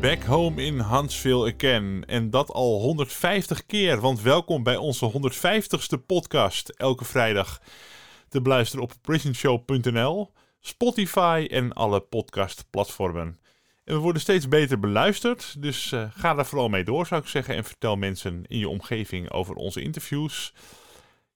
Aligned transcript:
Back 0.00 0.22
home 0.22 0.62
in 0.62 0.80
Huntsville 0.80 1.54
again. 1.54 2.04
En 2.06 2.30
dat 2.30 2.50
al 2.50 2.80
150 2.80 3.66
keer. 3.66 4.00
Want 4.00 4.22
welkom 4.22 4.62
bij 4.62 4.76
onze 4.76 5.12
150ste 5.12 6.06
podcast. 6.06 6.68
Elke 6.68 7.04
vrijdag 7.04 7.60
te 8.28 8.42
beluisteren 8.42 8.84
op 8.84 8.92
prisonshow.nl, 9.02 10.32
Spotify 10.60 11.46
en 11.50 11.72
alle 11.72 12.00
podcastplatformen. 12.00 13.38
En 13.84 13.94
we 13.94 14.00
worden 14.00 14.22
steeds 14.22 14.48
beter 14.48 14.80
beluisterd. 14.80 15.62
Dus 15.62 15.92
eh, 15.92 16.04
ga 16.14 16.34
daar 16.34 16.46
vooral 16.46 16.68
mee 16.68 16.84
door, 16.84 17.06
zou 17.06 17.20
ik 17.20 17.28
zeggen. 17.28 17.54
En 17.54 17.64
vertel 17.64 17.96
mensen 17.96 18.44
in 18.46 18.58
je 18.58 18.68
omgeving 18.68 19.30
over 19.30 19.54
onze 19.54 19.82
interviews. 19.82 20.54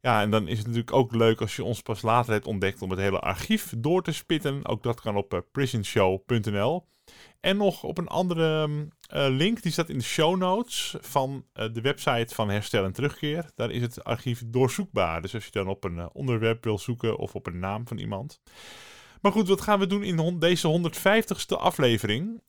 Ja, 0.00 0.20
en 0.20 0.30
dan 0.30 0.48
is 0.48 0.58
het 0.58 0.66
natuurlijk 0.66 0.96
ook 0.96 1.14
leuk 1.14 1.40
als 1.40 1.56
je 1.56 1.64
ons 1.64 1.82
pas 1.82 2.02
later 2.02 2.32
hebt 2.32 2.46
ontdekt 2.46 2.82
om 2.82 2.90
het 2.90 2.98
hele 2.98 3.20
archief 3.20 3.72
door 3.76 4.02
te 4.02 4.12
spitten. 4.12 4.66
Ook 4.66 4.82
dat 4.82 5.00
kan 5.00 5.16
op 5.16 5.34
eh, 5.34 5.40
prisonshow.nl. 5.52 6.84
En 7.44 7.56
nog 7.56 7.82
op 7.82 7.98
een 7.98 8.08
andere 8.08 8.66
mm, 8.66 8.92
eh, 9.08 9.26
link, 9.28 9.62
die 9.62 9.72
staat 9.72 9.88
in 9.88 9.98
de 9.98 10.04
show 10.04 10.36
notes 10.36 10.94
van 11.00 11.44
eh, 11.52 11.72
de 11.72 11.80
website 11.80 12.34
van 12.34 12.48
Herstel 12.48 12.84
en 12.84 12.92
Terugkeer. 12.92 13.50
Daar 13.54 13.70
is 13.70 13.82
het 13.82 14.04
archief 14.04 14.42
doorzoekbaar. 14.46 15.22
Dus 15.22 15.34
als 15.34 15.44
je 15.44 15.50
dan 15.50 15.68
op 15.68 15.84
een 15.84 15.98
eh, 15.98 16.06
onderwerp 16.12 16.64
wil 16.64 16.78
zoeken 16.78 17.16
of 17.16 17.34
op 17.34 17.46
een 17.46 17.58
naam 17.58 17.88
van 17.88 17.98
iemand. 17.98 18.40
Maar 19.20 19.32
goed, 19.32 19.48
wat 19.48 19.60
gaan 19.60 19.78
we 19.78 19.86
doen 19.86 20.02
in 20.02 20.38
deze 20.38 20.90
150ste 20.92 21.56
aflevering? 21.56 22.42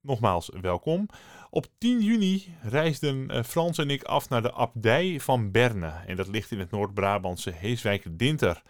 Nogmaals, 0.00 0.50
welkom. 0.60 1.08
Op 1.50 1.66
10 1.78 2.00
juni 2.00 2.54
reisden 2.62 3.44
Frans 3.44 3.78
en 3.78 3.90
ik 3.90 4.02
af 4.02 4.28
naar 4.28 4.42
de 4.42 4.52
abdij 4.52 5.20
van 5.20 5.50
Berne. 5.50 5.92
En 6.06 6.16
dat 6.16 6.28
ligt 6.28 6.50
in 6.50 6.58
het 6.58 6.70
Noord-Brabantse 6.70 7.50
Heeswijk-Dinter. 7.50 8.62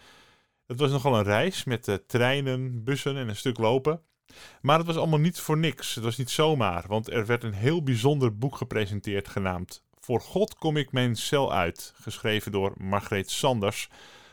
Het 0.66 0.80
was 0.80 0.90
nogal 0.90 1.16
een 1.16 1.24
reis 1.24 1.64
met 1.64 2.02
treinen, 2.06 2.84
bussen 2.84 3.16
en 3.16 3.28
een 3.28 3.36
stuk 3.36 3.58
lopen. 3.58 4.02
Maar 4.60 4.78
het 4.78 4.86
was 4.86 4.96
allemaal 4.96 5.18
niet 5.18 5.40
voor 5.40 5.58
niks. 5.58 5.94
Het 5.94 6.04
was 6.04 6.16
niet 6.16 6.30
zomaar, 6.30 6.84
want 6.86 7.10
er 7.10 7.26
werd 7.26 7.44
een 7.44 7.52
heel 7.52 7.82
bijzonder 7.82 8.38
boek 8.38 8.56
gepresenteerd 8.56 9.28
genaamd 9.28 9.82
Voor 10.00 10.20
God 10.20 10.54
kom 10.54 10.76
ik 10.76 10.92
mijn 10.92 11.16
cel 11.16 11.52
uit, 11.52 11.92
geschreven 12.00 12.52
door 12.52 12.72
Margreet 12.76 13.30
Sanders. 13.30 13.88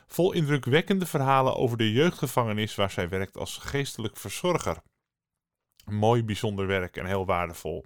Vol 0.07 0.31
indrukwekkende 0.31 1.05
verhalen 1.05 1.55
over 1.55 1.77
de 1.77 1.91
jeugdgevangenis 1.91 2.75
waar 2.75 2.91
zij 2.91 3.09
werkt 3.09 3.37
als 3.37 3.57
geestelijk 3.57 4.17
verzorger. 4.17 4.77
Mooi 5.85 6.23
bijzonder 6.23 6.67
werk 6.67 6.97
en 6.97 7.05
heel 7.05 7.25
waardevol. 7.25 7.85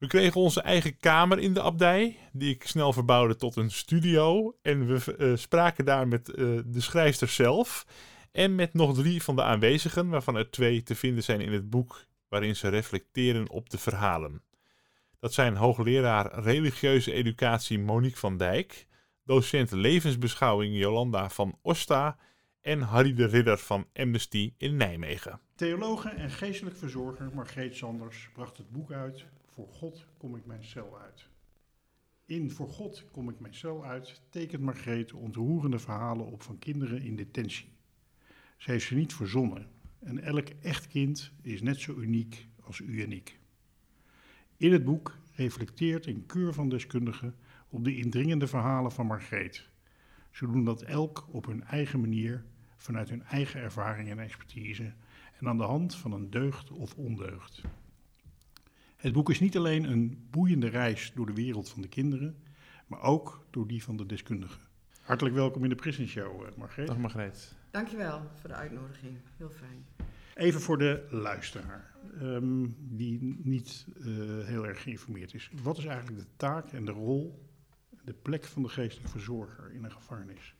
We 0.00 0.06
kregen 0.06 0.40
onze 0.40 0.60
eigen 0.60 0.96
kamer 0.96 1.38
in 1.38 1.54
de 1.54 1.62
abdij, 1.62 2.18
die 2.32 2.54
ik 2.54 2.66
snel 2.66 2.92
verbouwde 2.92 3.36
tot 3.36 3.56
een 3.56 3.70
studio. 3.70 4.56
En 4.62 4.86
we 4.86 5.16
eh, 5.16 5.32
spraken 5.34 5.84
daar 5.84 6.08
met 6.08 6.28
eh, 6.28 6.36
de 6.64 6.80
schrijfster 6.80 7.28
zelf 7.28 7.86
en 8.32 8.54
met 8.54 8.74
nog 8.74 8.94
drie 8.94 9.22
van 9.22 9.36
de 9.36 9.42
aanwezigen, 9.42 10.08
waarvan 10.08 10.36
er 10.36 10.50
twee 10.50 10.82
te 10.82 10.94
vinden 10.94 11.24
zijn 11.24 11.40
in 11.40 11.52
het 11.52 11.70
boek 11.70 12.04
waarin 12.28 12.56
ze 12.56 12.68
reflecteren 12.68 13.50
op 13.50 13.70
de 13.70 13.78
verhalen. 13.78 14.42
Dat 15.18 15.32
zijn 15.32 15.56
hoogleraar 15.56 16.42
religieuze 16.42 17.12
educatie 17.12 17.78
Monique 17.78 18.18
van 18.18 18.36
Dijk, 18.36 18.86
docent 19.24 19.70
levensbeschouwing 19.70 20.76
Jolanda 20.76 21.30
van 21.30 21.58
Osta 21.62 22.18
en 22.60 22.80
Harry 22.80 23.14
de 23.14 23.26
Ridder 23.26 23.58
van 23.58 23.86
Amnesty 23.92 24.54
in 24.56 24.76
Nijmegen. 24.76 25.40
Theologe 25.54 26.08
en 26.08 26.30
geestelijk 26.30 26.76
verzorger 26.76 27.30
Margreet 27.34 27.76
Sanders 27.76 28.30
bracht 28.32 28.56
het 28.56 28.70
boek 28.70 28.92
uit 28.92 29.24
Voor 29.46 29.68
God 29.68 30.06
kom 30.18 30.36
ik 30.36 30.46
mijn 30.46 30.64
cel 30.64 30.98
uit. 31.00 31.28
In 32.26 32.50
Voor 32.50 32.68
God 32.68 33.04
kom 33.10 33.28
ik 33.28 33.40
mijn 33.40 33.54
cel 33.54 33.84
uit 33.84 34.22
tekent 34.30 34.62
Margreet 34.62 35.12
ontroerende 35.12 35.78
verhalen 35.78 36.26
op 36.26 36.42
van 36.42 36.58
kinderen 36.58 37.02
in 37.02 37.16
detentie. 37.16 37.79
Ze 38.60 38.70
heeft 38.70 38.86
ze 38.86 38.94
niet 38.94 39.14
verzonnen 39.14 39.66
en 39.98 40.18
elk 40.18 40.48
echt 40.48 40.86
kind 40.86 41.32
is 41.42 41.62
net 41.62 41.80
zo 41.80 41.94
uniek 41.94 42.46
als 42.62 42.78
u 42.78 43.02
en 43.02 43.12
ik. 43.12 43.38
In 44.56 44.72
het 44.72 44.84
boek 44.84 45.18
reflecteert 45.34 46.06
een 46.06 46.26
keur 46.26 46.54
van 46.54 46.68
deskundigen 46.68 47.34
op 47.68 47.84
de 47.84 47.96
indringende 47.96 48.46
verhalen 48.46 48.92
van 48.92 49.06
Margreet. 49.06 49.68
Ze 50.30 50.46
doen 50.46 50.64
dat 50.64 50.82
elk 50.82 51.26
op 51.30 51.46
hun 51.46 51.64
eigen 51.64 52.00
manier, 52.00 52.44
vanuit 52.76 53.08
hun 53.08 53.22
eigen 53.22 53.60
ervaring 53.60 54.10
en 54.10 54.18
expertise 54.18 54.92
en 55.38 55.48
aan 55.48 55.58
de 55.58 55.64
hand 55.64 55.94
van 55.94 56.12
een 56.12 56.30
deugd 56.30 56.70
of 56.70 56.94
ondeugd. 56.94 57.62
Het 58.96 59.12
boek 59.12 59.30
is 59.30 59.40
niet 59.40 59.56
alleen 59.56 59.84
een 59.84 60.26
boeiende 60.30 60.68
reis 60.68 61.12
door 61.14 61.26
de 61.26 61.34
wereld 61.34 61.68
van 61.68 61.82
de 61.82 61.88
kinderen, 61.88 62.36
maar 62.86 63.02
ook 63.02 63.46
door 63.50 63.66
die 63.66 63.82
van 63.82 63.96
de 63.96 64.06
deskundigen. 64.06 64.60
Hartelijk 65.00 65.34
welkom 65.34 65.62
in 65.62 65.68
de 65.68 65.74
Prison 65.74 66.06
Show, 66.06 66.44
eh, 66.44 66.56
Margreet. 66.56 66.86
Dag 66.86 66.98
Margreet. 66.98 67.58
Dankjewel 67.70 68.22
voor 68.40 68.48
de 68.48 68.54
uitnodiging. 68.54 69.18
Heel 69.36 69.50
fijn. 69.50 69.86
Even 70.34 70.60
voor 70.60 70.78
de 70.78 71.06
luisteraar, 71.10 71.94
ehm, 72.20 72.66
die 72.78 73.38
niet 73.42 73.86
eh, 73.96 74.04
heel 74.46 74.66
erg 74.66 74.82
geïnformeerd 74.82 75.34
is. 75.34 75.50
Wat 75.62 75.78
is 75.78 75.84
eigenlijk 75.84 76.18
de 76.18 76.26
taak 76.36 76.72
en 76.72 76.84
de 76.84 76.92
rol, 76.92 77.48
de 78.04 78.12
plek 78.12 78.44
van 78.44 78.62
de 78.62 78.68
geestelijk 78.68 79.10
verzorger 79.10 79.72
in 79.72 79.84
een 79.84 79.92
gevangenis? 79.92 80.54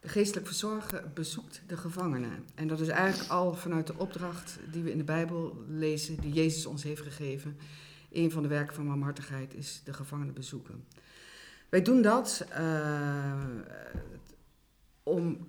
De 0.00 0.08
geestelijk 0.08 0.46
verzorger 0.46 1.10
bezoekt 1.14 1.62
de 1.66 1.76
gevangenen. 1.76 2.44
En 2.54 2.68
dat 2.68 2.80
is 2.80 2.88
eigenlijk 2.88 3.30
al 3.30 3.54
vanuit 3.54 3.86
de 3.86 3.96
opdracht 3.96 4.58
die 4.72 4.82
we 4.82 4.90
in 4.90 4.98
de 4.98 5.04
Bijbel 5.04 5.64
lezen, 5.68 6.20
die 6.20 6.32
Jezus 6.32 6.66
ons 6.66 6.82
heeft 6.82 7.02
gegeven. 7.02 7.56
Een 8.12 8.30
van 8.30 8.42
de 8.42 8.48
werken 8.48 8.74
van 8.74 8.86
barmhartigheid 8.86 9.54
is 9.54 9.80
de 9.84 9.92
gevangenen 9.92 10.34
bezoeken. 10.34 10.84
Wij 11.68 11.82
doen 11.82 12.02
dat 12.02 12.46
eh, 12.50 13.44
om 15.02 15.46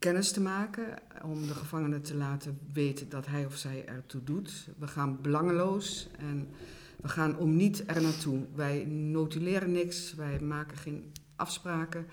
kennis 0.00 0.32
te 0.32 0.40
maken, 0.40 0.98
om 1.22 1.46
de 1.46 1.54
gevangene 1.54 2.00
te 2.00 2.14
laten 2.14 2.58
weten 2.72 3.08
dat 3.08 3.26
hij 3.26 3.46
of 3.46 3.56
zij 3.56 3.84
ertoe 3.86 4.24
doet. 4.24 4.68
We 4.78 4.86
gaan 4.86 5.18
belangeloos 5.22 6.08
en 6.18 6.48
we 6.96 7.08
gaan 7.08 7.36
om 7.36 7.56
niet 7.56 7.82
er 7.86 8.02
naartoe. 8.02 8.44
Wij 8.54 8.84
notuleren 8.84 9.72
niks, 9.72 10.14
wij 10.14 10.40
maken 10.40 10.76
geen 10.76 11.12
afspraken, 11.36 12.06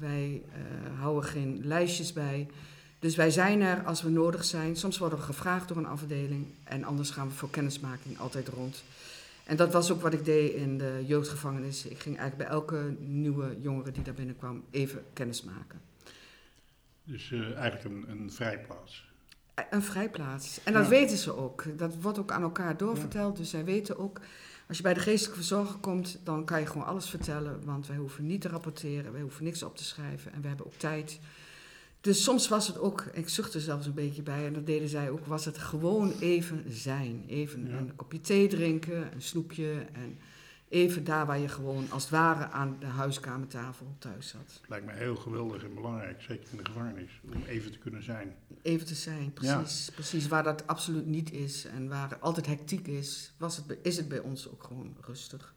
wij 0.00 0.42
eh, 0.52 1.00
houden 1.00 1.30
geen 1.30 1.60
lijstjes 1.64 2.12
bij. 2.12 2.48
Dus 2.98 3.16
wij 3.16 3.30
zijn 3.30 3.60
er 3.60 3.84
als 3.84 4.02
we 4.02 4.10
nodig 4.10 4.44
zijn. 4.44 4.76
Soms 4.76 4.98
worden 4.98 5.18
we 5.18 5.24
gevraagd 5.24 5.68
door 5.68 5.76
een 5.76 5.86
afdeling 5.86 6.46
en 6.64 6.84
anders 6.84 7.10
gaan 7.10 7.28
we 7.28 7.34
voor 7.34 7.50
kennismaking 7.50 8.18
altijd 8.18 8.48
rond. 8.48 8.84
En 9.44 9.56
dat 9.56 9.72
was 9.72 9.90
ook 9.90 10.02
wat 10.02 10.12
ik 10.12 10.24
deed 10.24 10.52
in 10.52 10.78
de 10.78 11.04
jeugdgevangenis. 11.06 11.84
Ik 11.84 11.98
ging 11.98 12.18
eigenlijk 12.18 12.48
bij 12.48 12.58
elke 12.58 12.96
nieuwe 12.98 13.56
jongere 13.60 13.90
die 13.90 14.02
daar 14.02 14.14
binnenkwam 14.14 14.64
even 14.70 15.04
kennis 15.12 15.42
maken. 15.42 15.87
Dus 17.08 17.30
eh, 17.32 17.54
eigenlijk 17.56 17.84
een, 17.84 18.10
een 18.20 18.32
vrijplaats. 18.32 19.06
Een 19.70 19.82
vrijplaats. 19.82 20.60
En 20.64 20.72
dat 20.72 20.82
Ja. 20.82 20.88
weten 20.88 21.16
ze 21.16 21.36
ook. 21.36 21.64
Dat 21.78 21.94
wordt 22.00 22.18
ook 22.18 22.30
aan 22.30 22.42
elkaar 22.42 22.76
doorverteld. 22.76 23.36
Dus 23.36 23.50
zij 23.50 23.64
weten 23.64 23.98
ook, 23.98 24.20
als 24.68 24.76
je 24.76 24.82
bij 24.82 24.94
de 24.94 25.00
geestelijke 25.00 25.36
verzorger 25.38 25.76
komt, 25.78 26.20
dan 26.24 26.44
kan 26.44 26.60
je 26.60 26.66
gewoon 26.66 26.86
alles 26.86 27.10
vertellen. 27.10 27.64
Want 27.64 27.86
wij 27.86 27.96
hoeven 27.96 28.26
niet 28.26 28.40
te 28.40 28.48
rapporteren, 28.48 29.12
wij 29.12 29.20
hoeven 29.20 29.44
niks 29.44 29.62
op 29.62 29.76
te 29.76 29.84
schrijven. 29.84 30.32
En 30.32 30.40
we 30.42 30.48
hebben 30.48 30.66
ook 30.66 30.74
tijd. 30.74 31.20
Dus 32.00 32.22
soms 32.22 32.48
was 32.48 32.66
het 32.66 32.78
ook, 32.78 33.04
ik 33.12 33.28
zuchtte 33.28 33.60
zelfs 33.60 33.86
een 33.86 33.94
beetje 33.94 34.22
bij, 34.22 34.46
en 34.46 34.52
dat 34.52 34.66
deden 34.66 34.88
zij 34.88 35.10
ook, 35.10 35.26
was 35.26 35.44
het 35.44 35.58
gewoon 35.58 36.12
even 36.20 36.64
zijn. 36.68 37.24
Even 37.28 37.68
Ja. 37.68 37.76
een 37.78 37.96
kopje 37.96 38.20
thee 38.20 38.48
drinken, 38.48 39.12
een 39.14 39.22
snoepje. 39.22 39.72
En 39.92 40.18
even 40.68 41.04
daar 41.04 41.26
waar 41.26 41.38
je 41.38 41.48
gewoon 41.48 41.90
als 41.90 42.02
het 42.02 42.12
ware 42.12 42.48
aan 42.48 42.76
de 42.80 42.86
huiskamertafel 42.86 43.96
thuis 43.98 44.28
zat. 44.28 44.60
Lijkt 44.68 44.86
me 44.86 44.92
heel 44.92 45.16
geweldig 45.16 45.64
en 45.64 45.74
belangrijk, 45.74 46.20
zeker 46.20 46.48
in 46.50 46.56
de 46.56 46.64
gevangenis, 46.64 47.20
om 47.34 47.42
even 47.46 47.72
te 47.72 47.78
kunnen 47.78 48.02
zijn. 48.02 48.34
Even 48.62 48.86
te 48.86 48.94
zijn, 48.94 49.32
precies. 49.32 49.90
Precies, 49.94 50.28
waar 50.28 50.42
dat 50.42 50.66
absoluut 50.66 51.06
niet 51.06 51.32
is 51.32 51.64
en 51.64 51.88
waar 51.88 52.18
altijd 52.18 52.46
hectiek 52.46 52.86
is, 52.86 53.32
was 53.36 53.56
het, 53.56 53.78
is 53.82 53.96
het 53.96 54.08
bij 54.08 54.20
ons 54.20 54.50
ook 54.50 54.62
gewoon 54.62 54.96
rustig. 55.00 55.54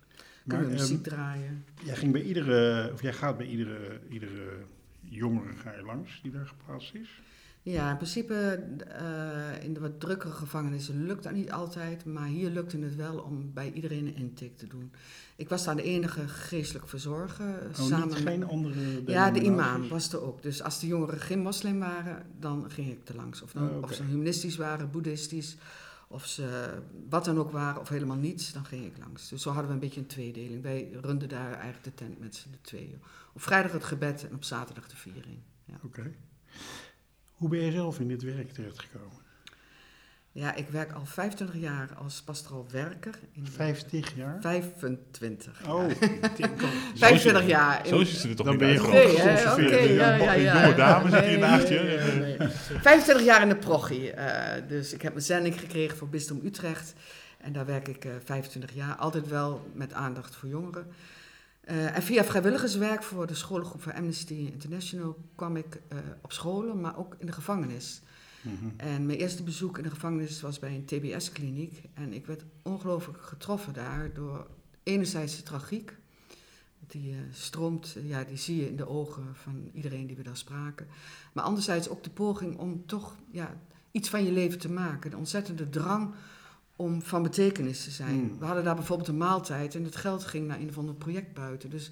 Kunnen 0.47 0.67
we 0.67 0.73
ehm, 0.73 0.81
muziek 0.81 1.03
draaien. 1.03 1.65
jij 1.83 1.95
ging 1.95 2.11
bij 2.11 2.21
iedere, 2.21 2.89
of 2.93 3.01
jij 3.01 3.13
gaat 3.13 3.37
bij 3.37 3.47
iedere, 3.47 3.99
iedere 4.09 4.57
jongere 5.01 5.53
ga 5.53 5.71
je 5.71 5.83
langs 5.83 6.19
die 6.21 6.31
daar 6.31 6.47
geplaatst 6.47 6.93
is. 6.93 7.21
Ja, 7.63 7.89
in 7.89 7.95
principe 7.95 8.63
eh, 8.87 9.63
in 9.63 9.73
de 9.73 9.79
wat 9.79 9.99
drukkere 9.99 10.33
gevangenissen 10.33 11.05
lukt 11.05 11.23
dat 11.23 11.33
niet 11.33 11.51
altijd, 11.51 12.05
maar 12.05 12.27
hier 12.27 12.49
lukte 12.49 12.77
het 12.77 12.95
wel 12.95 13.17
om 13.17 13.53
bij 13.53 13.71
iedereen 13.71 14.07
een 14.07 14.15
intake 14.15 14.55
te 14.55 14.67
doen. 14.67 14.91
Ik 15.35 15.49
was 15.49 15.63
daar 15.63 15.75
de 15.75 15.83
enige 15.83 16.27
geestelijk 16.27 16.87
verzorger. 16.87 17.69
Oh, 17.79 17.85
samen 17.85 18.07
niet, 18.07 18.17
geen 18.17 18.47
andere 18.47 19.03
Ja, 19.05 19.31
de 19.31 19.41
imam 19.41 19.87
was 19.87 20.13
er 20.13 20.21
ook. 20.21 20.41
Dus 20.41 20.61
als 20.63 20.79
de 20.79 20.87
jongeren 20.87 21.19
geen 21.19 21.39
moslim 21.39 21.79
waren, 21.79 22.25
dan 22.39 22.71
ging 22.71 22.91
ik 22.91 23.09
er 23.09 23.15
langs. 23.15 23.41
Of, 23.41 23.51
dan, 23.51 23.69
Oh, 23.69 23.81
of 23.81 23.93
ze 23.93 24.03
humanistisch 24.03 24.55
waren, 24.55 24.91
boeddhistisch, 24.91 25.57
of 26.07 26.25
ze 26.25 26.69
wat 27.09 27.25
dan 27.25 27.37
ook 27.37 27.51
waren, 27.51 27.81
of 27.81 27.89
helemaal 27.89 28.17
niets, 28.17 28.53
dan 28.53 28.65
ging 28.65 28.85
ik 28.85 28.97
langs. 28.97 29.29
Dus 29.29 29.41
zo 29.41 29.49
hadden 29.49 29.67
we 29.67 29.73
een 29.73 29.79
beetje 29.79 29.99
een 29.99 30.07
tweedeling. 30.07 30.61
Wij 30.61 30.89
runden 31.01 31.29
daar 31.29 31.53
eigenlijk 31.53 31.83
de 31.83 31.93
tent 31.93 32.19
met 32.19 32.35
z'n 32.35 32.49
tweeën. 32.61 33.01
Op 33.33 33.41
vrijdag 33.41 33.71
het 33.71 33.83
gebed 33.83 34.27
en 34.29 34.35
op 34.35 34.43
zaterdag 34.43 34.87
de 34.87 34.95
viering. 34.95 35.39
Ja. 35.65 35.79
Oké. 35.83 36.11
Hoe 37.41 37.49
ben 37.49 37.59
je 37.59 37.71
zelf 37.71 37.99
in 37.99 38.07
dit 38.07 38.23
werk 38.23 38.51
terechtgekomen? 38.51 39.19
ja, 40.31 40.55
ik 40.55 40.69
werk 40.69 40.91
al 40.91 41.05
25 41.05 41.55
jaar 41.59 41.89
als 41.97 42.21
pastoraal 42.21 42.65
werker. 42.71 43.19
In 43.31 43.47
50 43.47 44.15
jaar? 44.15 44.37
25. 44.41 45.67
Oh, 45.67 45.89
ik 45.89 45.99
denk 46.37 46.61
al- 46.61 46.67
25 46.95 47.45
jaar. 47.47 47.87
Zo 47.87 48.03
ze 48.03 48.29
er 48.29 48.35
toch 48.35 48.45
Dan 48.45 48.55
niet 48.55 48.63
ben 48.63 48.71
je 48.71 48.77
gewoon 48.79 48.93
Nee? 48.93 49.05
Oké, 49.11 49.19
geconserveerd. 49.21 49.89
ja, 49.89 50.13
ja, 50.15 50.33
ja. 50.33 50.61
jonge 50.63 50.75
dame 50.75 51.09
zit 51.09 51.23
hier 51.25 51.39
naast 51.39 51.67
je. 51.67 52.09
nee, 52.19 52.37
nee. 52.37 52.47
25 52.81 53.25
jaar 53.31 53.41
in 53.41 53.49
de 53.49 53.55
prochie. 53.55 54.11
eh, 54.11 54.67
dus 54.67 54.93
ik 54.93 55.01
heb 55.01 55.15
een 55.15 55.21
zending 55.21 55.59
gekregen 55.59 55.97
voor 55.97 56.09
Bisdom 56.09 56.39
Utrecht. 56.43 56.93
En 57.37 57.53
daar 57.53 57.65
werk 57.65 57.87
ik 57.87 58.05
eh 58.05 58.11
25 58.23 58.73
jaar. 58.73 58.95
Altijd 58.95 59.27
wel 59.27 59.69
met 59.73 59.93
aandacht 59.93 60.35
voor 60.35 60.49
jongeren. 60.49 60.87
Eh, 61.71 61.95
en 61.95 62.03
via 62.03 62.23
vrijwilligerswerk 62.23 63.03
voor 63.03 63.27
de 63.27 63.35
scholengroep 63.35 63.81
van 63.81 63.93
Amnesty 63.93 64.33
International 64.33 65.17
kwam 65.35 65.55
ik 65.55 65.81
eh, 65.87 65.97
op 66.21 66.31
scholen, 66.31 66.81
maar 66.81 66.97
ook 66.97 67.15
in 67.17 67.25
de 67.25 67.31
gevangenis. 67.31 68.01
Mhm. 68.41 68.69
En 68.77 69.05
mijn 69.05 69.19
eerste 69.19 69.43
bezoek 69.43 69.77
in 69.77 69.83
de 69.83 69.89
gevangenis 69.89 70.41
was 70.41 70.59
bij 70.59 70.75
een 70.75 70.85
TBS-kliniek. 70.85 71.83
En 71.93 72.13
ik 72.13 72.25
werd 72.25 72.43
ongelooflijk 72.61 73.21
getroffen 73.21 73.73
daar 73.73 74.13
door 74.13 74.47
enerzijds 74.83 75.35
de 75.35 75.43
tragiek. 75.43 75.95
Die 76.87 77.11
eh, 77.11 77.17
stroomt, 77.31 77.97
ja, 78.03 78.23
die 78.23 78.37
zie 78.37 78.55
je 78.55 78.67
in 78.67 78.75
de 78.75 78.87
ogen 78.87 79.23
van 79.33 79.69
iedereen 79.73 80.07
die 80.07 80.15
we 80.15 80.23
daar 80.23 80.37
spraken. 80.37 80.87
Maar 81.33 81.43
anderzijds 81.43 81.89
ook 81.89 82.03
de 82.03 82.09
poging 82.09 82.57
om 82.57 82.85
toch 82.85 83.15
ja, 83.31 83.57
iets 83.91 84.09
van 84.09 84.23
je 84.23 84.31
leven 84.31 84.59
te 84.59 84.71
maken. 84.71 85.11
De 85.11 85.17
ontzettende 85.17 85.69
drang 85.69 86.13
om 86.75 87.01
van 87.01 87.23
betekenis 87.23 87.83
te 87.83 87.91
zijn. 87.91 88.19
Hmm. 88.19 88.39
We 88.39 88.45
hadden 88.45 88.63
daar 88.63 88.75
bijvoorbeeld 88.75 89.07
een 89.07 89.17
maaltijd 89.17 89.75
en 89.75 89.83
het 89.83 89.95
geld 89.95 90.23
ging 90.23 90.47
naar 90.47 90.59
een 90.59 90.69
of 90.69 90.77
ander 90.77 90.95
project 90.95 91.33
buiten. 91.33 91.69
Dus, 91.69 91.91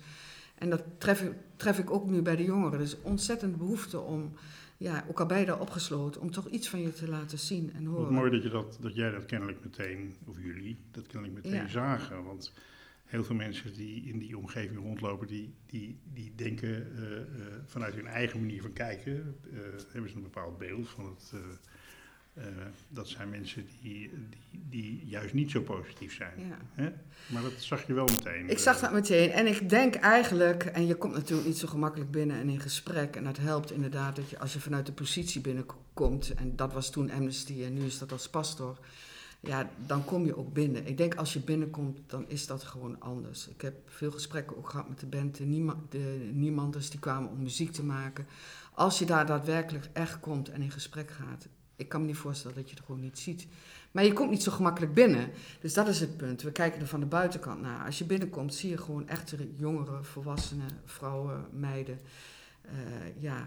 en 0.56 0.70
dat 0.70 0.84
tref 0.98 1.22
ik, 1.22 1.32
tref 1.56 1.80
ik 1.80 1.92
ook 1.92 2.10
nu 2.10 2.22
bij 2.22 2.36
de 2.36 2.44
jongeren. 2.44 2.80
Dus 2.80 3.02
ontzettend 3.02 3.58
behoefte 3.58 4.00
om, 4.00 4.34
ja, 4.78 5.06
ook 5.10 5.20
al 5.20 5.26
ben 5.26 5.40
je 5.40 5.46
daar 5.46 5.60
opgesloten, 5.60 6.22
om 6.22 6.32
toch 6.32 6.48
iets 6.48 6.70
van 6.70 6.82
je 6.82 6.94
te 6.94 7.08
laten 7.08 7.40
zien 7.40 7.74
en 7.74 7.86
horen. 7.86 8.04
Wat 8.04 8.12
mooi 8.12 8.32
dat, 8.32 8.44
je 8.44 8.50
dat, 8.50 8.78
dat 8.82 8.96
jij 8.96 9.12
dat 9.12 9.26
kennelijk 9.26 9.64
meteen, 9.64 10.16
of 10.26 10.36
jullie, 10.42 10.78
dat 10.92 11.08
kennelijk 11.08 11.44
meteen 11.44 11.62
Ja. 11.62 11.68
zagen. 11.68 12.24
Want 12.24 12.54
heel 13.10 13.24
veel 13.24 13.36
mensen 13.36 13.74
die 13.74 14.04
in 14.04 14.20
die 14.20 14.38
omgeving 14.38 14.80
rondlopen, 14.80 15.28
die, 15.28 15.54
die, 15.66 16.00
die 16.14 16.34
denken 16.36 16.96
eh, 16.98 17.18
eh, 17.18 17.26
vanuit 17.66 17.94
hun 17.96 18.08
eigen 18.08 18.40
manier 18.40 18.62
van 18.62 18.74
kijken, 18.74 19.36
eh, 19.52 19.60
hebben 19.92 20.10
ze 20.10 20.16
een 20.16 20.22
bepaald 20.22 20.58
beeld 20.58 20.90
van 20.90 21.06
het. 21.06 21.34
Eh, 22.40 22.48
eh, 22.48 22.54
dat 22.90 23.08
zijn 23.08 23.30
mensen 23.30 23.68
die, 23.82 24.12
die, 24.52 24.60
die 24.70 25.06
juist 25.06 25.34
niet 25.34 25.52
zo 25.52 25.62
positief 25.62 26.14
zijn. 26.16 26.34
Ja. 26.38 26.58
Hè? 26.74 26.92
Maar 27.28 27.42
dat 27.42 27.54
zag 27.58 27.88
je 27.88 27.94
wel 27.94 28.06
meteen. 28.06 28.50
Ik 28.50 28.58
zag 28.58 28.80
dat 28.80 28.92
meteen 28.92 29.32
en 29.32 29.48
ik 29.48 29.70
denk 29.70 29.96
eigenlijk, 29.96 30.64
en 30.64 30.88
je 30.88 30.96
komt 30.96 31.14
natuurlijk 31.14 31.48
niet 31.48 31.58
zo 31.58 31.68
gemakkelijk 31.68 32.12
binnen 32.12 32.38
en 32.38 32.50
in 32.50 32.60
gesprek, 32.60 33.16
en 33.16 33.24
dat 33.24 33.38
helpt 33.38 33.72
inderdaad 33.72 34.16
dat 34.16 34.30
je 34.30 34.40
als 34.40 34.54
je 34.54 34.60
vanuit 34.60 34.86
de 34.86 34.92
positie 34.92 35.42
binnenkomt, 35.42 36.34
en 36.34 36.56
dat 36.56 36.74
was 36.74 36.90
toen 36.92 37.12
Amnesty 37.12 37.64
en 37.64 37.74
nu 37.74 37.86
is 37.86 38.00
dat 38.00 38.12
als 38.12 38.30
pastor, 38.30 38.80
ja, 39.40 39.70
dan 39.86 40.06
kom 40.06 40.26
je 40.26 40.38
ook 40.38 40.54
binnen. 40.54 40.88
Ik 40.88 40.98
denk 40.98 41.16
als 41.16 41.34
je 41.34 41.40
binnenkomt, 41.40 42.00
dan 42.08 42.30
is 42.30 42.48
dat 42.48 42.64
gewoon 42.64 43.00
anders. 43.00 43.48
Ik 43.48 43.62
heb 43.62 43.74
veel 43.86 44.12
gesprekken 44.12 44.58
ook 44.58 44.70
gehad 44.70 44.90
met 44.90 45.00
de 45.00 45.06
band, 45.06 45.38
de, 45.38 45.46
niema- 45.46 45.80
de 45.90 46.30
Niemanders, 46.34 46.90
die 46.90 47.00
kwamen 47.00 47.30
om 47.30 47.42
muziek 47.42 47.72
te 47.72 47.84
maken. 47.84 48.28
Als 48.74 49.00
je 49.00 49.06
daar 49.06 49.26
daadwerkelijk 49.26 49.90
echt 49.94 50.20
komt 50.20 50.50
en 50.50 50.62
in 50.62 50.72
gesprek 50.72 51.12
gaat, 51.12 51.48
ik 51.80 51.90
kan 51.90 52.02
me 52.02 52.08
niet 52.08 52.18
voorstellen 52.18 52.56
dat 52.58 52.70
je 52.70 52.76
het 52.76 52.86
gewoon 52.86 53.02
niet 53.02 53.20
ziet. 53.20 53.48
Maar 53.92 54.04
je 54.04 54.14
komt 54.14 54.30
niet 54.30 54.44
zo 54.44 54.52
gemakkelijk 54.52 54.94
binnen. 54.94 55.30
Dus 55.62 55.74
dat 55.74 55.88
is 55.88 56.00
het 56.00 56.18
punt. 56.18 56.42
We 56.42 56.52
kijken 56.52 56.82
er 56.82 56.88
van 56.88 57.00
de 57.00 57.06
buitenkant 57.06 57.62
naar. 57.62 57.86
Als 57.86 57.98
je 57.98 58.06
binnenkomt, 58.06 58.54
zie 58.54 58.70
je 58.70 58.78
gewoon 58.78 59.08
echte 59.08 59.38
jongeren, 59.56 60.06
volwassenen, 60.06 60.70
vrouwen, 60.86 61.46
meiden. 61.52 62.00
eh, 62.62 62.72
ja, 63.20 63.46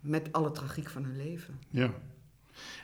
met 0.00 0.32
alle 0.32 0.50
tragiek 0.50 0.88
van 0.90 1.04
hun 1.04 1.16
leven. 1.16 1.58
Ja. 1.70 1.94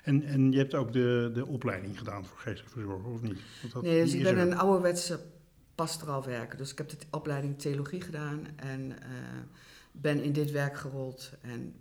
En, 0.03 0.23
en 0.25 0.53
je 0.53 0.59
hebt 0.59 0.75
ook 0.75 0.93
de, 0.93 1.31
de 1.35 1.47
opleiding 1.47 1.99
gedaan 1.99 2.25
voor 2.27 2.39
geestelijk 2.39 2.73
verzorger, 2.73 3.11
of 3.13 3.23
niet? 3.23 3.39
Want 3.61 3.73
dat- 3.73 3.83
Nee, 3.83 4.05
dus 4.05 4.15
ik 4.15 4.23
ben 4.23 4.37
er. 4.37 4.47
een 4.47 4.57
ouderwetse 4.59 5.21
pastoraal 5.75 6.25
werker. 6.25 6.57
Dus 6.59 6.71
ik 6.73 6.79
heb 6.79 6.89
de 6.89 6.97
opleiding 7.11 7.59
theologie 7.59 8.01
gedaan 8.01 8.47
en 8.57 9.03
eh, 9.03 9.09
ben 9.93 10.23
in 10.23 10.33
dit 10.33 10.51
werk 10.51 10.77
gerold. 10.77 11.33
En 11.41 11.75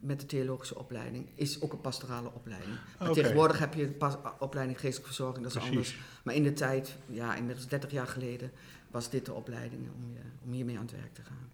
met 0.00 0.20
de 0.20 0.26
theologische 0.26 0.78
opleiding 0.78 1.26
is 1.34 1.60
ook 1.60 1.72
een 1.72 1.80
pastorale 1.80 2.32
opleiding. 2.32 2.76
Maar 2.98 3.12
tegenwoordig 3.12 3.58
heb 3.58 3.74
je 3.74 3.86
de 3.86 3.92
pas- 3.92 4.16
opleiding 4.38 4.78
geestelijke 4.80 5.12
verzorging, 5.14 5.42
dat 5.44 5.54
is 5.54 5.68
Precies. 5.68 5.76
anders. 5.76 5.96
Maar 6.24 6.34
in 6.34 6.42
de 6.42 6.52
tijd, 6.52 6.96
ja, 7.06 7.34
inmiddels 7.34 7.68
30 7.68 7.90
jaar 7.90 8.06
geleden, 8.06 8.50
was 8.90 9.10
dit 9.10 9.26
de 9.26 9.32
opleiding 9.32 9.82
om, 9.96 10.10
je, 10.12 10.18
om 10.44 10.52
hiermee 10.52 10.76
aan 10.78 10.82
het 10.86 10.92
werk 10.94 11.14
te 11.14 11.22
gaan. 11.22 11.48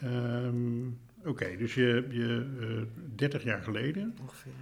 Ehm, 0.00 0.86
Oké, 1.24 1.56
dus 1.56 1.74
je, 1.74 2.06
je 2.10 2.46
eh 2.60 3.02
30 3.16 3.42
jaar 3.42 3.62
geleden. 3.62 4.16
Ongeveer. 4.20 4.52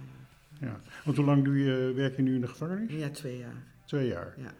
Ja. 0.59 0.81
Want 1.05 1.17
hoe 1.17 1.25
lang 1.25 1.43
doe 1.43 1.57
je, 1.59 1.91
werk 1.95 2.15
je 2.15 2.21
nu 2.21 2.35
in 2.35 2.41
de 2.41 2.47
gevangenis? 2.47 2.91
Ja, 2.93 3.09
twee 3.09 3.37
jaar. 3.37 3.63
Twee 3.85 4.07
jaar. 4.07 4.33
Ja. 4.37 4.53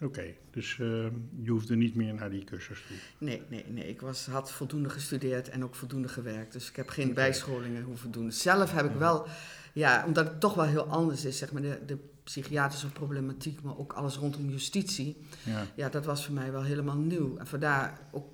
Oké, 0.00 0.24
dus 0.50 0.78
ehm, 0.80 1.10
je 1.42 1.50
hoefde 1.50 1.76
niet 1.76 1.94
meer 1.94 2.14
naar 2.14 2.30
die 2.30 2.44
cursus 2.44 2.84
toe. 2.88 2.96
Nee, 3.18 3.42
nee, 3.48 3.64
nee. 3.68 3.88
Ik 3.88 4.00
was, 4.00 4.26
had 4.26 4.52
voldoende 4.52 4.88
gestudeerd 4.88 5.48
en 5.48 5.64
ook 5.64 5.74
voldoende 5.74 6.08
gewerkt. 6.08 6.52
Dus 6.52 6.68
ik 6.68 6.76
heb 6.76 6.88
geen 6.88 7.14
bijscholingen 7.14 7.82
hoeven 7.82 8.10
doen. 8.10 8.32
Zelf 8.32 8.72
heb 8.72 8.84
ik 8.84 8.96
wel, 8.96 9.26
ja, 9.72 10.04
omdat 10.06 10.26
het 10.26 10.40
toch 10.40 10.54
wel 10.54 10.64
heel 10.64 10.86
anders 10.86 11.24
is, 11.24 11.38
zeg 11.38 11.52
maar, 11.52 11.62
de, 11.62 11.78
de 11.86 11.98
psychiatrische 12.24 12.88
problematiek, 12.92 13.62
maar 13.62 13.78
ook 13.78 13.92
alles 13.92 14.16
rondom 14.16 14.48
justitie. 14.50 15.16
Ja. 15.42 15.66
Ja, 15.74 15.88
dat 15.88 16.04
was 16.04 16.24
voor 16.24 16.34
mij 16.34 16.52
wel 16.52 16.62
helemaal 16.62 16.96
nieuw. 16.96 17.36
En 17.36 17.46
vandaar 17.46 17.98
ook, 18.12 18.26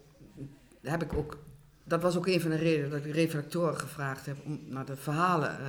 heb 0.83 1.03
ik 1.03 1.13
ook, 1.13 1.39
dat 1.85 2.03
was 2.03 2.17
ook 2.17 2.27
een 2.27 2.41
van 2.41 2.51
de 2.51 2.57
redenen 2.57 2.91
dat 2.91 3.05
ik 3.05 3.13
reflectoren 3.13 3.77
gevraagd 3.79 4.27
heb 4.27 4.37
om 4.45 4.61
naar 4.69 4.85
de 4.87 4.97
verhalen 4.97 5.51
eh, 5.51 5.67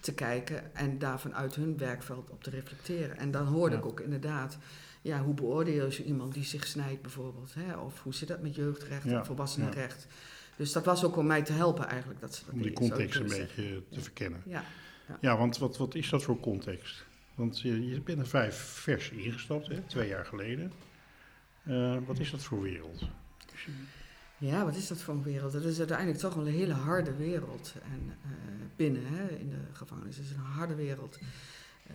te 0.00 0.12
kijken 0.14 0.74
en 0.74 0.98
daar 0.98 1.20
vanuit 1.20 1.54
hun 1.54 1.78
werkveld 1.78 2.30
op 2.30 2.42
te 2.42 2.50
reflecteren. 2.50 3.16
En 3.18 3.30
dan 3.30 3.46
hoorde 3.46 3.74
Ja. 3.74 3.80
ik 3.80 3.86
ook 3.86 4.00
inderdaad, 4.00 4.58
ja, 5.00 5.22
hoe 5.22 5.34
beoordeel 5.34 5.90
je 5.90 6.04
iemand 6.04 6.34
die 6.34 6.44
zich 6.44 6.66
snijdt 6.66 7.02
bijvoorbeeld? 7.02 7.54
Hè? 7.54 7.76
Of 7.76 8.02
hoe 8.02 8.14
zit 8.14 8.28
dat 8.28 8.42
met 8.42 8.54
jeugdrecht 8.54 9.06
en 9.06 9.26
volwassenenrecht? 9.26 10.06
Dus 10.56 10.72
dat 10.72 10.84
was 10.84 11.04
ook 11.04 11.16
om 11.16 11.26
mij 11.26 11.42
te 11.42 11.52
helpen 11.52 11.88
eigenlijk. 11.88 12.20
Dat 12.20 12.34
ze 12.34 12.44
dat 12.44 12.54
Om 12.54 12.62
die 12.62 12.72
context 12.72 13.20
een 13.20 13.28
zeggen. 13.28 13.46
beetje 13.56 13.82
te 13.90 14.00
verkennen. 14.00 14.42
Ja, 14.46 14.64
Ja, 15.20 15.36
want 15.36 15.58
wat, 15.58 15.76
wat 15.76 15.94
is 15.94 16.08
dat 16.08 16.22
voor 16.22 16.40
context? 16.40 17.04
Want 17.34 17.60
je, 17.60 17.88
je 17.88 18.00
bent 18.00 18.18
er 18.18 18.26
vrij 18.26 18.52
vers 18.52 19.10
ingestapt, 19.10 19.66
hè? 19.66 19.80
twee 19.80 20.08
jaar 20.08 20.26
geleden. 20.26 20.72
Eh, 21.62 21.96
wat 22.06 22.18
is 22.18 22.30
dat 22.30 22.42
voor 22.42 22.62
wereld? 22.62 23.08
Ja, 24.38 24.64
wat 24.64 24.76
is 24.76 24.86
dat 24.86 24.98
voor 24.98 25.14
een 25.14 25.22
wereld? 25.22 25.52
Dat 25.52 25.64
is 25.64 25.78
uiteindelijk 25.78 26.18
toch 26.18 26.34
wel 26.34 26.46
een 26.46 26.52
hele 26.52 26.72
harde 26.72 27.14
wereld. 27.16 27.74
En 27.82 28.16
eh, 28.22 28.30
binnen, 28.76 29.02
hè, 29.06 29.28
in 29.28 29.50
de 29.50 29.56
gevangenis, 29.72 30.18
is 30.18 30.30
een 30.30 30.36
harde 30.36 30.74
wereld. 30.74 31.18
Eh, 31.86 31.94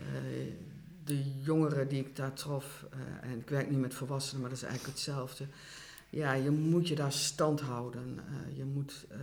de 1.05 1.41
jongeren 1.41 1.88
die 1.88 2.00
ik 2.00 2.15
daar 2.15 2.33
trof, 2.33 2.85
eh, 2.91 3.29
en 3.31 3.39
ik 3.39 3.50
werk 3.50 3.69
nu 3.71 3.77
met 3.77 3.93
volwassenen, 3.93 4.41
maar 4.41 4.50
dat 4.50 4.59
is 4.59 4.65
eigenlijk 4.65 4.95
hetzelfde. 4.95 5.45
Ja, 6.09 6.33
je 6.33 6.50
moet 6.51 6.88
je 6.88 6.95
daar 6.95 7.12
stand 7.12 7.62
houden. 7.62 8.19
Eh, 8.19 8.57
je 8.57 8.63
moet. 8.65 9.05
eh, 9.09 9.17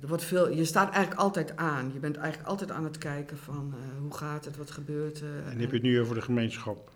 er 0.00 0.08
wordt 0.08 0.24
veel, 0.24 0.50
je 0.50 0.64
staat 0.64 0.92
eigenlijk 0.92 1.20
altijd 1.20 1.56
aan. 1.56 1.90
Je 1.92 1.98
bent 1.98 2.16
eigenlijk 2.16 2.48
altijd 2.48 2.70
aan 2.70 2.84
het 2.84 2.98
kijken 2.98 3.38
van 3.38 3.74
hoe 4.00 4.14
gaat 4.14 4.44
het, 4.44 4.56
wat 4.56 4.70
gebeurt 4.70 5.20
er. 5.20 5.42
En 5.46 5.58
heb 5.60 5.68
je 5.70 5.74
het 5.76 5.82
nu 5.82 6.00
over 6.00 6.14
de 6.14 6.20
gemeenschap 6.22 6.90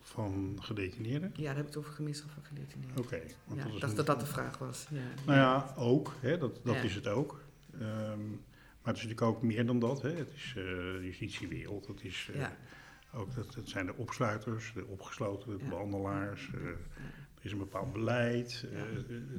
van 0.00 0.56
gedetineerden? 0.60 1.32
Ja, 1.36 1.42
daar 1.44 1.54
heb 1.56 1.60
ik 1.62 1.68
het 1.68 1.76
over 1.76 1.92
gemeenschap 1.92 2.30
van 2.30 2.42
gedetineerden. 2.44 3.04
Oké. 3.04 3.14
Ja, 3.16 3.64
ik 3.66 3.80
dacht 3.80 3.90
een- 3.90 3.96
dat 3.96 4.06
dat 4.06 4.20
de 4.20 4.26
vraag 4.26 4.58
was. 4.58 4.86
Ja. 4.90 5.00
Nou 5.26 5.38
ja, 5.38 5.74
ook. 5.76 6.12
Hè, 6.20 6.38
dat 6.38 6.60
dat 6.64 6.76
is 6.82 6.94
het 6.94 7.06
ook. 7.08 7.40
Ehm, 7.80 8.20
maar 8.82 8.94
het 8.94 9.02
is 9.02 9.08
natuurlijk 9.08 9.36
ook 9.36 9.42
meer 9.42 9.66
dan 9.66 9.78
dat. 9.78 10.02
Hè. 10.02 10.10
Het 10.10 10.30
is 10.34 10.48
eh, 10.48 10.54
de 10.64 10.98
justitiewereld. 11.02 11.86
Het, 11.86 12.04
is, 12.04 12.28
eh, 12.32 12.40
Ja. 12.40 12.56
ook, 13.14 13.34
dat, 13.34 13.54
het 13.54 13.68
zijn 13.68 13.86
de 13.86 13.96
opsluiters, 13.96 14.72
de 14.74 14.86
opgesloten, 14.86 15.58
de 15.58 15.64
behandelaars. 15.68 16.50
eh, 16.54 16.60
er 17.38 17.48
is 17.48 17.52
een 17.52 17.58
bepaald 17.58 17.92
beleid. 17.92 18.64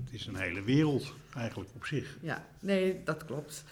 het 0.04 0.12
is 0.14 0.26
een 0.26 0.36
hele 0.36 0.62
wereld 0.64 1.14
eigenlijk 1.36 1.70
op 1.76 1.86
zich. 1.86 2.18
Ja, 2.22 2.46
nee, 2.60 3.02
dat 3.04 3.26
klopt. 3.26 3.64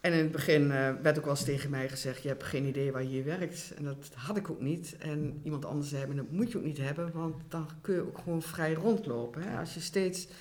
En 0.00 0.12
in 0.12 0.18
het 0.18 0.32
begin 0.32 0.68
werd 1.02 1.18
ook 1.18 1.24
wel 1.24 1.34
eens 1.34 1.44
tegen 1.44 1.70
mij 1.70 1.88
gezegd: 1.88 2.22
Je 2.22 2.28
hebt 2.28 2.42
geen 2.42 2.64
idee 2.64 2.92
waar 2.92 3.02
je 3.02 3.08
hier 3.08 3.24
werkt. 3.24 3.72
En 3.76 3.84
dat 3.84 4.10
had 4.14 4.36
ik 4.36 4.50
ook 4.50 4.60
niet. 4.60 4.96
En 4.98 5.40
iemand 5.44 5.64
anders 5.64 5.88
zei: 5.88 6.06
"Maar 6.06 6.16
Dat 6.16 6.30
moet 6.30 6.52
je 6.52 6.58
ook 6.58 6.64
niet 6.64 6.78
hebben, 6.78 7.12
want 7.12 7.34
dan 7.48 7.68
kun 7.80 7.94
je 7.94 8.00
ook 8.06 8.18
gewoon 8.18 8.42
vrij 8.42 8.72
rondlopen. 8.72 9.42
Hè? 9.42 9.58
Als 9.58 9.74
je 9.74 9.80
steeds 9.80 10.26
Ja. 10.26 10.32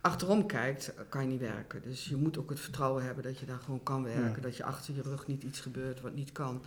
Achterom 0.00 0.46
kijkt, 0.46 0.92
kan 1.08 1.22
je 1.22 1.28
niet 1.28 1.40
werken. 1.40 1.82
Dus 1.82 2.04
je 2.04 2.16
moet 2.16 2.38
ook 2.38 2.50
het 2.50 2.60
vertrouwen 2.60 3.04
hebben 3.04 3.24
dat 3.24 3.38
je 3.38 3.46
daar 3.46 3.58
gewoon 3.58 3.82
kan 3.82 4.02
werken. 4.02 4.34
Ja. 4.36 4.40
Dat 4.40 4.56
je 4.56 4.64
achter 4.64 4.94
je 4.94 5.02
rug 5.02 5.26
niet 5.26 5.42
iets 5.42 5.60
gebeurt 5.60 6.00
wat 6.00 6.14
niet 6.14 6.32
kan. 6.32 6.62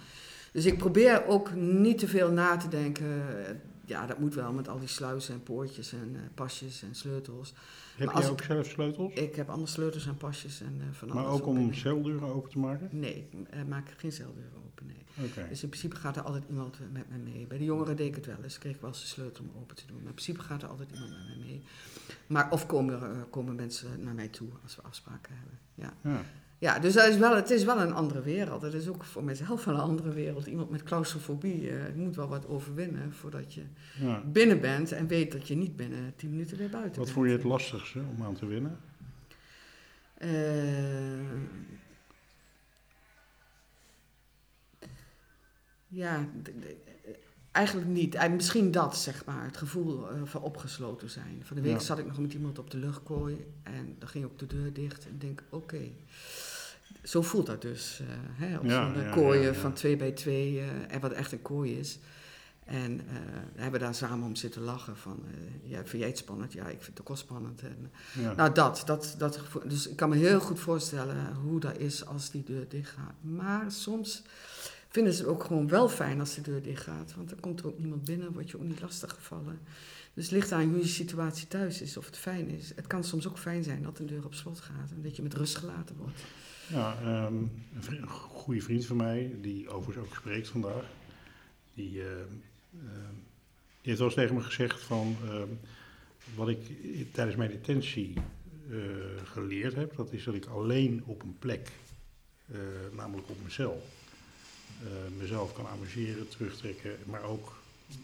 Dus 0.52 0.66
ik 0.66 0.78
probeer 0.78 1.26
ook 1.26 1.54
niet 1.56 1.98
te 1.98 2.08
veel 2.08 2.32
na 2.32 2.58
te 2.58 2.68
denken. 2.68 3.08
Ja, 3.86 4.06
dat 4.06 4.20
moet 4.20 4.34
wel 4.36 4.52
met 4.52 4.68
al 4.68 4.80
die 4.80 4.88
sluizen 4.88 5.34
en 5.34 5.44
poortjes 5.44 5.94
en 5.94 6.12
eh, 6.16 6.22
pasjes 6.34 6.84
en 6.84 6.96
sleutels. 6.96 7.54
Heb 7.98 8.08
als 8.10 8.18
jij 8.24 8.26
ik- 8.34 8.40
ook 8.40 8.44
zelf 8.46 8.66
sleutels? 8.66 9.14
Ik 9.14 9.36
heb 9.36 9.48
allemaal 9.50 9.68
sleutels 9.68 10.08
en 10.08 10.18
pasjes 10.18 10.62
en 10.62 10.76
eh, 10.80 10.86
van 10.92 11.08
maar 11.08 11.18
alles 11.26 11.40
ook 11.42 11.48
op. 11.48 11.58
om 11.58 11.74
celdeuren 11.74 12.28
open 12.34 12.50
te 12.50 12.60
maken? 12.60 12.90
Nee, 12.92 13.28
ik 13.32 13.48
eh, 13.50 13.64
maak 13.64 13.94
geen 13.98 14.12
celdeuren 14.12 14.58
open, 14.66 14.86
nee. 14.86 15.01
Dus 15.50 15.64
in 15.64 15.70
principe 15.70 15.96
gaat 15.96 16.16
er 16.18 16.24
altijd 16.24 16.44
iemand 16.50 16.78
met 16.92 17.10
me 17.10 17.18
mee. 17.18 17.46
Bij 17.48 17.58
de 17.58 17.64
jongeren 17.64 17.96
deed 17.96 18.08
ik 18.08 18.16
het 18.16 18.26
wel 18.26 18.38
eens. 18.44 18.58
Kreeg 18.58 18.74
ik 18.76 18.82
wel 18.82 18.90
eens 18.90 19.02
de 19.02 19.08
sleutel 19.08 19.44
om 19.44 19.62
open 19.62 19.76
te 19.76 19.86
doen. 19.88 19.98
Maar 19.98 20.06
in 20.08 20.14
principe 20.14 20.40
gaat 20.42 20.62
er 20.62 20.70
altijd 20.70 20.90
iemand 20.92 21.10
met 21.12 21.38
me 21.38 21.44
mee. 21.46 21.62
Maar 22.28 22.52
of 22.52 22.66
komen, 22.66 23.02
er, 23.02 23.12
eh, 23.12 23.18
komen 23.30 23.56
mensen 23.56 24.04
naar 24.04 24.14
mij 24.14 24.28
toe 24.28 24.50
als 24.64 24.76
we 24.76 24.82
afspraken 24.82 25.36
hebben. 25.36 25.58
Ja, 25.76 25.94
Ja. 26.12 26.22
ja 26.58 26.80
dus 26.80 26.94
dat 26.94 27.08
is 27.08 27.18
wel, 27.18 27.36
het 27.36 27.50
is 27.50 27.64
wel 27.64 27.82
een 27.82 27.94
andere 27.94 28.22
wereld. 28.22 28.62
Het 28.62 28.74
is 28.74 28.88
ook 28.88 29.04
voor 29.04 29.24
mijzelf 29.24 29.66
wel 29.66 29.74
een 29.76 29.80
andere 29.82 30.12
wereld. 30.14 30.46
Iemand 30.46 30.70
met 30.70 30.84
claustrofobie 30.84 31.70
eh, 31.70 31.94
moet 31.96 32.16
wel 32.16 32.28
wat 32.28 32.48
overwinnen 32.48 33.14
voordat 33.14 33.54
je 33.54 33.64
ja. 34.00 34.22
binnen 34.32 34.62
bent 34.62 34.92
en 34.92 35.08
weet 35.08 35.32
dat 35.32 35.48
je 35.48 35.56
niet 35.56 35.76
binnen 35.76 36.14
tien 36.16 36.30
minuten 36.30 36.58
weer 36.58 36.70
buiten 36.70 36.96
Wat 36.96 37.04
bent. 37.04 37.12
vond 37.12 37.28
je 37.28 37.34
het 37.34 37.44
lastigste 37.44 38.00
om 38.18 38.24
aan 38.24 38.36
te 38.36 38.46
winnen? 38.46 38.78
Eh, 40.18 40.30
ja, 45.94 46.28
d- 46.44 46.50
eigenlijk 47.52 47.88
niet. 47.88 48.16
Eh, 48.16 48.30
Misschien 48.32 48.72
dat, 48.72 48.98
zeg 48.98 49.26
maar. 49.26 49.44
Het 49.46 49.58
gevoel 49.58 50.10
eh, 50.10 50.22
van 50.24 50.42
opgesloten 50.42 51.10
zijn. 51.10 51.42
Van 51.44 51.56
de 51.56 51.62
week 51.62 51.72
Ja. 51.72 51.80
zat 51.80 51.98
ik 52.00 52.06
nog 52.08 52.20
met 52.20 52.34
iemand 52.34 52.60
op 52.60 52.70
de 52.72 52.78
luchtkooi 52.78 53.46
en 53.64 53.96
dan 54.00 54.08
ging 54.10 54.26
ook 54.26 54.40
de 54.40 54.48
deur 54.48 54.74
dicht. 54.74 55.06
En 55.06 55.12
ik 55.14 55.22
denk, 55.22 55.44
oké, 55.50 55.82
zo 57.04 57.22
voelt 57.22 57.46
dat 57.46 57.62
dus. 57.62 58.00
eh, 58.02 58.08
hè, 58.46 58.58
op 58.58 58.66
Ja, 58.66 58.86
zo'n 58.86 58.96
eh, 59.02 59.08
ja, 59.08 59.12
kooien 59.14 59.56
van 59.56 59.74
twee 59.74 59.96
bij 59.98 60.12
twee, 60.12 60.60
eh, 60.60 60.68
en 60.94 61.00
wat 61.00 61.12
echt 61.12 61.32
een 61.32 61.42
kooi 61.42 61.78
is. 61.80 62.00
En 62.66 63.00
eh, 63.08 63.16
we 63.56 63.62
hebben 63.62 63.80
daar 63.80 63.96
samen 63.96 64.28
om 64.28 64.36
zitten 64.36 64.62
lachen 64.62 64.98
van, 64.98 65.24
eh, 65.28 65.70
ja, 65.72 65.78
vind 65.78 65.92
jij 66.02 66.08
het 66.08 66.18
spannend? 66.18 66.54
Ja, 66.54 66.64
ik 66.68 66.76
vind 66.82 66.86
het 66.88 67.00
ook 67.02 67.08
wel 67.08 67.18
spannend. 67.18 67.62
En, 67.62 67.92
nou, 68.36 68.54
dat, 68.54 68.84
dat, 68.86 69.16
dat. 69.18 69.38
gevoel- 69.38 69.68
Dus 69.68 69.88
ik 69.88 69.96
kan 69.96 70.10
me 70.10 70.16
heel 70.16 70.40
goed 70.40 70.60
voorstellen 70.60 71.34
hoe 71.36 71.60
dat 71.60 71.78
is 71.78 72.06
als 72.06 72.32
die 72.32 72.44
deur 72.44 72.66
dicht 72.70 72.90
gaat. 72.90 73.16
Maar 73.22 73.72
soms 73.72 74.22
vinden 74.92 75.14
ze 75.14 75.28
ook 75.28 75.44
gewoon 75.44 75.68
wel 75.68 75.90
fijn 75.90 76.20
als 76.20 76.36
de 76.36 76.42
deur 76.42 76.62
dicht 76.62 76.84
gaat. 76.84 77.14
Want 77.16 77.30
dan 77.30 77.40
komt 77.40 77.60
er 77.60 77.68
ook 77.68 77.80
niemand 77.80 78.04
binnen, 78.04 78.34
word 78.34 78.50
je 78.50 78.58
ook 78.58 78.64
niet 78.64 78.82
lastiggevallen. 78.82 79.60
Dus 80.14 80.24
het 80.24 80.34
ligt 80.34 80.52
aan 80.52 80.70
hoe 80.70 80.78
je 80.78 80.88
situatie 80.88 81.48
thuis 81.48 81.82
is, 81.82 81.98
of 81.98 82.06
het 82.06 82.18
fijn 82.18 82.50
is. 82.50 82.72
Het 82.76 82.88
kan 82.88 83.04
soms 83.04 83.28
ook 83.28 83.38
fijn 83.38 83.64
zijn 83.64 83.84
dat 83.84 84.00
een 84.00 84.06
deur 84.06 84.26
op 84.26 84.34
slot 84.34 84.60
gaat 84.60 84.92
en 84.92 85.02
dat 85.02 85.16
je 85.16 85.22
met 85.22 85.34
rust 85.34 85.56
gelaten 85.56 85.96
wordt. 85.96 86.24
Ja, 86.68 86.98
ehm, 87.02 87.34
een, 87.90 88.08
goede 88.10 88.62
vriend 88.62 88.86
van 88.86 88.98
mij, 88.98 89.36
die 89.42 89.70
overigens 89.70 90.08
ook 90.08 90.16
spreekt 90.16 90.48
vandaag, 90.48 90.86
die, 91.74 92.02
ehm, 92.02 92.10
ehm, 92.74 93.14
heeft 93.82 93.98
wel 93.98 94.08
eens 94.08 94.16
tegen 94.16 94.36
me 94.36 94.42
gezegd 94.42 94.82
van 94.82 95.16
ehm, 95.26 95.48
wat 96.36 96.50
ik 96.50 96.60
tijdens 97.14 97.38
mijn 97.38 97.50
detentie 97.50 98.14
eh, 98.70 98.78
geleerd 99.24 99.76
heb, 99.76 99.96
dat 99.96 100.14
is 100.14 100.24
dat 100.24 100.34
ik 100.34 100.46
alleen 100.46 101.04
op 101.06 101.24
een 101.24 101.36
plek, 101.40 101.72
eh, 102.52 102.58
namelijk 102.96 103.30
op 103.30 103.38
eh, 103.46 103.68
mezelf 105.18 105.54
kan 105.54 105.68
amuseren, 105.68 106.28
terugtrekken, 106.28 106.92
maar 107.06 107.24
ook 107.24 107.54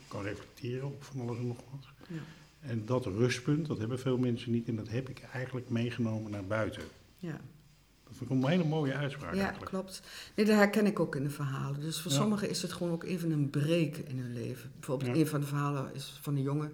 kan 0.07 0.23
reflecteren 0.23 0.87
op 0.87 1.03
van 1.03 1.21
alles 1.21 1.37
en 1.37 1.47
nog 1.47 1.57
wat. 1.71 1.85
Ja. 2.07 2.19
En 2.59 2.85
dat 2.85 3.05
rustpunt, 3.05 3.67
dat 3.67 3.77
hebben 3.77 3.99
veel 3.99 4.17
mensen 4.17 4.51
niet 4.51 4.67
en 4.67 4.75
dat 4.75 4.89
heb 4.89 5.09
ik 5.09 5.21
eigenlijk 5.33 5.69
meegenomen 5.69 6.31
naar 6.31 6.45
buiten. 6.45 6.83
Ja. 7.17 7.39
Dat 8.03 8.15
vind 8.17 8.29
ik 8.31 8.35
een 8.43 8.49
hele 8.49 8.63
mooie 8.63 8.93
uitspraak 8.93 9.33
Ja, 9.35 9.41
eigenlijk. 9.41 9.71
klopt. 9.71 10.01
Nee, 10.35 10.45
dat 10.45 10.55
herken 10.55 10.85
ik 10.85 10.99
ook 10.99 11.15
in 11.15 11.23
de 11.23 11.29
verhalen. 11.29 11.79
Dus 11.79 12.01
voor 12.01 12.11
Ja. 12.11 12.17
sommigen 12.17 12.49
is 12.49 12.61
het 12.61 12.73
gewoon 12.73 12.93
ook 12.93 13.03
even 13.03 13.31
een 13.31 13.49
break 13.49 13.95
in 13.95 14.19
hun 14.19 14.33
leven. 14.33 14.71
Bijvoorbeeld 14.73 15.15
Ja. 15.15 15.21
een 15.21 15.27
van 15.27 15.39
de 15.39 15.45
verhalen 15.47 15.93
is 15.93 16.19
van 16.21 16.35
een 16.35 16.41
jongen 16.41 16.69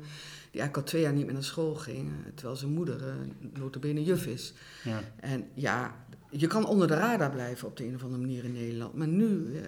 die 0.52 0.62
eigenlijk 0.62 0.78
al 0.78 0.84
twee 0.84 1.02
jaar 1.02 1.14
niet 1.14 1.24
meer 1.26 1.34
naar 1.34 1.44
school 1.44 1.76
ging, 1.76 2.10
eh, 2.10 2.32
terwijl 2.36 2.58
zijn 2.58 2.72
moeder 2.72 3.08
uh, 3.08 3.14
notabene 3.60 4.04
juf 4.04 4.26
is. 4.26 4.54
Ja. 4.84 5.04
En 5.20 5.48
ja, 5.54 5.96
je 6.36 6.48
kan 6.48 6.66
onder 6.68 6.88
de 6.88 6.94
radar 6.94 7.32
blijven 7.32 7.68
op 7.68 7.78
de 7.78 7.86
een 7.88 7.96
of 7.96 8.04
andere 8.04 8.22
manier 8.22 8.44
in 8.44 8.52
Nederland. 8.54 8.94
Maar 8.94 9.08
nu, 9.08 9.56
eh, 9.56 9.64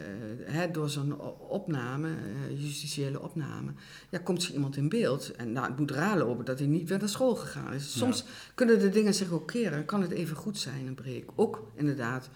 hè, 0.46 0.72
door 0.72 0.90
zo'n 0.90 1.22
opname, 1.40 2.10
eh, 2.10 2.62
justitiële 2.64 3.22
opname, 3.22 3.72
ja, 4.10 4.20
komt 4.20 4.44
er 4.44 4.54
iemand 4.54 4.78
in 4.78 4.90
beeld. 4.90 5.32
En 5.32 5.52
nou, 5.52 5.68
het 5.68 5.80
moet 5.80 5.92
raar 5.92 6.18
lopen 6.18 6.46
dat 6.46 6.60
hij 6.60 6.68
niet 6.68 6.90
weer 6.90 7.00
naar 7.00 7.10
school 7.10 7.36
gegaan 7.36 7.74
is. 7.74 7.98
Soms 7.98 8.26
kunnen 8.56 8.80
de 8.80 8.90
dingen 8.90 9.14
zich 9.14 9.32
ook 9.32 9.48
keren. 9.48 9.86
Kan 9.86 10.02
het 10.02 10.12
even 10.12 10.36
goed 10.36 10.58
zijn, 10.58 10.88
een 10.88 10.96
break. 10.96 11.24
Ook 11.36 11.72
inderdaad, 11.76 12.30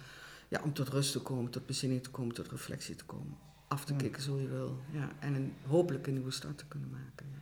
ja, 0.48 0.62
om 0.64 0.74
tot 0.74 0.90
rust 0.90 1.12
te 1.12 1.20
komen, 1.20 1.52
tot 1.52 1.66
bezinning 1.66 2.04
te 2.04 2.10
komen, 2.10 2.36
tot 2.36 2.52
reflectie 2.52 2.96
te 2.96 3.06
komen. 3.06 3.38
Af 3.68 3.86
te 3.86 3.94
Ja. 3.94 4.00
kicken, 4.00 4.22
zo 4.22 4.40
je 4.40 4.48
wil. 4.48 4.80
Ja, 4.92 5.12
en 5.20 5.34
een, 5.34 5.54
hopelijk 5.68 6.08
een 6.08 6.14
nieuwe 6.14 6.32
start 6.32 6.58
te 6.58 6.66
kunnen 6.68 6.90
maken. 6.90 7.26
ja. 7.32 7.38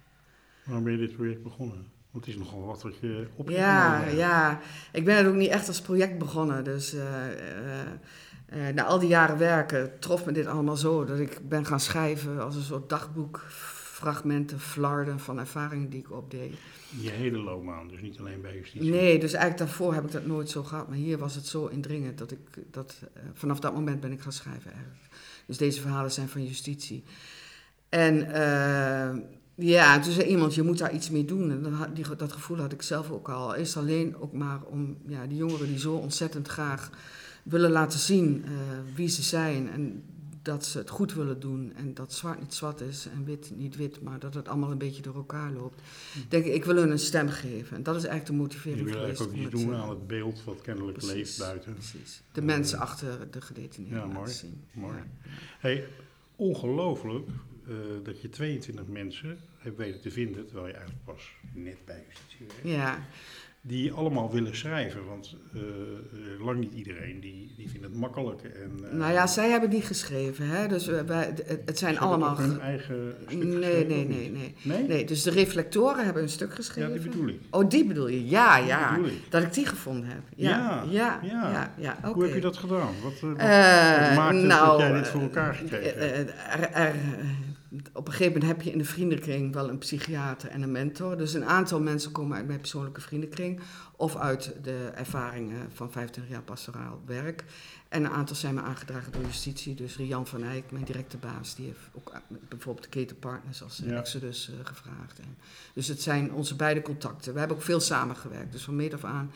Waarom 0.66 0.84
ben 0.84 0.94
je 0.94 1.00
dit 1.00 1.16
project 1.16 1.44
begonnen? 1.44 1.86
Want 2.12 2.26
het 2.26 2.36
is 2.36 2.42
nogal 2.42 2.66
wat 2.66 2.82
wat 2.82 2.98
je 3.02 3.28
op 3.36 3.50
Ja, 3.50 4.06
ja. 4.06 4.60
Ik 4.92 5.06
ben 5.06 5.18
het 5.18 5.28
ook 5.28 5.36
niet 5.36 5.50
echt 5.50 5.68
als 5.68 5.82
project 5.82 6.18
begonnen. 6.18 6.64
Dus 6.64 6.94
eh, 6.94 7.32
eh, 7.32 8.68
eh, 8.68 8.76
na 8.76 8.84
al 8.84 9.00
die 9.00 9.10
jaren 9.10 9.38
werken 9.38 10.00
trof 10.00 10.26
me 10.26 10.32
dit 10.32 10.46
allemaal 10.46 10.78
zo 10.78 11.06
dat 11.06 11.20
ik 11.20 11.50
ben 11.50 11.66
gaan 11.66 11.80
schrijven 11.80 12.44
als 12.44 12.56
een 12.56 12.62
soort 12.62 12.90
dagboek, 12.90 13.46
fragmenten, 13.50 14.60
flarden 14.60 15.20
van 15.20 15.40
ervaringen 15.40 15.90
die 15.90 16.00
ik 16.00 16.12
opdeed. 16.12 16.56
Je 17.00 17.10
hele 17.10 17.38
loopbaan, 17.38 17.88
dus 17.88 18.02
niet 18.02 18.20
alleen 18.20 18.42
bij 18.42 18.56
justitie. 18.56 18.92
Nee, 18.92 19.20
dus 19.20 19.34
eigenlijk 19.34 19.58
daarvoor 19.58 19.94
heb 19.94 20.04
ik 20.04 20.12
dat 20.12 20.26
nooit 20.26 20.50
zo 20.50 20.64
gehad. 20.64 20.88
Maar 20.88 20.98
hier 20.98 21.18
was 21.18 21.36
het 21.36 21.46
zo 21.46 21.66
indringend 21.66 22.18
dat 22.18 22.32
ik 22.32 22.40
dat 22.72 23.02
vanaf 23.34 23.60
dat 23.60 23.74
moment 23.74 24.00
ben 24.00 24.12
ik 24.12 24.22
gaan 24.22 24.32
schrijven 24.32 24.72
eigenlijk. 24.72 25.04
Dus 25.46 25.58
deze 25.58 25.82
verhalen 25.82 26.12
zijn 26.12 26.30
van 26.30 26.46
justitie. 26.46 27.04
En 27.90 28.32
ja, 29.60 30.00
toen 30.00 30.12
zei 30.14 30.28
iemand, 30.28 30.56
je 30.56 30.64
moet 30.64 30.78
daar 30.78 30.94
iets 30.94 31.10
mee 31.10 31.26
doen. 31.26 31.52
En 31.52 31.62
dat, 31.62 31.96
die, 31.96 32.16
dat 32.18 32.32
gevoel 32.32 32.58
had 32.58 32.72
ik 32.72 32.82
zelf 32.82 33.12
ook 33.12 33.30
al. 33.30 33.56
Is 33.56 33.78
alleen 33.78 34.16
ook 34.20 34.34
maar 34.34 34.62
om 34.64 34.98
ja, 35.08 35.26
die 35.28 35.38
jongeren 35.38 35.68
die 35.68 35.80
zo 35.80 35.94
ontzettend 35.96 36.48
graag 36.48 36.90
willen 37.44 37.72
laten 37.72 38.00
zien 38.00 38.44
eh, 38.46 38.52
wie 38.96 39.08
ze 39.10 39.22
zijn. 39.22 39.70
En 39.70 40.04
dat 40.42 40.66
ze 40.66 40.78
het 40.78 40.90
goed 40.90 41.14
willen 41.14 41.40
doen. 41.40 41.74
En 41.76 41.94
dat 41.94 42.14
zwart 42.14 42.40
niet 42.40 42.54
zwart 42.54 42.82
is 42.82 43.08
en 43.14 43.26
wit 43.26 43.52
niet 43.56 43.76
wit. 43.76 44.02
Maar 44.02 44.20
dat 44.20 44.34
het 44.34 44.48
allemaal 44.48 44.72
een 44.72 44.78
beetje 44.78 45.02
door 45.02 45.16
elkaar 45.16 45.52
loopt. 45.52 45.82
Denk 46.30 46.46
ik, 46.46 46.54
ik 46.54 46.66
wil 46.66 46.76
hun 46.76 46.92
een 46.92 47.00
stem 47.00 47.30
geven. 47.30 47.78
En 47.78 47.84
dat 47.84 47.96
is 47.96 48.04
eigenlijk 48.04 48.26
de 48.26 48.34
Je 48.34 48.40
motivering 48.40 48.84
wil 48.84 48.94
geweest. 48.94 49.20
eigenlijk 49.20 49.38
ook 49.48 49.54
iets 49.54 49.64
doen 49.64 49.74
eh, 49.74 49.82
aan 49.82 49.90
het 49.90 50.08
beeld 50.08 50.44
wat 50.44 50.62
kennelijk 50.62 50.98
precies, 50.98 51.14
leeft 51.16 51.40
buiten. 51.40 51.74
Precies. 51.74 52.22
De 52.32 52.42
mensen 52.42 52.80
achter 52.80 53.28
de 53.32 53.42
gedetineerden 53.42 54.00
Ja, 54.00 54.06
laten 54.06 54.20
mooi, 54.20 54.32
zien. 54.32 54.62
mooi. 54.72 54.96
Ja. 54.96 55.04
Hey, 55.60 55.88
ongelooflijk 56.36 57.28
eh, 57.68 57.74
dat 58.04 58.22
je 58.22 58.30
22 58.30 58.86
mensen 58.88 59.38
hebt 59.58 59.78
weten 59.78 60.02
te 60.02 60.12
vinden, 60.12 60.46
terwijl 60.46 60.68
je 60.68 60.74
eigenlijk 60.74 61.04
pas 61.06 61.32
net 61.54 61.78
bij 61.86 62.04
justitie 62.08 62.72
Ja, 62.72 62.98
die 63.62 63.92
allemaal 63.92 64.32
willen 64.32 64.56
schrijven. 64.56 65.06
Want 65.06 65.36
eh, 65.54 65.62
lang 66.46 66.60
niet 66.60 66.74
iedereen 66.74 67.20
die, 67.20 67.54
die 67.58 67.70
vindt 67.70 67.86
het 67.86 67.96
makkelijk. 67.96 68.42
En, 68.44 68.72
eh, 68.90 68.98
nou 68.98 69.12
ja, 69.14 69.28
zij 69.28 69.50
hebben 69.50 69.70
die 69.70 69.82
geschreven. 69.82 70.48
Hè? 70.50 70.68
Dus 70.68 70.86
wij, 70.86 71.26
het, 71.26 71.62
het 71.66 71.78
zijn 71.78 72.00
allemaal... 72.00 72.38
hun 72.38 72.52
ge- 72.54 72.60
eigen 72.60 73.16
stuk 73.28 73.44
Nee, 73.44 73.86
nee, 73.86 74.06
nee, 74.08 74.30
nee. 74.32 74.56
Nee? 74.62 74.84
Nee, 74.88 75.06
dus 75.06 75.24
de 75.24 75.32
reflectoren 75.32 76.06
hebben 76.06 76.24
een 76.24 76.30
stuk 76.30 76.50
Ja, 76.50 76.56
geschreven. 76.56 76.92
die 76.94 77.02
bedoel 77.10 77.28
ik. 77.28 77.40
Oh, 77.50 77.70
die 77.70 77.86
bedoel 77.86 78.08
je? 78.08 78.28
Ja, 78.28 78.58
ja. 78.58 79.00
Dat 79.30 79.44
ik 79.44 79.54
die 79.54 79.66
gevonden 79.66 80.10
heb. 80.10 80.22
Ja, 80.36 80.50
Ja, 80.50 80.84
ja, 80.90 81.20
ja. 81.24 81.52
ja. 81.52 81.74
ja. 82.02 82.12
Hoe 82.14 82.24
heb 82.24 82.34
je 82.34 82.42
dat 82.42 82.58
gedaan? 82.58 82.94
Wat, 83.04 83.20
wat, 83.20 83.30
wat 83.32 83.38
maakt 84.16 84.36
het 84.36 84.46
nou, 84.46 84.70
dat 84.72 84.80
jij 84.80 84.94
dit 84.94 85.08
voor 85.08 85.22
elkaar 85.22 85.54
gekregen 85.54 85.96
er- 85.98 86.72
er- 86.74 86.96
op 87.94 88.08
een 88.08 88.14
gegeven 88.14 88.34
moment 88.34 88.52
heb 88.52 88.62
je 88.62 88.72
in 88.72 88.78
de 88.78 88.86
vriendenkring 88.86 89.54
wel 89.54 89.70
een 89.70 89.78
psychiater 89.78 90.50
en 90.50 90.62
een 90.62 90.72
mentor. 90.72 91.18
Dus 91.18 91.34
een 91.34 91.46
aantal 91.46 91.82
mensen 91.82 92.12
komen 92.12 92.38
uit 92.38 92.48
mijn 92.48 92.60
persoonlijke 92.60 93.02
vriendenkring 93.02 93.60
of 93.96 94.16
uit 94.16 94.54
de 94.62 94.92
ervaringen 94.96 95.70
van 95.74 95.92
25 95.92 96.34
jaar 96.34 96.42
pastoraal 96.42 97.02
werk. 97.06 97.44
En 97.90 98.04
een 98.04 98.12
aantal 98.12 98.36
zijn 98.36 98.54
me 98.54 98.62
aangedragen 98.62 99.12
door 99.12 99.22
justitie. 99.22 99.76
Dus 99.76 99.98
Rian 99.98 100.28
van 100.28 100.44
Eyck, 100.44 100.72
mijn 100.72 100.84
directe 100.84 101.18
baas, 101.18 101.56
die 101.56 101.66
heeft 101.66 101.80
ook 101.94 102.10
eh, 102.10 102.20
bijvoorbeeld 102.50 102.86
de 102.86 103.00
ketenpartners 103.00 103.64
als 103.64 103.82
eh, 103.82 103.90
Ja. 103.90 104.00
Exodus 104.00 104.50
eh, 104.50 104.66
gevraagd. 104.66 105.20
En, 105.20 105.38
dus 105.74 105.88
het 105.88 106.02
zijn 106.02 106.34
onze 106.34 106.56
beide 106.56 106.82
contacten. 106.82 107.34
We 107.34 107.40
hebben 107.40 107.58
ook 107.58 107.64
veel 107.64 107.80
samengewerkt. 107.80 108.52
Dus 108.52 108.64
van 108.64 108.76
meet 108.76 108.94
af 108.94 109.04
aan 109.04 109.32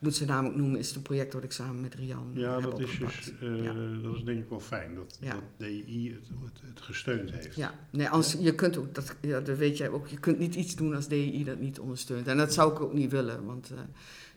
moet 0.00 0.14
ze 0.14 0.24
namelijk 0.24 0.56
noemen, 0.56 0.78
is 0.78 0.86
het 0.86 0.96
een 0.96 1.02
project 1.02 1.32
wat 1.32 1.44
ik 1.44 1.52
samen 1.52 1.80
met 1.80 1.94
Rian 1.94 2.30
Ja, 2.34 2.60
dat 2.60 2.78
is, 2.80 2.98
dus, 2.98 3.32
eh, 3.40 3.64
Ja. 3.64 3.74
dat 4.02 4.14
is 4.16 4.22
denk 4.22 4.42
ik 4.42 4.48
wel 4.48 4.60
fijn 4.60 4.94
dat, 4.94 5.18
Ja. 5.20 5.32
dat 5.32 5.42
DI 5.56 6.12
het, 6.12 6.28
het, 6.28 6.60
het 6.68 6.80
gesteund 6.80 7.30
heeft. 7.30 7.54
Ja, 7.56 7.74
nee, 7.90 8.08
als, 8.08 8.32
je 8.32 8.54
kunt 8.54 8.76
ook, 8.76 8.94
dat, 8.94 9.16
ja, 9.20 9.40
dat 9.40 9.58
weet 9.58 9.76
jij 9.76 9.88
ook, 9.88 10.06
je 10.06 10.18
kunt 10.18 10.38
niet 10.38 10.54
iets 10.54 10.74
doen 10.76 10.94
als 10.94 11.08
DI 11.08 11.44
dat 11.44 11.58
niet 11.58 11.78
ondersteunt. 11.78 12.26
En 12.26 12.36
dat 12.36 12.52
zou 12.52 12.72
ik 12.72 12.80
ook 12.80 12.92
niet 12.92 13.10
willen, 13.10 13.44
want, 13.44 13.70
eh, 13.70 13.78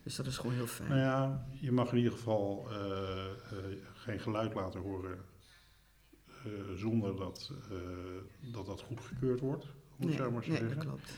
dus 0.04 0.16
dat 0.16 0.26
is 0.26 0.38
gewoon 0.38 0.56
heel 0.56 0.68
fijn. 0.68 0.90
Nou 0.90 1.02
ja, 1.02 1.46
je 1.60 1.72
mag 1.72 1.92
in 1.92 1.98
ieder 1.98 2.12
geval 2.12 2.68
eh, 2.70 2.78
geen 3.94 4.20
geluid 4.20 4.54
laten 4.54 4.80
horen 4.80 5.18
zonder 6.76 7.16
dat, 7.16 7.52
dat 8.40 8.66
dat 8.66 8.82
goedgekeurd 8.82 9.40
wordt, 9.40 9.66
om 9.98 10.08
nee, 10.08 10.16
zo 10.16 10.32
maar 10.32 10.42
te 10.42 10.50
nee, 10.50 10.68
dat 10.68 10.78
klopt. 10.78 11.12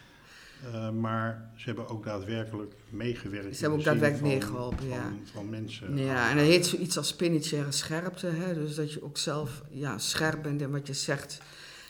Eh, 0.74 0.90
maar 0.90 1.52
ze 1.56 1.66
hebben 1.66 1.88
ook 1.88 2.06
daadwerkelijk 2.06 2.74
meegewerkt. 2.90 3.56
Ze 3.56 3.62
hebben 3.62 3.80
ook 3.80 3.86
daadwerkelijk 3.86 4.28
meegeholpen, 4.34 4.88
ja. 4.88 5.02
Van, 5.02 5.20
van 5.34 5.50
mensen. 5.50 5.98
Ja, 5.98 6.30
en 6.30 6.38
dat 6.38 6.46
heet 6.46 6.66
zoiets 6.66 6.98
als 6.98 7.08
spirituele 7.08 7.72
scherpte. 7.72 8.28
Hè? 8.28 8.54
Dus 8.54 8.76
dat 8.76 8.94
je 8.94 9.04
ook 9.04 9.18
zelf 9.18 9.62
ja, 9.70 9.98
scherp 9.98 10.44
bent 10.44 10.62
in 10.62 10.72
wat 10.72 10.88
je 10.88 10.94
zegt. 10.94 11.42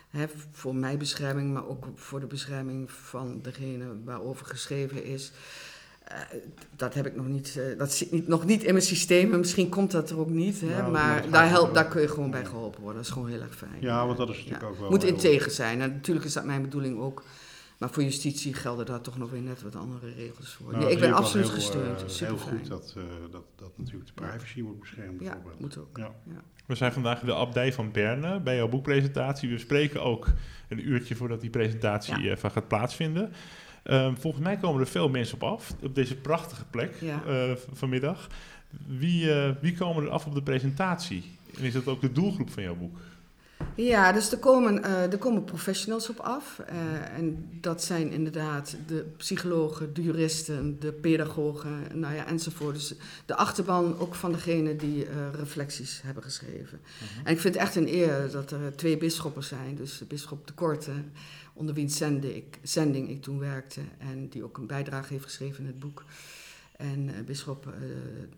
Hè? 0.10 0.26
Voor 0.52 0.76
mijn 0.76 0.98
bescherming, 0.98 1.54
maar 1.54 1.68
ook 1.68 1.88
voor 1.96 2.20
de 2.20 2.26
bescherming 2.26 2.92
van 2.92 3.40
degene 3.42 3.86
waarover 4.04 4.46
geschreven 4.46 5.04
is. 5.04 5.32
Eh, 6.04 6.18
dat 6.76 6.94
heb 6.94 7.06
ik 7.06 7.16
nog 7.16 7.28
niet, 7.28 7.58
eh, 7.58 7.78
dat 7.78 7.94
zit 7.94 8.12
niet, 8.12 8.28
nog 8.28 8.46
niet 8.46 8.64
in 8.64 8.74
mijn 8.74 8.86
systeem. 8.86 9.34
En 9.34 9.40
misschien 9.40 9.70
komt 9.70 9.92
dat 9.92 10.10
er 10.10 10.20
ook 10.20 10.30
niet. 10.30 10.62
Hè? 10.62 10.68
Nou, 10.68 10.92
maar 10.92 11.30
daar, 11.30 11.50
help, 11.50 11.74
daar 11.74 11.88
kun 11.88 12.02
je 12.02 12.08
gewoon 12.08 12.32
bij 12.32 12.46
geholpen 12.46 12.82
worden. 12.82 12.98
Dat 12.98 13.06
is 13.06 13.14
gewoon 13.14 13.30
heel 13.30 13.42
erg 13.42 13.56
fijn. 13.56 13.78
Ja, 13.80 14.06
want 14.06 14.18
dat 14.18 14.30
is 14.30 14.38
natuurlijk 14.38 14.64
ook 14.64 14.80
wel 14.80 14.90
Moet 14.90 15.04
integer 15.04 15.52
zijn. 15.52 15.82
En 15.82 15.90
natuurlijk 15.90 16.26
is 16.26 16.34
dat 16.34 16.46
mijn 16.46 16.62
bedoeling 16.62 17.00
ook. 17.00 17.24
Maar 17.80 17.90
voor 17.90 18.04
justitie 18.04 18.54
gelden 18.54 18.86
daar 18.86 19.02
toch 19.02 19.18
nog 19.18 19.32
weer 19.32 19.42
net 19.42 19.62
wat 19.62 19.76
andere 19.76 20.14
regels 20.14 20.54
voor. 20.54 20.72
Nou, 20.72 20.84
nee, 20.84 20.94
ik 20.94 21.00
ben 21.00 21.14
absoluut 21.14 21.46
heel, 21.46 21.56
gesteund. 21.56 22.02
eh, 22.02 22.08
Super 22.08 22.28
heel 22.36 22.38
fijn. 22.46 22.58
goed 22.60 22.68
dat, 22.68 22.94
eh, 22.98 23.04
dat, 23.32 23.44
dat 23.56 23.72
natuurlijk 23.78 24.06
de 24.06 24.14
privacy 24.14 24.62
wordt 24.62 24.80
beschermd 24.80 25.22
Ja, 25.22 25.42
moet 25.60 25.78
ook. 25.78 25.98
Ja. 25.98 26.12
We 26.66 26.76
zijn 26.76 26.92
vandaag 26.94 27.20
in 27.22 27.26
de 27.28 27.36
abdij 27.36 27.74
van 27.74 27.92
Berne 27.92 28.40
bij 28.40 28.56
jouw 28.56 28.68
boekpresentatie. 28.68 29.50
We 29.50 29.58
spreken 29.58 30.04
ook 30.04 30.28
een 30.70 30.88
uurtje 30.90 31.16
voordat 31.16 31.42
die 31.42 31.50
presentatie 31.50 32.20
Ja. 32.24 32.32
eh, 32.32 32.38
van 32.38 32.52
gaat 32.52 32.68
plaatsvinden. 32.68 33.32
Ehm, 33.84 34.16
volgens 34.16 34.44
mij 34.44 34.58
komen 34.58 34.82
er 34.82 34.88
veel 34.88 35.10
mensen 35.10 35.36
op 35.36 35.44
af, 35.44 35.76
op 35.82 35.96
deze 35.96 36.16
prachtige 36.16 36.66
plek 36.66 36.96
eh, 37.02 37.52
vanmiddag. 37.74 38.28
Wie, 38.88 39.34
eh, 39.34 39.52
wie 39.62 39.76
komen 39.76 40.04
er 40.04 40.10
af 40.10 40.26
op 40.26 40.34
de 40.34 40.44
presentatie? 40.44 41.24
En 41.58 41.64
is 41.64 41.74
dat 41.74 41.88
ook 41.88 42.02
de 42.02 42.12
doelgroep 42.12 42.50
van 42.50 42.64
jouw 42.64 42.76
boek? 42.76 42.98
Ja, 43.76 44.12
dus 44.12 44.32
er 44.32 44.38
komen, 44.38 44.84
eh, 44.84 45.12
er 45.12 45.18
komen 45.18 45.44
professionals 45.44 46.10
op 46.10 46.20
af. 46.20 46.60
eh, 46.60 47.18
en 47.18 47.48
dat 47.62 47.84
zijn 47.84 48.12
inderdaad 48.12 48.76
de 48.88 49.06
psychologen, 49.18 49.94
de 49.94 50.04
juristen, 50.04 50.80
de 50.80 50.92
pedagogen, 50.92 51.88
nou 51.94 52.16
ja, 52.16 52.26
enzovoort. 52.28 52.76
Dus 52.76 52.94
de 53.26 53.36
achterban 53.36 54.00
ook 54.00 54.16
van 54.16 54.32
degene 54.32 54.76
die 54.76 55.06
eh, 55.06 55.12
reflecties 55.34 56.02
hebben 56.04 56.24
geschreven. 56.24 56.80
En 57.24 57.34
ik 57.34 57.40
vind 57.40 57.54
het 57.54 57.64
echt 57.64 57.76
een 57.76 57.88
eer 57.88 58.30
dat 58.32 58.52
er 58.52 58.76
twee 58.76 58.98
bisschoppen 58.98 59.44
zijn. 59.44 59.76
Dus 59.76 59.98
de 59.98 60.06
bisschop 60.06 60.48
de 60.48 60.54
Korte, 60.54 60.92
onder 61.54 61.76
wiens 61.76 61.98
zending 61.98 62.36
ik, 62.36 62.60
zending 62.62 63.10
ik 63.10 63.22
toen 63.22 63.40
werkte. 63.40 63.82
En 63.98 64.30
die 64.30 64.44
ook 64.44 64.58
een 64.58 64.68
bijdrage 64.68 65.14
heeft 65.14 65.26
geschreven 65.26 65.60
in 65.60 65.68
het 65.68 65.80
boek. 65.80 66.04
En 66.78 67.10
eh 67.16 67.24
bisschop 67.26 67.68
eh, 67.68 67.74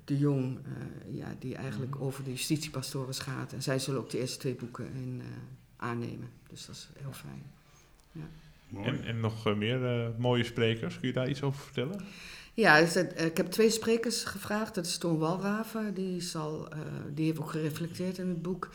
de 0.06 0.18
Jong, 0.18 0.58
eh, 0.58 1.16
ja, 1.16 1.36
die 1.40 1.56
eigenlijk 1.56 2.02
over 2.02 2.24
de 2.24 2.30
justitiepastores 2.32 3.20
gaat. 3.20 3.54
En 3.54 3.62
zij 3.64 3.80
zullen 3.80 4.00
ook 4.00 4.10
de 4.10 4.20
eerste 4.20 4.38
twee 4.40 4.56
boeken 4.56 4.86
in, 4.94 5.22
eh, 5.22 5.28
aannemen. 5.78 6.30
Dus 6.50 6.66
dat 6.66 6.76
is 6.76 6.90
heel 7.02 7.14
fijn. 7.14 7.44
Mooi. 8.70 8.88
En, 8.88 9.04
en 9.04 9.20
nog 9.20 9.56
meer 9.56 9.86
eh, 9.86 10.08
mooie 10.18 10.44
sprekers. 10.44 11.00
Kun 11.00 11.08
je 11.08 11.14
daar 11.14 11.30
iets 11.30 11.42
over 11.42 11.62
vertellen? 11.62 12.02
Ja, 12.54 12.80
dus, 12.80 12.94
het- 12.94 13.22
ik 13.22 13.38
heb 13.38 13.48
twee 13.48 13.70
sprekers 13.70 14.24
gevraagd. 14.24 14.76
Dat 14.76 14.86
is 14.86 14.98
Toon 14.98 15.18
Walraven, 15.18 15.94
die, 15.94 16.22
zal, 16.22 16.70
eh, 16.70 16.80
die 17.14 17.26
heeft 17.26 17.40
ook 17.40 17.50
gereflecteerd 17.52 18.18
in 18.18 18.28
het 18.28 18.42
boek. 18.42 18.70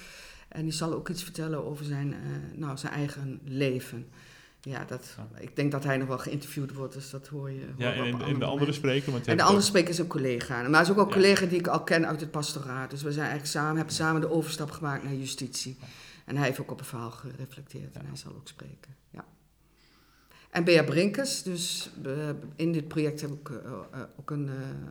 En 0.49 0.62
die 0.62 0.73
zal 0.73 0.92
ook 0.92 1.09
iets 1.09 1.23
vertellen 1.23 1.64
over 1.64 1.85
zijn, 1.85 2.12
eh, 2.12 2.19
nou, 2.54 2.76
zijn 2.78 2.92
eigen 2.92 3.40
leven. 3.45 4.07
Ja, 4.64 4.85
dat, 4.85 5.16
ik 5.38 5.57
denk 5.57 5.73
dat 5.73 5.85
hij 5.85 5.97
nog 5.97 6.09
wel 6.09 6.19
geïnterviewd 6.19 6.73
wordt, 6.73 6.95
dus 6.95 7.11
dat 7.11 7.28
hoor 7.28 7.50
je. 7.50 7.61
hoor 7.61 7.75
Ja, 7.76 7.92
en, 7.92 8.38
de 8.38 8.45
andere 8.45 8.73
spreker? 8.73 9.12
Want 9.12 9.26
En 9.26 9.37
de 9.37 9.42
andere 9.42 9.61
ook- 9.62 9.66
spreker 9.66 9.90
is 9.90 9.99
een 9.99 10.07
collega. 10.07 10.61
Maar 10.62 10.71
hij 10.71 10.81
is 10.83 10.90
ook 10.90 10.97
al 10.97 11.02
een 11.02 11.09
Ja. 11.09 11.14
collega 11.14 11.47
die 11.47 11.59
ik 11.59 11.66
al 11.66 11.83
ken 11.83 12.07
uit 12.07 12.21
het 12.21 12.31
pastoraat. 12.31 12.90
Dus 12.90 13.02
we 13.02 13.12
zijn 13.12 13.26
eigenlijk 13.28 13.52
samen, 13.52 13.76
hebben 13.76 13.95
samen 13.95 14.21
de 14.21 14.31
overstap 14.31 14.71
gemaakt 14.71 15.02
naar 15.04 15.14
justitie. 15.14 15.76
En 16.25 16.37
hij 16.37 16.47
heeft 16.47 16.61
ook 16.61 16.71
op 16.71 16.78
een 16.78 16.85
verhaal 16.87 17.11
gereflecteerd 17.11 17.97
en 17.97 18.07
hij 18.07 18.16
zal 18.16 18.33
ook 18.35 18.49
spreken. 18.49 18.95
Ja. 19.11 19.25
En 20.50 20.64
Bea 20.64 20.83
Brinkers, 20.85 21.42
dus 21.42 21.90
eh, 22.04 22.12
in 22.57 22.73
dit 22.73 22.88
project 22.88 23.21
heb 23.21 23.31
ik 23.31 23.49
eh, 23.50 23.57
eh, 23.57 24.00
ook 24.19 24.31
een, 24.31 24.50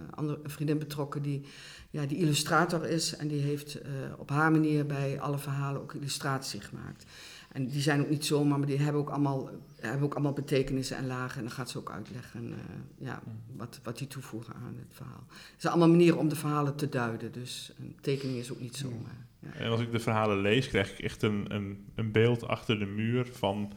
andere, 0.10 0.40
een 0.44 0.50
vriendin 0.50 0.78
betrokken 0.80 1.22
die, 1.22 1.42
ja, 1.90 2.06
die 2.06 2.18
illustrator 2.18 2.86
is. 2.86 3.16
En 3.16 3.28
die 3.28 3.42
heeft 3.42 3.78
op 4.18 4.30
haar 4.30 4.52
manier 4.52 4.86
bij 4.86 5.20
alle 5.20 5.38
verhalen 5.38 5.82
ook 5.82 5.94
illustratie 5.94 6.62
gemaakt. 6.62 7.06
En 7.52 7.68
die 7.68 7.82
zijn 7.82 8.02
ook 8.02 8.10
niet 8.10 8.26
zomaar, 8.26 8.60
maar 8.60 8.68
die 8.68 8.78
hebben 8.78 9.02
ook 9.02 9.10
allemaal, 9.10 9.50
hebben 9.80 10.06
ook 10.06 10.14
allemaal 10.14 10.34
betekenissen 10.34 10.98
en 10.98 11.08
lagen. 11.08 11.38
En 11.38 11.44
dan 11.44 11.52
gaat 11.52 11.70
ze 11.70 11.78
ook 11.78 11.92
uitleggen 11.92 12.54
eh, 12.54 13.06
ja, 13.06 13.22
wat, 13.56 13.80
wat 13.84 13.98
die 13.98 14.08
toevoegen 14.08 14.54
aan 14.54 14.76
het 14.78 14.96
verhaal. 14.96 15.24
Het 15.28 15.62
zijn 15.62 15.74
allemaal 15.74 15.92
manieren 15.96 16.18
om 16.18 16.30
de 16.30 16.36
verhalen 16.36 16.76
te 16.76 16.90
duiden. 16.90 17.32
Dus 17.32 17.74
een 17.80 17.96
tekening 18.02 18.38
is 18.38 18.52
ook 18.52 18.60
niet 18.60 18.76
zomaar. 18.76 19.26
Ja. 19.40 19.54
En 19.54 19.70
als 19.70 19.80
ik 19.80 19.92
de 19.92 20.00
verhalen 20.00 20.42
lees, 20.42 20.68
krijg 20.68 20.92
ik 20.92 21.00
echt 21.00 21.22
een, 21.22 21.46
een, 21.48 21.86
een 21.96 22.12
beeld 22.12 22.48
achter 22.48 22.80
de 22.80 22.86
muur 22.86 23.26
van 23.32 23.74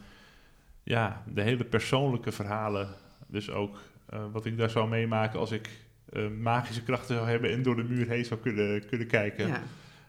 ja, 0.83 1.23
de 1.33 1.41
hele 1.41 1.63
persoonlijke 1.63 2.31
verhalen. 2.31 2.89
Dus 3.27 3.49
ook 3.49 3.79
eh, 4.05 4.25
wat 4.31 4.45
ik 4.45 4.57
daar 4.57 4.69
zou 4.69 4.89
meemaken 4.89 5.39
als 5.39 5.51
ik 5.51 5.69
eh, 6.09 6.27
magische 6.27 6.83
krachten 6.83 7.15
zou 7.15 7.27
hebben 7.27 7.51
en 7.51 7.63
door 7.63 7.75
de 7.75 7.83
muur 7.83 8.07
heen 8.07 8.25
zou 8.25 8.39
kunnen, 8.39 8.85
kunnen 8.85 9.07
kijken. 9.07 9.47
Ja. 9.47 9.63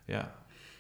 Ja. 0.05 0.35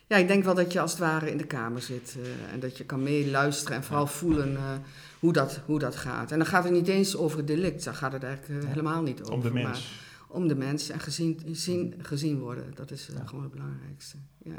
Ja, 0.06 0.16
ik 0.16 0.28
denk 0.28 0.44
wel 0.44 0.54
dat 0.54 0.72
je 0.72 0.80
als 0.80 0.90
het 0.90 1.00
ware 1.00 1.30
in 1.30 1.36
de 1.36 1.46
kamer 1.46 1.82
zit. 1.82 2.16
eh, 2.22 2.52
en 2.52 2.60
dat 2.60 2.76
je 2.78 2.84
kan 2.84 3.02
meeluisteren 3.02 3.76
en 3.76 3.84
vooral 3.84 4.06
voelen 4.06 4.56
eh, 4.56 4.78
hoe, 5.18 5.32
dat, 5.32 5.60
hoe 5.64 5.78
dat 5.78 5.96
gaat. 5.96 6.32
En 6.32 6.38
dan 6.38 6.46
gaat 6.46 6.64
het 6.64 6.72
niet 6.72 6.88
eens 6.88 7.16
over 7.16 7.38
het 7.38 7.46
delict. 7.46 7.84
Daar 7.84 7.94
gaat 7.94 8.12
het 8.12 8.22
eigenlijk 8.22 8.62
eh, 8.62 8.68
helemaal 8.68 9.02
niet 9.02 9.20
over. 9.20 9.34
om 9.34 9.40
de 9.42 9.50
maar 9.50 9.62
mens. 9.62 10.00
om 10.28 10.48
de 10.48 10.54
mens 10.54 10.88
en 10.88 11.00
gezien, 11.00 11.40
zien, 11.52 11.94
gezien 11.98 12.38
worden. 12.38 12.74
Dat 12.74 12.90
is 12.90 13.08
eh, 13.08 13.26
gewoon 13.26 13.44
het 13.44 13.52
belangrijkste. 13.52 14.16
Ja. 14.42 14.58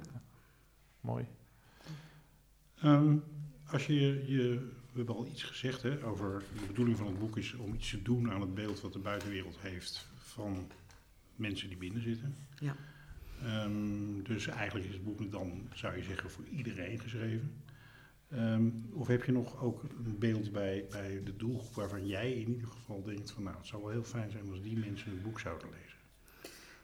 Mooi. 1.01 1.25
Ehm, 2.81 3.15
als 3.71 3.85
je, 3.85 3.95
je, 4.27 4.69
we 4.91 4.97
hebben 4.97 5.15
al 5.15 5.27
iets 5.27 5.43
gezegd 5.43 5.81
hè, 5.81 6.03
over 6.05 6.43
de 6.59 6.65
bedoeling 6.67 6.97
van 6.97 7.07
het 7.07 7.19
boek 7.19 7.37
is 7.37 7.53
om 7.53 7.73
iets 7.73 7.89
te 7.89 8.01
doen 8.01 8.31
aan 8.31 8.41
het 8.41 8.53
beeld 8.55 8.81
wat 8.81 8.93
de 8.93 8.99
buitenwereld 8.99 9.57
heeft 9.59 10.07
van 10.17 10.67
mensen 11.35 11.67
die 11.67 11.77
binnen 11.77 12.01
zitten. 12.01 12.35
Ja. 12.59 12.75
Ehm, 13.43 14.23
dus 14.23 14.47
eigenlijk 14.47 14.87
is 14.87 14.93
het 14.93 15.03
boek 15.03 15.31
dan, 15.31 15.67
zou 15.73 15.97
je 15.97 16.03
zeggen, 16.03 16.29
voor 16.29 16.45
iedereen 16.45 16.99
geschreven. 16.99 17.51
Ehm, 18.29 18.69
of 18.93 19.07
heb 19.07 19.23
je 19.23 19.31
nog 19.31 19.61
ook 19.61 19.83
een 20.05 20.19
beeld 20.19 20.51
bij, 20.51 20.85
bij 20.89 21.21
de 21.23 21.35
doelgroep 21.35 21.73
waarvan 21.75 22.07
jij 22.07 22.31
in 22.33 22.49
ieder 22.53 22.67
geval 22.67 23.03
denkt 23.03 23.31
van 23.31 23.43
nou, 23.43 23.57
het 23.57 23.67
zou 23.67 23.81
wel 23.81 23.91
heel 23.91 24.03
fijn 24.03 24.31
zijn 24.31 24.49
als 24.49 24.61
die 24.61 24.77
mensen 24.77 25.11
het 25.11 25.23
boek 25.23 25.39
zouden 25.39 25.67
lezen. 25.69 25.85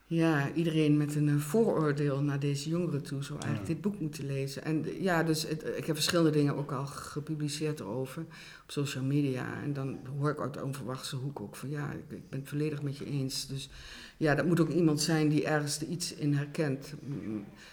Ja, 0.06 0.52
iedereen 0.52 0.96
met 0.96 1.14
een 1.14 1.28
eh, 1.28 1.36
vooroordeel 1.36 2.22
naar 2.22 2.38
deze 2.40 2.68
jongeren 2.68 3.02
toe 3.02 3.22
zou 3.22 3.38
eigenlijk 3.40 3.68
Ja. 3.68 3.74
dit 3.74 3.82
boek 3.82 4.00
moeten 4.00 4.26
lezen. 4.26 4.64
En 4.64 4.84
eh, 4.84 5.02
ja, 5.02 5.22
dus 5.22 5.48
het, 5.48 5.64
ik 5.76 5.86
heb 5.86 5.94
verschillende 5.94 6.30
dingen 6.30 6.56
ook 6.56 6.72
al 6.72 6.86
gepubliceerd 6.86 7.80
erover 7.80 8.22
op 8.62 8.70
social 8.70 9.04
media. 9.04 9.62
En 9.62 9.72
dan 9.72 9.98
hoor 10.18 10.30
ik 10.30 10.40
uit 10.40 10.54
de 10.54 10.64
onverwachte 10.64 11.16
hoek 11.16 11.40
ook 11.40 11.56
van 11.56 11.70
ja, 11.70 11.92
ik, 11.92 12.10
ik 12.10 12.28
ben 12.28 12.38
het 12.38 12.48
volledig 12.48 12.82
met 12.82 12.96
je 12.96 13.04
eens. 13.04 13.46
Dus 13.46 13.68
ja, 14.16 14.34
dat 14.34 14.46
moet 14.46 14.60
ook 14.60 14.68
iemand 14.68 15.00
zijn 15.00 15.28
die 15.28 15.44
ergens 15.44 15.80
er 15.80 15.86
iets 15.86 16.14
in 16.14 16.34
herkent. 16.34 16.94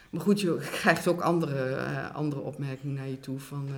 Maar 0.09 0.21
goed, 0.21 0.41
je 0.41 0.57
krijgt 0.71 1.07
ook 1.07 1.21
andere, 1.21 1.75
eh, 1.75 2.15
andere 2.15 2.41
opmerkingen 2.41 2.95
naar 2.95 3.07
je 3.07 3.19
toe 3.19 3.39
van... 3.39 3.67
eh, 3.67 3.73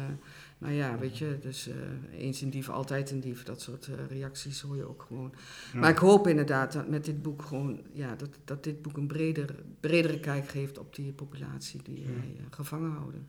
nou 0.57 0.73
ja, 0.73 0.97
weet 0.97 1.17
je, 1.17 1.37
dus 1.41 1.67
eh, 1.67 1.75
eens 2.19 2.41
een 2.41 2.49
dief, 2.49 2.69
altijd 2.69 3.11
een 3.11 3.19
dief. 3.19 3.43
Dat 3.43 3.61
soort 3.61 3.89
reacties 4.09 4.61
hoor 4.61 4.75
je 4.75 4.89
ook 4.89 5.05
gewoon. 5.07 5.33
Ja. 5.73 5.79
Maar 5.79 5.89
ik 5.89 5.97
hoop 5.97 6.27
inderdaad 6.27 6.73
dat 6.73 6.87
met 6.87 7.05
dit 7.05 7.21
boek 7.21 7.41
gewoon, 7.41 7.81
ja, 7.93 8.15
dat, 8.15 8.29
dat 8.45 8.63
dit 8.63 8.81
boek 8.81 8.97
een 8.97 9.07
breder, 9.07 9.55
bredere 9.79 10.19
kijk 10.19 10.47
geeft 10.47 10.77
op 10.77 10.95
die 10.95 11.11
populatie 11.11 11.81
die 11.83 12.05
wij 12.05 12.35
gevangen 12.49 12.91
houden. 12.91 13.27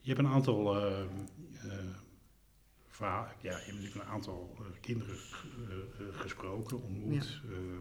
Je 0.00 0.14
hebt 0.14 0.26
een 0.26 0.32
aantal 0.32 0.76
ja, 3.00 3.30
je 3.40 3.48
hebt 3.48 3.66
natuurlijk 3.66 3.94
een 3.94 4.10
aantal 4.10 4.54
kinderen 4.80 5.16
gesproken, 6.12 6.82
ontmoet. 6.82 7.40
Eh, 7.44 7.56
eh, 7.56 7.78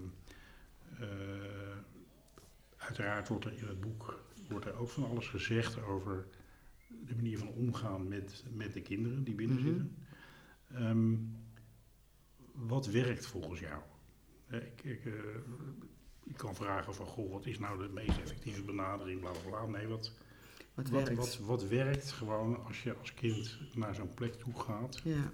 uiteraard 2.78 3.28
wordt 3.28 3.46
er 3.46 3.54
in 3.58 3.68
het 3.68 3.80
boek 3.82 4.20
wordt 4.50 4.66
er 4.66 4.76
ook 4.76 4.90
van 4.90 5.04
alles 5.10 5.28
gezegd 5.28 5.82
over 5.82 6.28
de 6.88 7.16
manier 7.16 7.38
van 7.38 7.48
omgaan 7.48 8.08
met, 8.08 8.44
met 8.54 8.74
de 8.74 8.82
kinderen 8.82 9.24
die 9.24 9.36
binnen 9.36 9.58
Mhm. 9.58 9.66
zitten. 9.66 9.98
Ehm, 10.74 11.16
wat 12.54 12.86
werkt 12.88 13.26
volgens 13.26 13.60
jou? 13.60 13.82
Eh, 14.48 14.58
ik, 14.66 14.84
ik, 14.84 15.06
eh, 15.06 15.14
ik 16.24 16.38
kan 16.38 16.56
vragen 16.56 16.96
van, 16.96 17.06
goh, 17.06 17.32
wat 17.32 17.46
is 17.46 17.60
nou 17.60 17.80
de 17.88 17.90
meest 17.94 18.18
effectieve 18.20 18.64
benadering, 18.64 19.20
bla 19.20 19.32
bla 19.32 19.42
bla. 19.50 19.66
Nee, 19.78 19.88
wat, 19.88 20.12
Wat, 20.74 20.90
wat, 20.90 21.04
werkt. 21.04 21.16
wat, 21.18 21.38
wat 21.38 21.68
werkt 21.68 22.12
gewoon 22.12 22.64
als 22.66 22.84
je 22.84 22.96
als 22.96 23.14
kind 23.14 23.58
naar 23.76 23.96
zo'n 23.96 24.14
plek 24.14 24.34
toe 24.34 24.60
gaat? 24.60 25.02
Ja. 25.04 25.32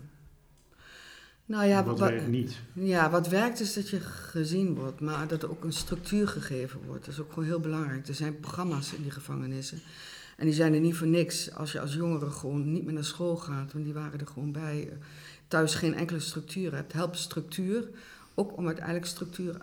Nou 1.45 1.65
ja, 1.65 1.84
wat 1.84 1.99
wat, 1.99 2.10
werkt 2.10 2.27
niet? 2.27 2.60
ja, 2.73 3.10
wat 3.10 3.27
werkt 3.27 3.60
is 3.60 3.73
dat 3.73 3.89
je 3.89 3.99
gezien 3.99 4.75
wordt, 4.75 4.99
maar 4.99 5.27
dat 5.27 5.43
er 5.43 5.49
ook 5.49 5.63
een 5.63 5.73
structuur 5.73 6.27
gegeven 6.27 6.79
wordt. 6.86 7.06
Dat 7.06 7.13
is 7.13 7.19
ook 7.19 7.29
gewoon 7.29 7.47
heel 7.47 7.60
belangrijk. 7.60 8.08
Er 8.08 8.15
zijn 8.15 8.39
programma's 8.39 8.93
in 8.93 9.01
die 9.01 9.12
gevangenissen. 9.12 9.82
En 10.38 10.45
die 10.45 10.56
zijn 10.56 10.73
er 10.73 10.79
niet 10.79 10.95
voor 10.95 11.08
niks. 11.08 11.53
Als 11.53 11.71
je 11.71 11.79
als 11.79 11.93
jongere 11.93 12.29
gewoon 12.29 12.71
niet 12.71 12.84
meer 12.84 12.93
naar 12.93 13.03
school 13.03 13.38
gaat, 13.38 13.73
want 13.73 13.86
die 13.86 13.93
waren 13.93 14.19
er 14.19 14.27
gewoon 14.27 14.51
bij. 14.51 14.97
Thuis 15.47 15.75
geen 15.75 15.93
enkele 15.93 16.19
structuur 16.19 16.75
hebt. 16.75 16.93
Helpt 16.93 17.17
structuur 17.17 17.89
ook 18.34 18.58
om 18.58 18.65
uiteindelijk 18.65 19.06
structuur 19.06 19.58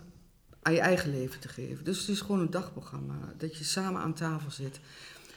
aan 0.61 0.73
je 0.73 0.79
eigen 0.79 1.11
leven 1.11 1.39
te 1.39 1.47
geven. 1.47 1.83
Dus 1.83 1.99
het 1.99 2.09
is 2.09 2.21
gewoon 2.21 2.39
een 2.39 2.49
dagprogramma. 2.49 3.33
Dat 3.37 3.57
je 3.57 3.63
samen 3.63 4.01
aan 4.01 4.13
tafel 4.13 4.51
zit. 4.51 4.79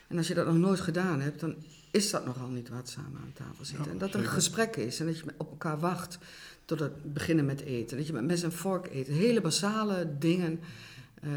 En 0.08 0.16
als 0.16 0.28
je 0.28 0.34
dat 0.34 0.46
nog 0.46 0.56
nooit 0.56 0.80
gedaan 0.80 1.20
hebt, 1.20 1.40
dan 1.40 1.54
is 1.94 2.10
dat 2.10 2.24
nogal 2.24 2.48
niet 2.48 2.68
wat 2.68 2.88
samen 2.88 3.20
aan 3.20 3.32
tafel 3.32 3.64
zitten. 3.64 3.84
Ja, 3.84 3.90
en 3.90 3.98
dat 3.98 4.08
er 4.08 4.14
een 4.14 4.20
zeker. 4.20 4.36
gesprek 4.36 4.76
is 4.76 5.00
en 5.00 5.06
dat 5.06 5.18
je 5.18 5.24
op 5.36 5.50
elkaar 5.50 5.78
wacht 5.78 6.18
tot 6.64 6.80
het 6.80 7.12
beginnen 7.12 7.44
met 7.44 7.60
eten. 7.60 7.96
Dat 7.96 8.06
je 8.06 8.12
met 8.12 8.24
mes 8.24 8.42
en 8.42 8.52
vork 8.52 8.88
eet. 8.92 9.06
Hele 9.06 9.40
basale 9.40 10.08
dingen, 10.18 10.60
eh, 11.22 11.30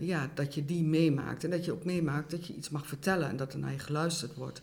ja, 0.00 0.30
dat 0.34 0.54
je 0.54 0.64
die 0.64 0.84
meemaakt. 0.84 1.44
En 1.44 1.50
dat 1.50 1.64
je 1.64 1.72
ook 1.72 1.84
meemaakt 1.84 2.30
dat 2.30 2.46
je 2.46 2.54
iets 2.54 2.70
mag 2.70 2.86
vertellen 2.86 3.28
en 3.28 3.36
dat 3.36 3.52
er 3.52 3.58
naar 3.58 3.72
je 3.72 3.78
geluisterd 3.78 4.34
wordt. 4.34 4.62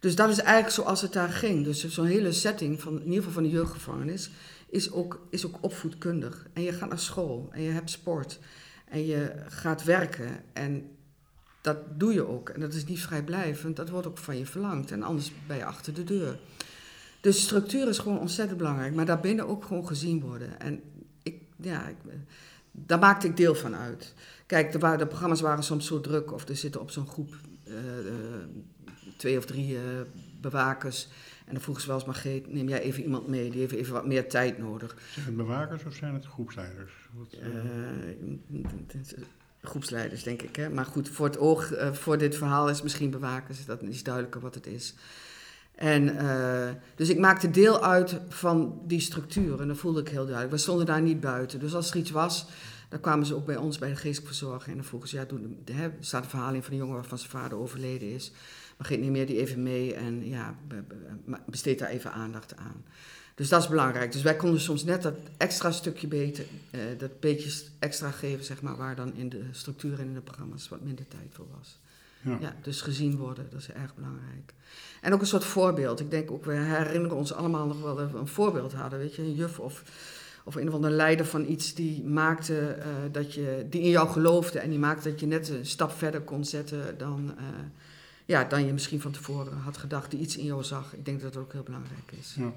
Dus 0.00 0.14
dat 0.14 0.28
is 0.28 0.38
eigenlijk 0.38 0.74
zoals 0.74 1.00
het 1.00 1.12
daar 1.12 1.28
ging. 1.28 1.64
Dus 1.64 1.88
zo'n 1.88 2.06
hele 2.06 2.32
setting, 2.32 2.80
van, 2.80 2.92
in 2.92 3.04
ieder 3.04 3.16
geval 3.16 3.32
van 3.32 3.42
de 3.42 3.48
jeugdgevangenis, 3.48 4.30
is 4.68 4.90
ook, 4.90 5.26
is 5.30 5.46
ook 5.46 5.58
opvoedkundig. 5.60 6.46
En 6.52 6.62
je 6.62 6.72
gaat 6.72 6.88
naar 6.88 6.98
school 6.98 7.48
en 7.52 7.62
je 7.62 7.70
hebt 7.70 7.90
sport 7.90 8.38
en 8.88 9.06
je 9.06 9.32
gaat 9.48 9.84
werken 9.84 10.42
en 10.52 10.90
dat 11.62 11.78
doe 12.00 12.12
je 12.12 12.26
ook. 12.26 12.48
En 12.48 12.60
dat 12.60 12.74
is 12.74 12.84
niet 12.84 13.00
vrijblijvend, 13.00 13.76
dat 13.76 13.88
wordt 13.88 14.06
ook 14.06 14.18
van 14.18 14.38
je 14.38 14.46
verlangd. 14.46 14.90
En 14.90 15.02
anders 15.02 15.32
ben 15.46 15.56
je 15.56 15.64
achter 15.64 15.94
de 15.94 16.04
deur. 16.04 16.38
Dus 17.20 17.42
structuur 17.42 17.88
is 17.88 17.98
gewoon 17.98 18.18
ontzettend 18.18 18.58
belangrijk, 18.58 18.94
maar 18.94 19.06
daarbinnen 19.06 19.48
ook 19.48 19.64
gewoon 19.64 19.86
gezien 19.86 20.20
worden. 20.20 20.60
En 20.60 20.80
ik, 21.22 21.42
ja, 21.56 21.88
ik, 21.88 21.96
daar 22.70 22.98
maakte 22.98 23.26
ik 23.26 23.36
deel 23.36 23.54
van 23.54 23.74
uit. 23.74 24.14
Kijk, 24.46 24.72
de, 24.72 24.96
de 24.96 25.06
programma's 25.06 25.40
waren 25.40 25.64
soms 25.64 25.86
zo 25.86 26.00
druk, 26.00 26.32
of 26.32 26.48
er 26.48 26.56
zitten 26.56 26.80
op 26.80 26.90
zo'n 26.90 27.08
groep 27.08 27.34
eh, 27.64 27.98
eh, 27.98 28.14
twee 29.16 29.38
of 29.38 29.44
drie 29.44 29.76
eh, 29.76 29.82
bewakers. 30.40 31.08
En 31.46 31.52
dan 31.52 31.62
vroegen 31.62 31.82
ze 31.82 31.88
wel 31.88 31.98
eens, 31.98 32.06
Margreet, 32.06 32.52
neem 32.52 32.68
jij 32.68 32.80
even 32.80 33.02
iemand 33.02 33.28
mee, 33.28 33.50
die 33.50 33.60
heeft 33.60 33.72
even 33.72 33.92
wat 33.92 34.06
meer 34.06 34.28
tijd 34.28 34.58
nodig. 34.58 34.96
Zijn 35.12 35.26
het 35.26 35.36
bewakers 35.36 35.84
of 35.84 35.94
zijn 35.94 36.14
het 36.14 36.26
groepsleiders? 36.26 36.92
Wat, 37.12 37.36
groepsleiders, 39.62 40.22
denk 40.22 40.42
ik. 40.42 40.56
Hè? 40.56 40.70
Maar 40.70 40.84
goed, 40.84 41.08
voor 41.08 41.26
het 41.26 41.38
oog, 41.38 41.72
eh, 41.72 41.92
voor 41.92 42.18
dit 42.18 42.36
verhaal 42.36 42.68
is 42.68 42.82
misschien 42.82 43.10
bewakers, 43.10 43.64
dat 43.64 43.82
is 43.82 44.02
duidelijker 44.02 44.40
wat 44.40 44.54
het 44.54 44.66
is. 44.66 44.94
En, 45.74 46.18
eh, 46.18 46.70
dus 46.94 47.08
ik 47.08 47.18
maakte 47.18 47.50
deel 47.50 47.84
uit 47.84 48.16
van 48.28 48.80
die 48.86 49.00
structuur 49.00 49.60
en 49.60 49.68
dat 49.68 49.76
voelde 49.76 50.00
ik 50.00 50.08
heel 50.08 50.24
duidelijk. 50.24 50.50
We 50.50 50.58
stonden 50.58 50.86
daar 50.86 51.02
niet 51.02 51.20
buiten. 51.20 51.60
Dus 51.60 51.74
als 51.74 51.90
er 51.90 51.96
iets 51.96 52.10
was, 52.10 52.46
dan 52.88 53.00
kwamen 53.00 53.26
ze 53.26 53.34
ook 53.34 53.46
bij 53.46 53.56
ons 53.56 53.78
bij 53.78 53.88
de 53.88 53.94
geestelijke 53.94 54.34
verzorging. 54.34 54.70
En 54.70 54.76
dan 54.76 54.84
vroegen 54.84 55.08
ze, 55.08 55.16
ja, 55.16 55.24
doen, 55.24 55.62
hè, 55.72 55.90
staat 56.00 56.24
een 56.24 56.30
verhaal 56.30 56.54
in 56.54 56.62
van 56.62 56.72
een 56.72 56.78
jongen 56.78 56.94
waarvan 56.94 57.18
zijn 57.18 57.30
vader 57.30 57.58
overleden 57.58 58.10
is. 58.10 58.32
Maar 58.76 58.86
geet 58.86 59.00
niet 59.00 59.10
meer 59.10 59.26
die 59.26 59.40
even 59.40 59.62
mee 59.62 59.94
en 59.94 60.28
ja, 60.28 60.54
besteed 61.46 61.78
daar 61.78 61.88
even 61.88 62.12
aandacht 62.12 62.56
aan. 62.56 62.84
Dus 63.34 63.48
dat 63.48 63.62
is 63.62 63.68
belangrijk. 63.68 64.12
Dus 64.12 64.22
wij 64.22 64.36
konden 64.36 64.60
soms 64.60 64.84
net 64.84 65.02
dat 65.02 65.14
extra 65.36 65.70
stukje 65.70 66.06
beter, 66.06 66.44
eh, 66.70 66.80
dat 66.98 67.20
beetje 67.20 67.62
extra 67.78 68.10
geven, 68.10 68.44
zeg 68.44 68.62
maar, 68.62 68.76
waar 68.76 68.96
dan 68.96 69.14
in 69.14 69.28
de 69.28 69.44
structuur 69.50 69.98
en 69.98 70.06
in 70.06 70.14
de 70.14 70.20
programma's 70.20 70.68
wat 70.68 70.80
minder 70.80 71.08
tijd 71.08 71.28
voor 71.30 71.46
was. 71.56 71.78
ja. 72.20 72.36
Ja, 72.40 72.56
dus 72.62 72.80
gezien 72.80 73.16
worden, 73.16 73.46
dat 73.50 73.60
is 73.60 73.70
erg 73.70 73.94
belangrijk. 73.94 74.54
En 75.00 75.12
ook 75.12 75.20
een 75.20 75.26
soort 75.26 75.44
voorbeeld. 75.44 76.00
Ik 76.00 76.10
denk 76.10 76.30
ook, 76.30 76.44
we 76.44 76.52
herinneren 76.52 77.16
ons 77.16 77.32
allemaal 77.32 77.66
nog 77.66 77.80
wel 77.80 77.96
dat 77.96 78.10
we 78.10 78.18
een 78.18 78.26
voorbeeld 78.26 78.72
hadden, 78.72 78.98
weet 78.98 79.14
je, 79.14 79.22
een 79.22 79.34
juf 79.34 79.58
of, 79.58 79.82
of 80.44 80.54
een 80.54 80.68
of 80.68 80.74
andere 80.74 80.94
leider 80.94 81.26
van 81.26 81.48
iets 81.48 81.74
die 81.74 82.04
maakte 82.04 82.68
eh, 82.68 82.88
dat 83.12 83.34
je, 83.34 83.66
die 83.70 83.80
in 83.80 83.90
jou 83.90 84.08
geloofde 84.08 84.58
en 84.58 84.70
die 84.70 84.78
maakte 84.78 85.10
dat 85.10 85.20
je 85.20 85.26
net 85.26 85.48
een 85.48 85.66
stap 85.66 85.92
verder 85.92 86.20
kon 86.20 86.44
zetten 86.44 86.98
dan, 86.98 87.34
eh, 87.38 87.44
ja, 88.24 88.44
dan 88.44 88.66
je 88.66 88.72
misschien 88.72 89.00
van 89.00 89.12
tevoren 89.12 89.56
had 89.56 89.76
gedacht, 89.76 90.10
die 90.10 90.20
iets 90.20 90.36
in 90.36 90.44
jou 90.44 90.64
zag. 90.64 90.94
Ik 90.94 91.04
denk 91.04 91.20
dat 91.20 91.32
dat 91.32 91.42
ook 91.42 91.52
heel 91.52 91.62
belangrijk 91.62 92.12
is. 92.18 92.34
Ja. 92.38 92.52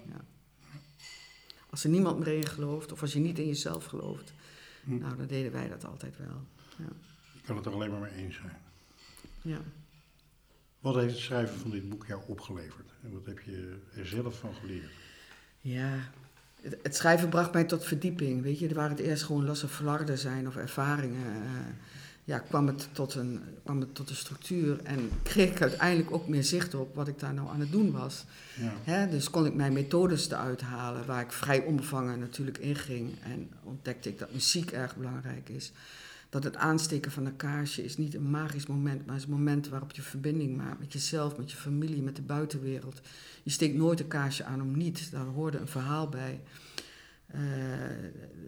Als 1.75 1.83
er 1.83 1.89
niemand 1.89 2.19
meer 2.19 2.37
in 2.37 2.45
gelooft, 2.47 2.91
of 2.91 3.01
als 3.01 3.13
je 3.13 3.19
niet 3.19 3.39
in 3.39 3.47
jezelf 3.47 3.85
gelooft, 3.85 4.33
Hm. 4.83 4.97
nou, 4.97 5.17
dan 5.17 5.27
deden 5.27 5.51
wij 5.51 5.67
dat 5.67 5.85
altijd 5.85 6.17
wel. 6.17 6.41
Ik 7.33 7.41
kan 7.45 7.55
het 7.55 7.65
er 7.65 7.73
alleen 7.73 7.91
maar 7.91 7.99
mee 7.99 8.11
eens 8.23 8.35
zijn. 8.35 8.57
Ja. 9.41 9.57
Wat 10.79 10.95
heeft 10.95 11.13
het 11.13 11.23
schrijven 11.23 11.59
van 11.59 11.69
dit 11.69 11.89
boek 11.89 12.05
jou 12.05 12.21
opgeleverd? 12.27 12.89
En 13.03 13.11
wat 13.13 13.25
heb 13.25 13.39
je 13.39 13.77
er 13.95 14.05
zelf 14.07 14.39
van 14.39 14.53
geleerd? 14.53 14.91
Ja, 15.61 16.09
het, 16.61 16.77
het 16.83 16.95
schrijven 16.95 17.29
bracht 17.29 17.53
mij 17.53 17.63
tot 17.63 17.83
verdieping. 17.85 18.41
Weet 18.41 18.59
je, 18.59 18.67
er 18.67 18.75
waren 18.75 18.95
het 18.97 19.05
eerst 19.05 19.23
gewoon 19.23 19.45
losse 19.45 19.67
flarden 19.67 20.17
zijn 20.17 20.47
of 20.47 20.55
ervaringen. 20.55 21.33
eh, 21.33 21.49
ja, 22.25 22.39
kwam 22.39 22.67
het, 22.67 22.87
tot 22.91 23.15
een, 23.15 23.41
kwam 23.63 23.79
het 23.79 23.95
tot 23.95 24.09
een 24.09 24.15
structuur 24.15 24.79
en 24.83 25.09
kreeg 25.23 25.51
ik 25.51 25.61
uiteindelijk 25.61 26.11
ook 26.11 26.27
meer 26.27 26.43
zicht 26.43 26.73
op 26.73 26.95
wat 26.95 27.07
ik 27.07 27.19
daar 27.19 27.33
nou 27.33 27.49
aan 27.49 27.59
het 27.59 27.71
doen 27.71 27.91
was. 27.91 28.25
Ja, 28.59 28.73
Hè, 28.83 29.09
dus 29.09 29.29
kon 29.29 29.45
ik 29.45 29.53
mijn 29.53 29.73
methodes 29.73 30.29
eruit 30.29 30.61
halen, 30.61 31.05
waar 31.05 31.21
ik 31.21 31.31
vrij 31.31 31.63
onbevangen 31.63 32.19
natuurlijk 32.19 32.57
inging. 32.57 33.13
En 33.23 33.49
ontdekte 33.63 34.09
ik 34.09 34.19
dat 34.19 34.33
muziek 34.33 34.71
erg 34.71 34.95
belangrijk 34.95 35.49
is. 35.49 35.71
Dat 36.29 36.43
het 36.43 36.55
aansteken 36.55 37.11
van 37.11 37.25
een 37.25 37.35
kaarsje 37.35 37.83
is 37.83 37.97
niet 37.97 38.15
een 38.15 38.29
magisch 38.29 38.65
moment, 38.65 39.05
maar 39.05 39.15
is 39.15 39.23
een 39.23 39.29
moment 39.29 39.67
waarop 39.67 39.91
je 39.91 40.01
verbinding 40.01 40.57
maakt 40.57 40.79
met 40.79 40.93
jezelf, 40.93 41.37
met 41.37 41.51
je 41.51 41.57
familie, 41.57 42.01
met 42.01 42.15
de 42.15 42.21
buitenwereld. 42.21 43.01
Je 43.43 43.51
steekt 43.51 43.75
nooit 43.75 43.99
een 43.99 44.07
kaarsje 44.07 44.43
aan 44.43 44.61
om 44.61 44.77
niet, 44.77 45.11
daar 45.11 45.25
hoorde 45.25 45.57
een 45.57 45.67
verhaal 45.67 46.09
bij. 46.09 46.39
Eh, 47.27 47.39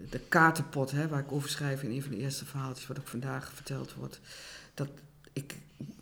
de 0.09 0.19
kaartenpot, 0.19 0.91
hè, 0.91 1.07
waar 1.07 1.19
ik 1.19 1.31
over 1.31 1.49
schrijf 1.49 1.83
in 1.83 1.91
een 1.91 2.01
van 2.01 2.11
de 2.11 2.17
eerste 2.17 2.45
verhaaltjes, 2.45 2.87
wat 2.87 2.99
ook 2.99 3.07
vandaag 3.07 3.51
verteld 3.53 3.93
wordt. 3.93 4.19
Dat 4.73 4.87
ik, 5.33 5.55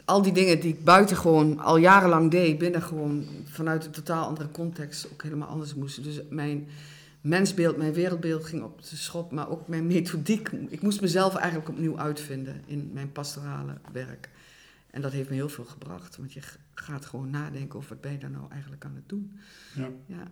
al 0.06 0.22
die 0.22 0.34
dingen 0.34 0.60
die 0.60 0.74
ik 0.74 0.84
buiten 0.84 1.18
gewoon 1.18 1.60
al 1.60 1.78
jarenlang 1.78 2.32
deed, 2.32 2.58
binnen 2.58 2.82
gewoon 2.82 3.26
vanuit 3.46 3.86
een 3.86 3.92
totaal 3.92 4.28
andere 4.28 4.52
context 4.52 5.12
ook 5.12 5.24
helemaal 5.24 5.48
anders 5.48 5.74
moesten. 5.74 6.04
Dus 6.04 6.22
mijn 6.30 6.68
mensbeeld, 7.22 7.78
mijn 7.78 7.94
wereldbeeld 7.94 8.46
ging 8.46 8.64
op 8.64 8.90
de 8.90 8.96
schop, 8.96 9.32
maar 9.32 9.50
ook 9.50 9.68
mijn 9.68 9.88
methodiek. 9.88 10.50
Ik 10.50 10.82
moest 10.82 11.02
mezelf 11.02 11.36
eigenlijk 11.36 11.70
opnieuw 11.70 12.00
uitvinden 12.00 12.62
in 12.66 12.90
mijn 12.94 13.12
pastorale 13.12 13.78
werk. 13.92 14.30
En 14.90 15.02
dat 15.02 15.12
heeft 15.12 15.30
me 15.30 15.36
heel 15.36 15.50
veel 15.50 15.66
gebracht, 15.66 16.18
want 16.18 16.34
je 16.34 16.42
gaat 16.74 17.06
gewoon 17.06 17.30
nadenken 17.30 17.78
over 17.78 17.90
wat 17.90 18.02
ben 18.02 18.12
je 18.12 18.18
daar 18.18 18.30
nou 18.30 18.52
eigenlijk 18.52 18.86
aan 18.86 18.96
het 18.96 19.10
doen. 19.10 19.40
ja. 19.76 19.90
Ja. 20.06 20.28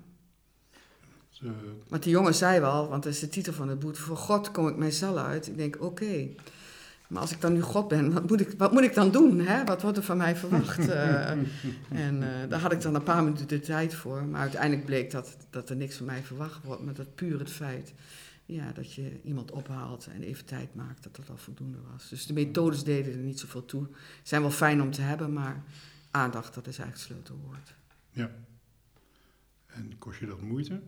Eh, 1.43 1.49
Want 1.87 2.03
die 2.03 2.11
jongen 2.11 2.35
zei 2.35 2.59
wel, 2.59 2.89
want 2.89 3.03
dat 3.03 3.13
is 3.13 3.19
de 3.19 3.29
titel 3.29 3.53
van 3.53 3.69
het 3.69 3.79
boek, 3.79 3.95
voor 3.95 4.17
God 4.17 4.51
kom 4.51 4.67
ik 4.67 4.75
mijzelf 4.75 5.17
uit. 5.17 5.47
Ik 5.47 5.57
denk, 5.57 5.77
oké, 5.81 6.27
maar 7.07 7.21
als 7.21 7.31
ik 7.31 7.41
dan 7.41 7.53
nu 7.53 7.61
God 7.61 7.87
ben, 7.87 8.13
wat 8.13 8.29
moet 8.29 8.41
ik, 8.41 8.53
wat 8.57 8.71
moet 8.71 8.81
ik 8.83 8.93
dan 8.93 9.11
doen? 9.11 9.39
Hè? 9.39 9.63
Wat 9.63 9.81
wordt 9.81 9.97
er 9.97 10.03
van 10.03 10.17
mij 10.17 10.35
verwacht? 10.35 10.87
Eh, 10.93 11.29
en 11.89 12.23
eh, 12.23 12.49
daar 12.49 12.59
had 12.59 12.71
ik 12.71 12.81
dan 12.81 12.95
een 12.95 13.03
paar 13.03 13.23
minuten 13.23 13.47
de 13.47 13.59
tijd 13.59 13.93
voor. 13.95 14.23
Maar 14.25 14.41
uiteindelijk 14.41 14.85
bleek 14.85 15.11
dat, 15.11 15.37
dat 15.49 15.69
er 15.69 15.75
niks 15.75 15.95
van 15.95 16.05
mij 16.05 16.23
verwacht 16.23 16.63
wordt. 16.63 16.83
Maar 16.83 16.93
dat 16.93 17.15
puur 17.15 17.39
het 17.39 17.51
feit 17.51 17.93
ja, 18.45 18.71
dat 18.71 18.93
je 18.93 19.19
iemand 19.23 19.51
ophaalt 19.51 20.07
en 20.13 20.21
even 20.23 20.45
tijd 20.45 20.75
maakt, 20.75 21.03
dat 21.03 21.15
dat 21.15 21.29
al 21.29 21.37
voldoende 21.37 21.77
was. 21.91 22.09
Dus 22.09 22.25
de 22.25 22.33
methodes 22.33 22.83
deden 22.83 23.13
er 23.13 23.19
niet 23.19 23.39
zoveel 23.39 23.65
toe. 23.65 23.87
Zijn 24.23 24.41
wel 24.41 24.51
fijn 24.51 24.81
om 24.81 24.91
te 24.91 25.01
hebben, 25.01 25.33
maar 25.33 25.63
aandacht, 26.11 26.53
dat 26.53 26.67
is 26.67 26.77
eigenlijk 26.77 27.09
het 27.09 27.25
sleutelwoord. 27.25 27.75
ja. 28.11 28.31
En 29.67 29.97
kost 29.97 30.19
je 30.19 30.25
dat 30.25 30.41
moeite? 30.41 30.81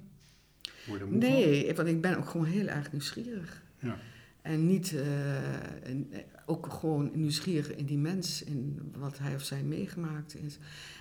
Word 0.85 0.99
je 0.99 1.05
moe 1.05 1.21
van? 1.21 1.29
Nee, 1.29 1.75
want 1.75 1.87
ik 1.87 2.01
ben 2.01 2.17
ook 2.17 2.29
gewoon 2.29 2.45
heel 2.45 2.67
erg 2.67 2.91
nieuwsgierig. 2.91 3.63
Ja. 3.79 3.97
En 4.41 4.67
niet, 4.67 4.93
eh, 4.93 5.91
eh, 5.91 5.99
ook 6.45 6.67
gewoon 6.73 7.11
nieuwsgierig 7.13 7.75
in 7.75 7.85
die 7.85 7.97
mens, 7.97 8.43
in 8.43 8.91
wat 8.97 9.17
hij 9.17 9.35
of 9.35 9.43
zij 9.43 9.63
meegemaakt 9.63 10.35
is. 10.35 10.57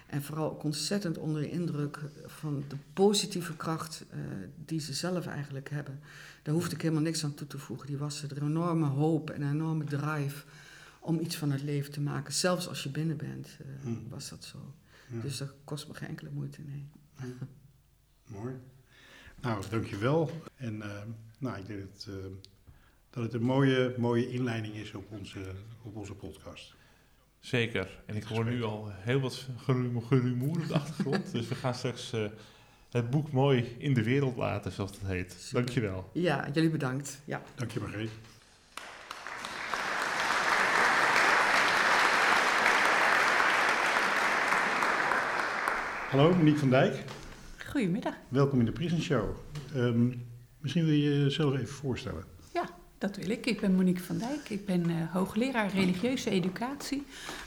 En 0.06 0.22
vooral 0.22 0.50
ook 0.50 0.62
ontzettend 0.62 1.18
onder 1.18 1.42
de 1.42 1.50
indruk 1.50 2.00
van 2.26 2.64
de 2.68 2.76
positieve 2.92 3.56
kracht 3.56 4.04
eh, 4.10 4.18
die 4.64 4.80
ze 4.80 4.92
zelf 4.92 5.26
eigenlijk 5.26 5.70
hebben. 5.70 6.00
Daar 6.42 6.54
hoefde 6.54 6.74
ik 6.74 6.82
helemaal 6.82 7.02
niks 7.02 7.24
aan 7.24 7.34
toe 7.34 7.46
te 7.46 7.58
voegen. 7.58 7.86
Die 7.86 7.96
was 7.96 8.22
er 8.22 8.36
een 8.36 8.48
enorme 8.48 8.86
hoop 8.86 9.30
en 9.30 9.42
een 9.42 9.52
enorme 9.52 9.84
drive 9.84 10.44
om 11.00 11.20
iets 11.20 11.36
van 11.36 11.50
het 11.50 11.62
leven 11.62 11.92
te 11.92 12.00
maken. 12.00 12.32
Zelfs 12.32 12.68
als 12.68 12.82
je 12.82 12.88
binnen 12.88 13.16
bent, 13.16 13.48
Hmm. 13.82 14.06
was 14.08 14.28
dat 14.28 14.44
zo. 14.44 14.74
Ja. 15.12 15.20
Dus 15.20 15.36
dat 15.36 15.52
kost 15.64 15.88
me 15.88 15.94
geen 15.94 16.08
enkele 16.08 16.30
moeite, 16.30 16.60
nee. 16.66 16.86
Mooi. 18.26 18.54
Nou, 19.44 19.62
dankjewel. 19.70 20.30
En 20.56 20.82
eh, 20.82 20.88
nou, 21.38 21.58
ik 21.58 21.66
denk 21.66 21.80
dat, 21.80 22.06
eh, 22.08 22.14
dat 23.10 23.22
het 23.24 23.34
een 23.34 23.42
mooie, 23.42 23.94
mooie 23.98 24.30
inleiding 24.30 24.74
is 24.74 24.92
op 24.94 25.04
onze, 25.10 25.40
op 25.82 25.96
onze 25.96 26.14
podcast. 26.14 26.74
Zeker. 27.40 28.02
En 28.06 28.16
ik 28.16 28.22
hoor 28.22 28.44
nu 28.44 28.62
al 28.62 28.88
heel 28.92 29.20
wat 29.20 29.46
gerumo- 29.56 30.00
gerumoer 30.00 30.56
op 30.60 30.66
de 30.68 30.74
achtergrond. 30.74 31.32
dus 31.32 31.48
we 31.48 31.54
gaan 31.54 31.74
straks 31.74 32.12
eh, 32.12 32.24
het 32.90 33.10
boek 33.10 33.32
mooi 33.32 33.74
in 33.78 33.94
de 33.94 34.02
wereld 34.02 34.36
laten, 34.36 34.72
zoals 34.72 34.90
het 34.90 35.06
heet. 35.06 35.32
Super. 35.38 35.62
Dankjewel. 35.62 36.10
Ja, 36.12 36.48
jullie 36.52 36.70
bedankt. 36.70 37.20
Ja. 37.24 37.42
Dank 37.54 37.70
je, 37.70 37.80
Margreet. 37.80 38.10
Hallo, 46.10 46.34
Monique 46.34 46.58
van 46.58 46.70
Dijk. 46.70 47.04
Goedemiddag. 47.74 48.14
Welkom 48.28 48.58
in 48.58 48.64
de 48.64 48.72
Prison 48.72 49.00
Show. 49.00 49.36
Ehm, 49.74 50.08
misschien 50.58 50.84
wil 50.84 50.94
je 50.94 51.22
jezelf 51.22 51.54
even 51.54 51.68
voorstellen. 51.74 52.24
Ja, 52.52 52.70
dat 52.98 53.16
wil 53.16 53.28
ik. 53.30 53.46
Ik 53.46 53.60
ben 53.60 53.74
Monique 53.74 54.02
van 54.02 54.18
Dijk. 54.18 54.48
Ik 54.48 54.66
ben 54.66 54.90
eh, 54.90 55.12
hoogleraar 55.12 55.72
religieuze 55.72 56.30
educatie 56.30 57.02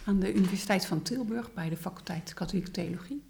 aan 0.05 0.19
de 0.19 0.33
Universiteit 0.33 0.85
van 0.85 1.01
Tilburg 1.01 1.53
bij 1.53 1.69
de 1.69 1.77
faculteit 1.77 2.33
Katholieke 2.33 2.71
Theologie. 2.71 3.23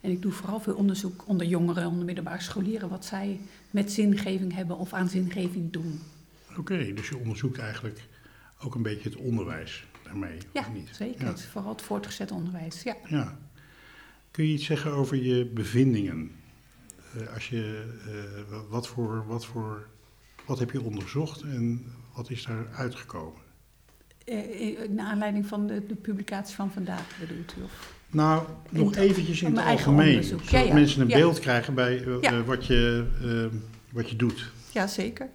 En 0.00 0.10
ik 0.10 0.22
doe 0.22 0.32
vooral 0.32 0.60
veel 0.60 0.74
onderzoek 0.74 1.22
onder 1.26 1.46
jongeren, 1.46 1.86
onder 1.88 2.04
middelbare 2.04 2.42
scholieren, 2.42 2.88
wat 2.88 3.04
zij 3.04 3.40
met 3.70 3.92
zingeving 3.92 4.54
hebben 4.54 4.78
of 4.78 4.92
aan 4.92 5.08
zingeving 5.08 5.72
doen. 5.72 6.00
Oké, 6.56 6.92
dus 6.94 7.08
je 7.08 7.16
onderzoekt 7.16 7.58
eigenlijk 7.58 8.00
ook 8.64 8.74
een 8.74 8.82
beetje 8.82 9.08
het 9.08 9.18
onderwijs 9.18 9.84
daarmee, 10.02 10.38
Ja, 10.52 10.60
of 10.60 10.72
niet? 10.72 10.88
zeker. 10.92 11.24
Ja. 11.24 11.32
Is 11.32 11.44
Vooral 11.44 11.70
het 11.72 11.82
voortgezet 11.82 12.30
onderwijs. 12.30 12.82
Ja. 12.82 12.96
ja. 13.08 13.38
Kun 14.30 14.46
je 14.46 14.52
iets 14.52 14.64
zeggen 14.64 14.92
over 14.92 15.16
je 15.16 15.44
bevindingen? 15.44 16.38
Eh, 17.18 17.34
als 17.34 17.48
je, 17.48 17.84
eh, 18.06 18.56
wat, 18.68 18.88
voor, 18.88 19.24
wat, 19.26 19.46
voor, 19.46 19.86
wat 20.46 20.58
heb 20.58 20.70
je 20.70 20.82
onderzocht 20.82 21.42
en 21.42 21.84
wat 22.14 22.30
is 22.30 22.44
daar 22.44 22.66
uitgekomen? 22.74 23.40
Eh, 24.24 24.88
naar 24.88 25.06
aanleiding 25.06 25.46
van 25.46 25.66
de, 25.66 25.86
de 25.86 25.94
publicatie 25.94 26.54
van 26.54 26.70
vandaag 26.72 27.18
bedoelt 27.20 27.54
u? 27.58 27.62
Of? 27.62 27.92
Nou, 28.10 28.46
nog 28.70 28.94
eventjes 28.96 29.42
in 29.42 29.56
het 29.56 29.64
algemeen, 29.66 30.24
zodat 30.24 30.50
Ja, 30.50 30.58
ja. 30.60 30.74
mensen 30.74 31.00
een 31.00 31.08
Ja. 31.08 31.16
beeld 31.16 31.38
krijgen 31.40 31.74
bij 31.74 32.04
wat, 32.44 32.66
je, 32.66 33.06
eh, 33.52 33.58
wat 33.92 34.10
je 34.10 34.16
doet. 34.16 34.50
Ja, 34.72 34.86
zeker. 34.86 35.28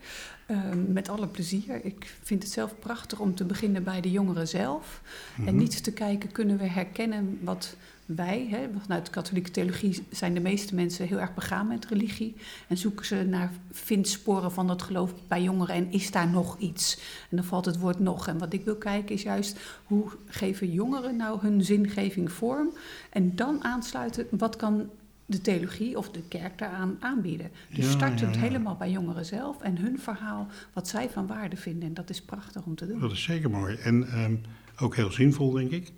Ehm, 0.46 0.94
met 0.94 1.10
alle 1.10 1.28
plezier. 1.28 1.86
Ik 1.86 2.16
vind 2.24 2.44
het 2.44 2.52
zelf 2.52 2.80
prachtig 2.80 3.20
om 3.20 3.36
te 3.36 3.44
beginnen 3.46 3.84
bij 3.84 4.02
de 4.02 4.12
jongeren 4.12 4.48
zelf. 4.48 5.02
En 5.38 5.44
Mhm. 5.44 5.56
niet 5.56 5.84
te 5.84 5.92
kijken, 5.94 6.32
kunnen 6.32 6.58
we 6.58 6.68
herkennen 6.70 7.38
wat 7.42 7.76
wij, 8.06 8.48
hè, 8.50 8.68
vanuit 8.82 9.06
de 9.06 9.12
katholieke 9.12 9.52
theologie 9.52 10.04
zijn 10.10 10.34
de 10.34 10.40
meeste 10.40 10.76
mensen 10.76 11.08
heel 11.08 11.20
erg 11.20 11.34
begaan 11.34 11.68
met 11.68 11.86
religie. 11.86 12.36
En 12.68 12.78
zoeken 12.78 13.06
ze 13.06 13.24
naar 13.30 13.52
vindsporen 13.72 14.52
van 14.52 14.68
dat 14.68 14.82
geloof 14.82 15.14
bij 15.28 15.44
jongeren 15.44 15.76
en 15.76 15.92
is 15.92 16.12
daar 16.12 16.30
nog 16.30 16.58
iets? 16.60 17.00
En 17.30 17.38
dan 17.38 17.46
valt 17.46 17.66
het 17.66 17.80
woord 17.80 18.00
nog. 18.00 18.28
En 18.28 18.38
wat 18.38 18.54
ik 18.54 18.66
wil 18.66 18.76
kijken 18.76 19.16
is 19.16 19.22
juist, 19.22 19.60
hoe 19.84 20.12
geven 20.28 20.72
jongeren 20.72 21.16
nou 21.16 21.40
hun 21.42 21.64
zingeving 21.64 22.32
vorm? 22.32 22.74
En 23.10 23.36
dan 23.36 23.64
aansluiten, 23.64 24.28
wat 24.30 24.56
kan 24.56 24.90
de 25.26 25.42
theologie 25.42 25.98
of 25.98 26.10
de 26.10 26.22
kerk 26.28 26.58
daaraan 26.58 26.98
aanbieden? 27.00 27.52
Dus 27.70 27.86
Ja, 27.86 27.92
start 27.92 28.22
het 28.22 28.36
ja. 28.36 28.42
helemaal 28.42 28.76
bij 28.76 28.92
jongeren 28.92 29.26
zelf 29.26 29.62
en 29.62 29.78
hun 29.78 30.00
verhaal, 30.00 30.48
wat 30.74 30.88
zij 30.88 31.10
van 31.10 31.28
waarde 31.28 31.56
vinden. 31.56 31.88
En 31.88 31.94
dat 31.94 32.10
is 32.10 32.22
prachtig 32.22 32.64
om 32.66 32.76
te 32.76 32.88
doen. 32.88 33.00
Dat 33.00 33.12
is 33.12 33.24
zeker 33.24 33.50
mooi. 33.50 33.76
En 33.76 34.08
ehm, 34.08 34.36
ook 34.80 34.96
heel 34.96 35.12
zinvol, 35.12 35.52
denk 35.52 35.72
ik. 35.72 35.92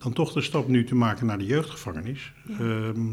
Dan 0.00 0.12
toch 0.12 0.32
de 0.32 0.40
stap 0.40 0.68
nu 0.68 0.84
te 0.84 0.94
maken 0.94 1.26
naar 1.26 1.38
de 1.38 1.44
jeugdgevangenis. 1.46 2.32
Ja. 2.46 2.58
Ehm, 2.58 3.08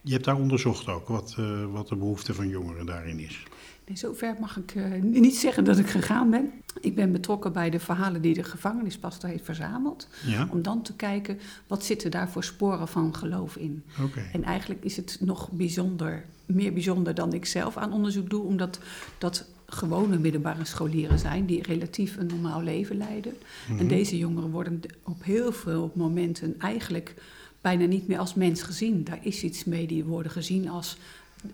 je 0.00 0.12
hebt 0.12 0.24
daar 0.24 0.36
onderzocht 0.36 0.88
ook 0.88 1.08
wat, 1.08 1.34
eh, 1.38 1.64
wat 1.72 1.88
de 1.88 1.96
behoefte 1.96 2.34
van 2.34 2.48
jongeren 2.48 2.86
daarin 2.86 3.18
is. 3.18 3.42
In 3.84 3.96
zover 3.96 4.36
mag 4.40 4.56
ik 4.56 4.74
eh, 4.74 5.02
niet 5.02 5.36
zeggen 5.36 5.64
dat 5.64 5.78
ik 5.78 5.86
gegaan 5.86 6.30
ben. 6.30 6.52
Ik 6.80 6.94
ben 6.94 7.12
betrokken 7.12 7.52
bij 7.52 7.70
de 7.70 7.80
verhalen 7.80 8.22
die 8.22 8.34
de 8.34 8.42
gevangenispastor 8.42 9.28
heeft 9.28 9.44
verzameld. 9.44 10.08
Ja? 10.26 10.48
Om 10.50 10.62
dan 10.62 10.82
te 10.82 10.96
kijken, 10.96 11.38
wat 11.66 11.84
zitten 11.84 12.10
daar 12.10 12.30
voor 12.30 12.44
sporen 12.44 12.88
van 12.88 13.14
geloof 13.14 13.56
in? 13.56 13.84
Oké. 14.02 14.20
En 14.32 14.44
eigenlijk 14.44 14.84
is 14.84 14.96
het 14.96 15.18
nog 15.20 15.50
bijzonder, 15.50 16.24
meer 16.46 16.72
bijzonder 16.72 17.14
dan 17.14 17.32
ik 17.32 17.44
zelf 17.44 17.76
aan 17.76 17.92
onderzoek 17.92 18.30
doe, 18.30 18.44
omdat 18.44 18.80
dat 19.18 19.48
gewone 19.70 20.18
middelbare 20.18 20.64
scholieren 20.64 21.18
zijn 21.18 21.46
die 21.46 21.62
relatief 21.62 22.16
een 22.16 22.26
normaal 22.26 22.62
leven 22.62 22.96
leiden. 22.96 23.34
Mhm. 23.68 23.78
En 23.78 23.88
deze 23.88 24.18
jongeren 24.18 24.50
worden 24.50 24.80
op 25.02 25.24
heel 25.24 25.52
veel 25.52 25.90
momenten 25.94 26.54
eigenlijk 26.58 27.14
bijna 27.60 27.84
niet 27.84 28.08
meer 28.08 28.18
als 28.18 28.34
mens 28.34 28.62
gezien. 28.62 29.04
Daar 29.04 29.18
is 29.22 29.42
iets 29.42 29.64
mee, 29.64 29.86
die 29.86 30.04
worden 30.04 30.32
gezien 30.32 30.68
als 30.68 30.96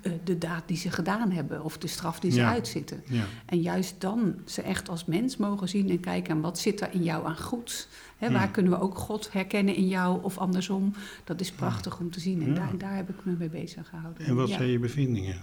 eh, 0.02 0.12
de 0.24 0.38
daad 0.38 0.62
die 0.66 0.76
ze 0.76 0.90
gedaan 0.90 1.30
hebben 1.30 1.64
of 1.64 1.78
de 1.78 1.86
straf 1.86 2.20
die 2.20 2.30
ze 2.30 2.38
Ja. 2.40 2.48
uitzitten. 2.50 3.02
Ja. 3.06 3.24
En 3.46 3.60
juist 3.60 3.94
dan 4.00 4.34
ze 4.44 4.62
echt 4.62 4.88
als 4.88 5.04
mens 5.04 5.36
mogen 5.36 5.68
zien 5.68 5.90
en 5.90 6.00
kijken 6.00 6.34
aan 6.34 6.40
wat 6.40 6.58
zit 6.58 6.80
er 6.80 6.88
in 6.92 7.02
jou 7.02 7.26
aan 7.26 7.38
goed. 7.38 7.88
Hè, 8.16 8.30
waar 8.32 8.40
Ja. 8.40 8.46
kunnen 8.46 8.72
we 8.72 8.80
ook 8.80 8.98
God 8.98 9.32
herkennen 9.32 9.74
in 9.74 9.88
jou 9.88 10.22
of 10.22 10.38
andersom. 10.38 10.94
Dat 11.24 11.40
is 11.40 11.50
prachtig 11.52 11.98
om 11.98 12.10
te 12.10 12.20
zien 12.20 12.42
en 12.42 12.54
daar, 12.54 12.78
daar 12.78 12.96
heb 12.96 13.08
ik 13.08 13.24
me 13.24 13.32
mee 13.38 13.48
bezig 13.48 13.88
gehouden. 13.88 14.26
En 14.26 14.34
wat 14.34 14.48
zijn 14.48 14.68
je 14.68 14.78
bevindingen? 14.78 15.36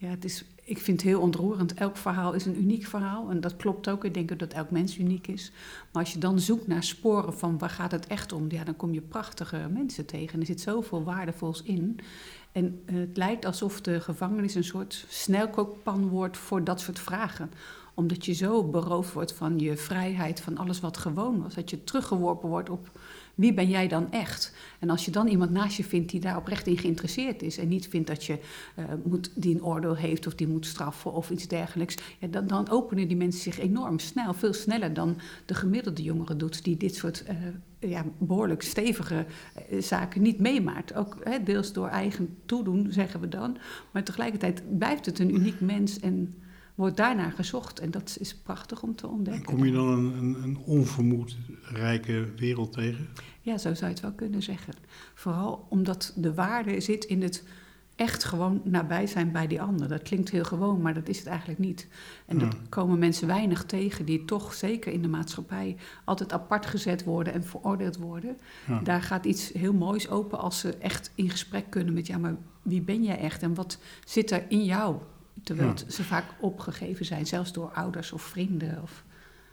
Ja, 0.00 0.08
het 0.08 0.24
is, 0.24 0.44
ik 0.64 0.78
vind 0.78 1.00
het 1.00 1.10
heel 1.10 1.20
ontroerend. 1.20 1.74
Elk 1.74 1.96
verhaal 1.96 2.32
is 2.32 2.46
een 2.46 2.60
uniek 2.60 2.86
verhaal. 2.86 3.30
En 3.30 3.40
dat 3.40 3.56
klopt 3.56 3.88
ook. 3.88 4.04
Ik 4.04 4.14
denk 4.14 4.38
dat 4.38 4.52
elk 4.52 4.70
mens 4.70 4.98
uniek 4.98 5.26
is. 5.26 5.52
Maar 5.92 6.02
als 6.02 6.12
je 6.12 6.18
dan 6.18 6.40
zoekt 6.40 6.66
naar 6.66 6.84
sporen 6.84 7.38
van 7.38 7.58
waar 7.58 7.70
gaat 7.70 7.90
het 7.90 8.06
echt 8.06 8.32
om, 8.32 8.50
ja, 8.50 8.64
dan 8.64 8.76
kom 8.76 8.92
je 8.92 9.00
prachtige 9.00 9.68
mensen 9.72 10.06
tegen. 10.06 10.34
En 10.34 10.40
er 10.40 10.46
zit 10.46 10.60
zoveel 10.60 11.04
waardevols 11.04 11.62
in. 11.62 11.98
En 12.52 12.82
eh, 12.84 12.96
het 12.96 13.16
lijkt 13.16 13.44
alsof 13.44 13.80
de 13.80 14.00
gevangenis 14.00 14.54
een 14.54 14.64
soort 14.64 15.04
snelkookpan 15.08 16.08
wordt 16.08 16.36
voor 16.36 16.64
dat 16.64 16.80
soort 16.80 16.98
vragen 16.98 17.50
omdat 17.98 18.24
je 18.24 18.32
zo 18.32 18.64
beroofd 18.64 19.12
wordt 19.12 19.32
van 19.32 19.58
je 19.58 19.76
vrijheid, 19.76 20.40
van 20.40 20.58
alles 20.58 20.80
wat 20.80 20.96
gewoon 20.96 21.42
was. 21.42 21.54
Dat 21.54 21.70
je 21.70 21.84
teruggeworpen 21.84 22.48
wordt 22.48 22.70
op 22.70 22.90
wie 23.38 23.54
ben 23.54 23.68
jij 23.68 23.88
dan 23.88 24.12
echt? 24.12 24.52
En 24.78 24.90
als 24.90 25.04
je 25.04 25.10
dan 25.10 25.26
iemand 25.26 25.50
naast 25.50 25.76
je 25.76 25.84
vindt 25.84 26.10
die 26.10 26.20
daar 26.20 26.36
oprecht 26.36 26.66
in 26.66 26.78
geïnteresseerd 26.78 27.42
is... 27.42 27.58
en 27.58 27.68
niet 27.68 27.88
vindt 27.88 28.06
dat 28.06 28.24
je 28.24 28.38
eh, 28.74 28.84
moet, 29.04 29.30
die 29.34 29.54
een 29.54 29.64
oordeel 29.64 29.96
heeft 29.96 30.26
of 30.26 30.34
die 30.34 30.48
moet 30.48 30.66
straffen 30.66 31.12
of 31.12 31.30
iets 31.30 31.48
dergelijks... 31.48 31.96
Ja, 32.18 32.28
dan, 32.28 32.46
dan 32.46 32.70
openen 32.70 33.08
die 33.08 33.16
mensen 33.16 33.40
zich 33.40 33.58
enorm 33.58 33.98
snel, 33.98 34.34
veel 34.34 34.52
sneller 34.52 34.94
dan 34.94 35.16
de 35.44 35.54
gemiddelde 35.54 36.02
jongere 36.02 36.36
doet... 36.36 36.64
die 36.64 36.76
dit 36.76 36.94
soort 36.94 37.24
eh, 37.24 37.36
ja, 37.90 38.04
behoorlijk 38.18 38.62
stevige 38.62 39.26
eh, 39.54 39.82
zaken 39.82 40.22
niet 40.22 40.38
meemaakt. 40.38 40.94
Ook 40.94 41.16
hè, 41.22 41.42
deels 41.42 41.72
door 41.72 41.88
eigen 41.88 42.36
toedoen, 42.46 42.86
zeggen 42.90 43.20
we 43.20 43.28
dan. 43.28 43.56
Maar 43.90 44.04
tegelijkertijd 44.04 44.78
blijft 44.78 45.06
het 45.06 45.18
een 45.18 45.34
uniek 45.34 45.60
mens 45.60 46.00
en 46.00 46.34
wordt 46.78 46.96
daarnaar 46.96 47.32
gezocht. 47.32 47.80
En 47.80 47.90
dat 47.90 48.16
is 48.20 48.34
prachtig 48.36 48.82
om 48.82 48.94
te 48.94 49.06
En 49.06 49.12
ontdekken. 49.12 49.44
kom 49.44 49.64
je 49.64 49.72
dan 49.72 49.88
een, 49.88 50.16
een, 50.18 50.42
een 50.42 50.58
onvermoed 50.58 51.36
rijke 51.62 52.28
wereld 52.36 52.72
tegen? 52.72 53.08
Ja, 53.40 53.58
zo 53.58 53.74
zou 53.74 53.84
je 53.86 53.92
het 53.92 54.00
wel 54.00 54.12
kunnen 54.12 54.42
zeggen. 54.42 54.74
Vooral 55.14 55.66
omdat 55.68 56.12
de 56.16 56.34
waarde 56.34 56.80
zit 56.80 57.04
in 57.04 57.22
het 57.22 57.44
echt 57.96 58.24
gewoon 58.24 58.60
nabij 58.64 59.06
zijn 59.06 59.32
bij 59.32 59.46
die 59.46 59.60
ander. 59.62 59.88
Dat 59.88 60.02
klinkt 60.02 60.30
heel 60.30 60.44
gewoon, 60.44 60.80
maar 60.82 60.94
dat 60.94 61.08
is 61.08 61.18
het 61.18 61.26
eigenlijk 61.26 61.58
niet. 61.60 61.88
En 62.26 62.38
dat 62.38 62.52
Ja. 62.52 62.58
komen 62.68 62.98
mensen 62.98 63.26
weinig 63.26 63.64
tegen 63.64 64.04
die 64.04 64.24
toch 64.24 64.54
zeker 64.54 64.92
in 64.92 65.02
de 65.02 65.08
maatschappij 65.08 65.76
altijd 66.04 66.32
apart 66.32 66.66
gezet 66.66 67.04
worden 67.04 67.32
en 67.32 67.44
veroordeeld 67.44 67.96
worden. 67.96 68.36
Ja. 68.66 68.80
Daar 68.80 69.02
gaat 69.02 69.24
iets 69.26 69.52
heel 69.52 69.72
moois 69.74 70.08
open 70.08 70.38
als 70.38 70.58
ze 70.58 70.76
echt 70.76 71.10
in 71.14 71.30
gesprek 71.30 71.70
kunnen 71.70 71.94
met 71.94 72.06
ja, 72.06 72.18
maar 72.18 72.36
wie 72.62 72.82
ben 72.82 73.02
jij 73.04 73.18
echt 73.18 73.42
en 73.42 73.54
wat 73.54 73.78
zit 74.04 74.30
er 74.30 74.44
in 74.48 74.64
jou? 74.64 74.96
Terwijl 75.48 75.68
Ja. 75.68 75.90
ze 75.90 76.04
vaak 76.04 76.24
opgegeven 76.40 77.04
zijn, 77.04 77.26
zelfs 77.26 77.52
door 77.52 77.70
ouders 77.72 78.12
of 78.12 78.22
vrienden. 78.22 78.82
Of, 78.82 79.04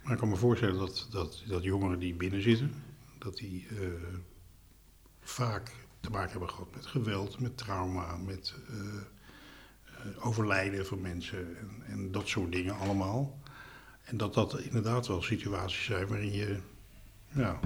Maar 0.03 0.13
ik 0.13 0.19
kan 0.19 0.29
me 0.29 0.35
voorstellen 0.35 0.77
dat, 0.77 1.07
dat, 1.11 1.43
dat 1.47 1.63
jongeren 1.63 1.99
die 1.99 2.13
binnen 2.13 2.41
zitten, 2.41 2.73
dat 3.17 3.37
die 3.37 3.67
eh, 3.69 3.77
vaak 5.21 5.71
te 5.99 6.09
maken 6.09 6.31
hebben 6.31 6.49
gehad 6.49 6.75
met 6.75 6.85
geweld, 6.85 7.39
met 7.39 7.57
trauma, 7.57 8.17
met 8.17 8.53
eh, 8.69 8.75
eh, 9.85 10.25
overlijden 10.25 10.85
van 10.85 11.01
mensen 11.01 11.57
en, 11.57 11.69
en 11.85 12.11
dat 12.11 12.27
soort 12.27 12.51
dingen 12.51 12.77
allemaal. 12.77 13.39
En 14.03 14.17
dat 14.17 14.33
dat 14.33 14.59
inderdaad 14.59 15.07
wel 15.07 15.21
situaties 15.21 15.83
zijn 15.85 16.07
waarin 16.07 16.31
je 16.33 16.57
ja, 17.31 17.59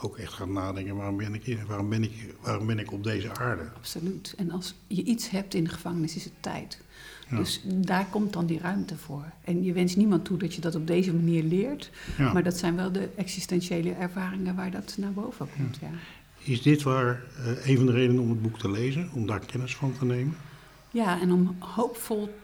ook 0.00 0.18
echt 0.18 0.32
gaat 0.32 0.48
nadenken, 0.48 0.96
waarom 0.96 1.16
ben 1.16 1.34
ik 1.34 1.44
hier, 1.44 1.66
waarom 1.66 1.88
ben 1.88 2.02
ik, 2.02 2.34
waarom 2.40 2.66
ben 2.66 2.78
ik 2.78 2.92
op 2.92 3.02
deze 3.04 3.34
aarde? 3.34 3.70
absoluut. 3.76 4.34
En 4.36 4.50
als 4.50 4.74
je 4.86 5.02
iets 5.02 5.28
hebt 5.30 5.54
in 5.54 5.64
de 5.64 5.70
gevangenis, 5.70 6.16
is 6.16 6.24
het 6.24 6.42
tijd. 6.42 6.84
Ja. 7.28 7.36
Dus 7.36 7.60
daar 7.66 8.06
komt 8.10 8.32
dan 8.32 8.46
die 8.46 8.58
ruimte 8.58 8.96
voor. 8.96 9.24
En 9.44 9.62
je 9.62 9.72
wenst 9.72 9.96
niemand 9.96 10.24
toe 10.24 10.38
dat 10.38 10.54
je 10.54 10.60
dat 10.60 10.74
op 10.74 10.86
deze 10.86 11.14
manier 11.14 11.42
leert. 11.42 11.90
Ja. 12.18 12.32
Maar 12.32 12.42
dat 12.42 12.56
zijn 12.56 12.76
wel 12.76 12.92
de 12.92 13.08
existentiële 13.16 13.92
ervaringen 13.92 14.54
waar 14.54 14.70
dat 14.70 14.94
naar 14.98 15.12
boven 15.12 15.48
komt. 15.56 15.76
Ja, 15.80 15.88
Is 16.38 16.62
dit 16.62 16.82
waar 16.82 17.22
eh, 17.44 17.66
een 17.68 17.76
van 17.76 17.86
de 17.86 17.92
redenen 17.92 18.22
om 18.22 18.30
het 18.30 18.42
boek 18.42 18.58
te 18.58 18.70
lezen, 18.70 19.10
om 19.12 19.26
daar 19.26 19.40
kennis 19.46 19.76
van 19.76 19.92
te 19.98 20.04
nemen? 20.04 20.36
ja 20.90 21.20
en 21.20 21.32
om 21.32 21.56
hoopvol 21.58 22.34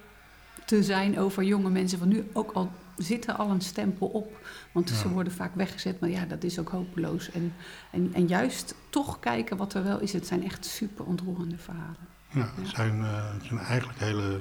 te 0.66 0.82
zijn 0.82 1.18
over 1.18 1.42
jonge 1.44 1.70
mensen 1.70 1.98
van 1.98 2.08
nu, 2.08 2.24
ook 2.32 2.52
al 2.52 2.70
zit 2.96 3.26
er 3.26 3.34
al 3.34 3.50
een 3.50 3.60
stempel 3.60 4.06
op. 4.06 4.46
Want 4.72 4.88
Ja. 4.88 4.94
ze 4.96 5.08
worden 5.08 5.32
vaak 5.32 5.54
weggezet, 5.54 6.00
maar 6.00 6.10
ja, 6.10 6.24
dat 6.24 6.44
is 6.44 6.58
ook 6.58 6.68
hopeloos. 6.68 7.30
En, 7.30 7.52
en, 7.90 8.10
en 8.14 8.26
juist 8.26 8.74
toch 8.90 9.20
kijken 9.20 9.56
wat 9.56 9.74
er 9.74 9.84
wel 9.84 10.00
is. 10.00 10.12
Het 10.12 10.26
zijn 10.26 10.44
echt 10.44 10.64
super 10.64 11.04
ontroerende 11.04 11.58
verhalen. 11.58 11.96
Ja, 12.30 12.52
het 12.60 12.68
zijn, 12.68 13.00
eh, 13.04 13.32
het 13.32 13.44
zijn 13.44 13.58
eigenlijk 13.58 13.98
hele 13.98 14.40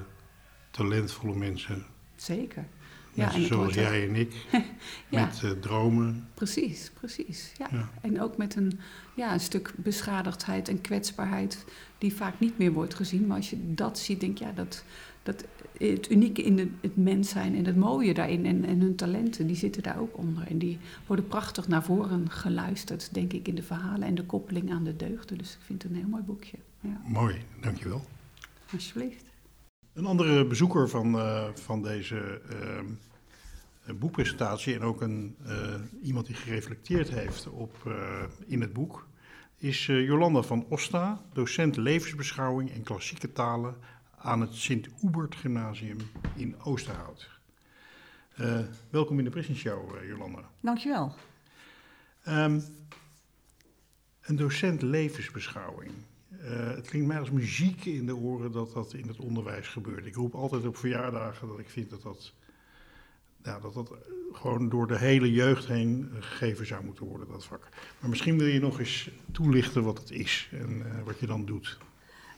talentvolle 0.71 1.35
mensen. 1.35 1.85
Zeker. 2.15 2.65
Mensen 3.13 3.45
zoals 3.45 3.67
ook- 3.67 3.73
jij 3.73 4.07
en 4.07 4.15
ik, 4.15 4.33
Ja. 5.09 5.25
met 5.25 5.41
eh, 5.43 5.51
dromen. 5.51 6.27
Precies, 6.33 6.91
precies. 6.93 7.51
Ja. 7.57 7.67
Ja. 7.71 7.89
En 8.01 8.21
ook 8.21 8.37
met 8.37 8.55
een, 8.55 8.79
ja, 9.15 9.33
een 9.33 9.39
stuk 9.39 9.73
beschadigdheid 9.75 10.67
en 10.67 10.81
kwetsbaarheid 10.81 11.65
die 11.97 12.13
vaak 12.13 12.39
niet 12.39 12.57
meer 12.57 12.71
wordt 12.71 12.93
gezien. 12.93 13.27
Maar 13.27 13.37
als 13.37 13.49
je 13.49 13.73
dat 13.73 13.99
ziet, 13.99 14.19
denk 14.19 14.37
je, 14.37 14.45
ja, 14.45 14.51
dat, 14.51 14.83
dat 15.23 15.45
het 15.77 16.11
unieke 16.11 16.41
in 16.43 16.55
de, 16.55 16.67
het 16.81 16.97
mens 16.97 17.29
zijn 17.29 17.55
en 17.55 17.65
het 17.65 17.75
mooie 17.75 18.13
daarin 18.13 18.45
en, 18.45 18.65
en 18.65 18.79
hun 18.81 18.95
talenten, 18.95 19.47
die 19.47 19.55
zitten 19.55 19.83
daar 19.83 19.99
ook 19.99 20.17
onder. 20.17 20.47
En 20.47 20.57
die 20.57 20.79
worden 21.07 21.27
prachtig 21.27 21.67
naar 21.67 21.83
voren 21.83 22.29
geluisterd, 22.29 23.13
denk 23.13 23.33
ik, 23.33 23.47
in 23.47 23.55
de 23.55 23.63
verhalen 23.63 24.07
en 24.07 24.15
de 24.15 24.25
koppeling 24.25 24.71
aan 24.71 24.83
de 24.83 24.95
deugden. 24.95 25.37
Dus 25.37 25.51
ik 25.53 25.59
vind 25.65 25.83
het 25.83 25.91
een 25.91 25.97
heel 25.97 26.07
mooi 26.07 26.23
boekje. 26.23 26.57
Ja, 26.79 27.01
Mooi, 27.05 27.35
dankjewel. 27.61 28.05
alsjeblieft. 28.73 29.23
Een 29.93 30.05
andere 30.05 30.45
bezoeker 30.45 30.89
van, 30.89 31.19
eh, 31.19 31.47
van 31.53 31.81
deze 31.81 32.41
eh, 32.49 33.95
boekpresentatie 33.95 34.75
en 34.75 34.81
ook 34.81 35.01
een, 35.01 35.35
eh, 35.45 35.75
iemand 36.01 36.25
die 36.25 36.35
gereflecteerd 36.35 37.09
heeft 37.09 37.47
op, 37.49 37.93
in 38.45 38.61
het 38.61 38.73
boek, 38.73 39.07
is 39.57 39.85
Jolanda 39.85 40.41
van 40.41 40.65
Osta, 40.69 41.21
docent 41.33 41.77
levensbeschouwing 41.77 42.71
en 42.71 42.83
klassieke 42.83 43.31
talen 43.31 43.75
aan 44.17 44.41
het 44.41 44.53
Sint-Oebert 44.53 45.35
Gymnasium 45.35 45.97
in 46.35 46.61
Oosterhout. 46.61 47.29
Welkom 48.89 49.19
in 49.19 49.25
de 49.25 49.31
eh, 49.35 50.07
Jolanda. 50.07 50.49
Dankjewel. 50.59 51.15
Ehm, 52.23 52.59
een 54.21 54.35
docent 54.35 54.81
levensbeschouwing. 54.81 55.91
Eh, 56.45 56.75
het 56.75 56.87
klinkt 56.87 57.07
mij 57.07 57.19
als 57.19 57.31
muziek 57.31 57.85
in 57.85 58.05
de 58.05 58.15
oren 58.15 58.51
dat 58.51 58.73
dat 58.73 58.93
in 58.93 59.07
het 59.07 59.19
onderwijs 59.19 59.67
gebeurt. 59.67 60.05
Ik 60.05 60.15
roep 60.15 60.35
altijd 60.35 60.67
op 60.67 60.77
verjaardagen 60.77 61.47
dat 61.47 61.59
ik 61.59 61.69
vind 61.69 61.89
dat 61.89 62.01
dat, 62.01 62.33
ja, 63.43 63.59
dat, 63.59 63.73
dat 63.73 63.91
eh, 63.91 63.97
gewoon 64.31 64.69
door 64.69 64.87
de 64.87 64.97
hele 64.97 65.31
jeugd 65.31 65.67
heen 65.67 66.09
gegeven 66.19 66.65
zou 66.67 66.83
moeten 66.83 67.05
worden, 67.05 67.27
dat 67.27 67.45
vak. 67.45 67.69
Maar 67.99 68.09
misschien 68.09 68.37
wil 68.37 68.47
je 68.47 68.59
nog 68.59 68.79
eens 68.79 69.09
toelichten 69.31 69.83
wat 69.83 69.97
het 69.97 70.11
is 70.11 70.49
en 70.51 70.85
eh, 70.85 71.03
wat 71.05 71.19
je 71.19 71.25
dan 71.25 71.45
doet. 71.45 71.77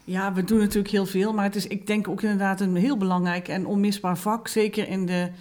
Ja, 0.04 0.34
we 0.34 0.44
doen 0.44 0.60
natuurlijk 0.60 0.94
heel 0.94 1.06
veel, 1.06 1.34
maar 1.34 1.44
het 1.44 1.56
is, 1.56 1.68
ik 1.68 1.88
denk 1.88 2.08
ook 2.08 2.22
inderdaad 2.22 2.62
een 2.62 2.76
heel 2.76 2.98
belangrijk 2.98 3.48
en 3.48 3.66
onmisbaar 3.66 4.18
vak. 4.18 4.48
Zeker 4.48 4.88
in 4.88 5.06
de 5.06 5.32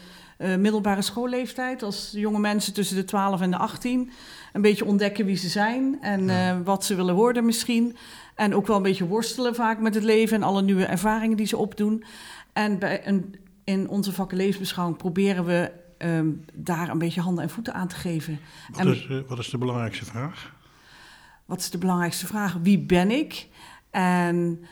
middelbare 0.58 1.02
schoolleeftijd, 1.02 1.82
als 1.82 2.10
jonge 2.14 2.38
mensen 2.38 2.72
tussen 2.74 2.96
de 2.96 3.04
12 3.04 3.40
en 3.40 3.50
de 3.50 3.56
18 3.56 4.10
een 4.52 4.62
beetje 4.62 4.84
ontdekken 4.84 5.24
wie 5.24 5.36
ze 5.36 5.48
zijn 5.48 5.98
en 6.00 6.24
Ja. 6.26 6.62
wat 6.62 6.84
ze 6.84 6.94
willen 6.94 7.14
worden 7.14 7.44
misschien. 7.44 7.96
En 8.34 8.54
ook 8.54 8.66
wel 8.66 8.76
een 8.76 8.82
beetje 8.82 9.06
worstelen 9.06 9.54
vaak 9.54 9.78
met 9.78 9.94
het 9.94 10.04
leven 10.04 10.36
en 10.36 10.42
alle 10.42 10.62
nieuwe 10.62 10.84
ervaringen 10.84 11.36
die 11.36 11.46
ze 11.46 11.56
opdoen. 11.56 12.04
En 12.52 12.78
bij 12.78 13.06
een, 13.06 13.34
in 13.64 13.88
onze 13.88 14.12
vakken 14.12 14.36
levensbeschouwing 14.36 14.98
proberen 14.98 15.44
we 15.44 15.70
ehm, 15.98 16.28
daar 16.54 16.88
een 16.88 16.98
beetje 16.98 17.20
handen 17.20 17.44
en 17.44 17.50
voeten 17.50 17.74
aan 17.74 17.88
te 17.88 17.94
geven. 17.94 18.38
Wat, 18.70 18.80
En- 18.80 18.88
is, 18.92 19.06
eh, 19.10 19.16
wat 19.28 19.38
is 19.38 19.50
de 19.50 19.58
belangrijkste 19.58 20.04
vraag? 20.04 20.52
Wat 21.46 21.58
is 21.60 21.70
de 21.70 21.78
belangrijkste 21.78 22.26
vraag? 22.26 22.56
Wie 22.62 22.78
ben 22.78 23.10
ik? 23.10 23.48
En 23.90 24.64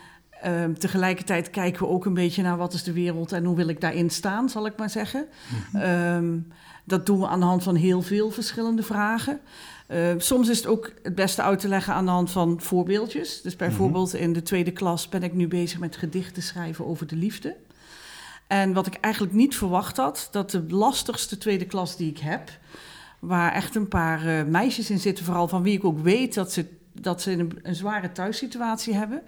ehm, 0.43 0.73
tegelijkertijd 0.75 1.51
kijken 1.51 1.83
we 1.83 1.89
ook 1.89 2.05
een 2.05 2.15
beetje 2.15 2.43
naar 2.43 2.57
wat 2.57 2.73
is 2.73 2.83
de 2.83 2.93
wereld 2.93 3.33
en 3.33 3.45
hoe 3.45 3.57
wil 3.57 3.69
ik 3.69 3.81
daarin 3.81 4.11
staan, 4.11 4.49
zal 4.49 4.67
ik 4.67 4.77
maar 4.77 4.91
zeggen. 4.91 5.27
Ehm, 5.73 6.39
dat 6.85 7.07
doen 7.07 7.19
we 7.21 7.27
aan 7.29 7.41
de 7.41 7.47
hand 7.47 7.63
van 7.63 7.75
heel 7.75 8.03
veel 8.03 8.31
verschillende 8.31 8.83
vragen. 8.83 9.41
Ehm, 9.91 10.19
soms 10.19 10.49
is 10.49 10.57
het 10.57 10.67
ook 10.67 10.93
het 11.03 11.15
beste 11.15 11.43
uit 11.43 11.59
te 11.59 11.69
leggen 11.69 11.95
aan 11.95 12.05
de 12.05 12.11
hand 12.11 12.31
van 12.31 12.61
voorbeeldjes. 12.61 13.43
Dus 13.43 13.57
bijvoorbeeld 13.57 14.15
in 14.15 14.33
de 14.33 14.43
tweede 14.43 14.71
klas 14.71 15.09
ben 15.09 15.23
ik 15.23 15.33
nu 15.33 15.49
bezig 15.49 15.79
met 15.79 15.97
gedichten 15.97 16.43
schrijven 16.43 16.87
over 16.87 17.07
de 17.07 17.17
liefde. 17.17 17.57
En 18.47 18.73
wat 18.73 18.87
ik 18.87 18.95
eigenlijk 18.95 19.35
niet 19.35 19.57
verwacht 19.57 19.97
had, 19.97 20.29
dat 20.31 20.51
de 20.51 20.65
lastigste 20.69 21.39
tweede 21.39 21.65
klas 21.65 21.97
die 21.97 22.11
ik 22.11 22.19
heb, 22.19 22.51
waar 23.19 23.53
echt 23.53 23.75
een 23.75 23.89
paar 23.89 24.27
eh, 24.27 24.45
meisjes 24.45 24.91
in 24.91 24.99
zitten, 24.99 25.25
vooral 25.25 25.49
van 25.49 25.63
wie 25.63 25.77
ik 25.77 25.85
ook 25.85 25.99
weet 25.99 26.35
dat 26.35 26.53
ze, 26.53 26.67
dat 26.93 27.23
ze 27.23 27.33
een, 27.33 27.59
een 27.63 27.75
zware 27.75 28.13
thuissituatie 28.13 28.95
hebben. 28.95 29.23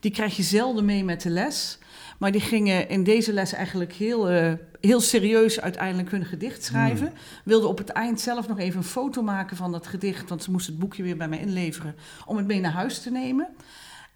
Die 0.00 0.10
krijg 0.10 0.36
je 0.36 0.42
zelden 0.42 0.84
mee 0.84 1.04
met 1.04 1.22
de 1.22 1.30
les. 1.30 1.78
Maar 2.18 2.32
die 2.32 2.40
gingen 2.40 2.88
in 2.88 3.04
deze 3.04 3.32
les 3.32 3.52
eigenlijk 3.52 3.92
heel, 3.92 4.28
eh, 4.28 4.52
heel 4.80 5.00
serieus 5.00 5.60
uiteindelijk 5.60 6.10
hun 6.10 6.24
gedicht 6.24 6.64
schrijven. 6.64 7.12
Wilden 7.44 7.68
op 7.68 7.78
het 7.78 7.88
eind 7.88 8.20
zelf 8.20 8.48
nog 8.48 8.58
even 8.58 8.78
een 8.78 8.84
foto 8.84 9.22
maken 9.22 9.56
van 9.56 9.72
dat 9.72 9.86
gedicht, 9.86 10.28
want 10.28 10.42
ze 10.42 10.50
moesten 10.50 10.72
het 10.72 10.80
boekje 10.80 11.02
weer 11.02 11.16
bij 11.16 11.28
mij 11.28 11.38
inleveren 11.38 11.94
om 12.26 12.36
het 12.36 12.46
mee 12.46 12.60
naar 12.60 12.72
huis 12.72 13.02
te 13.02 13.10
nemen. 13.10 13.48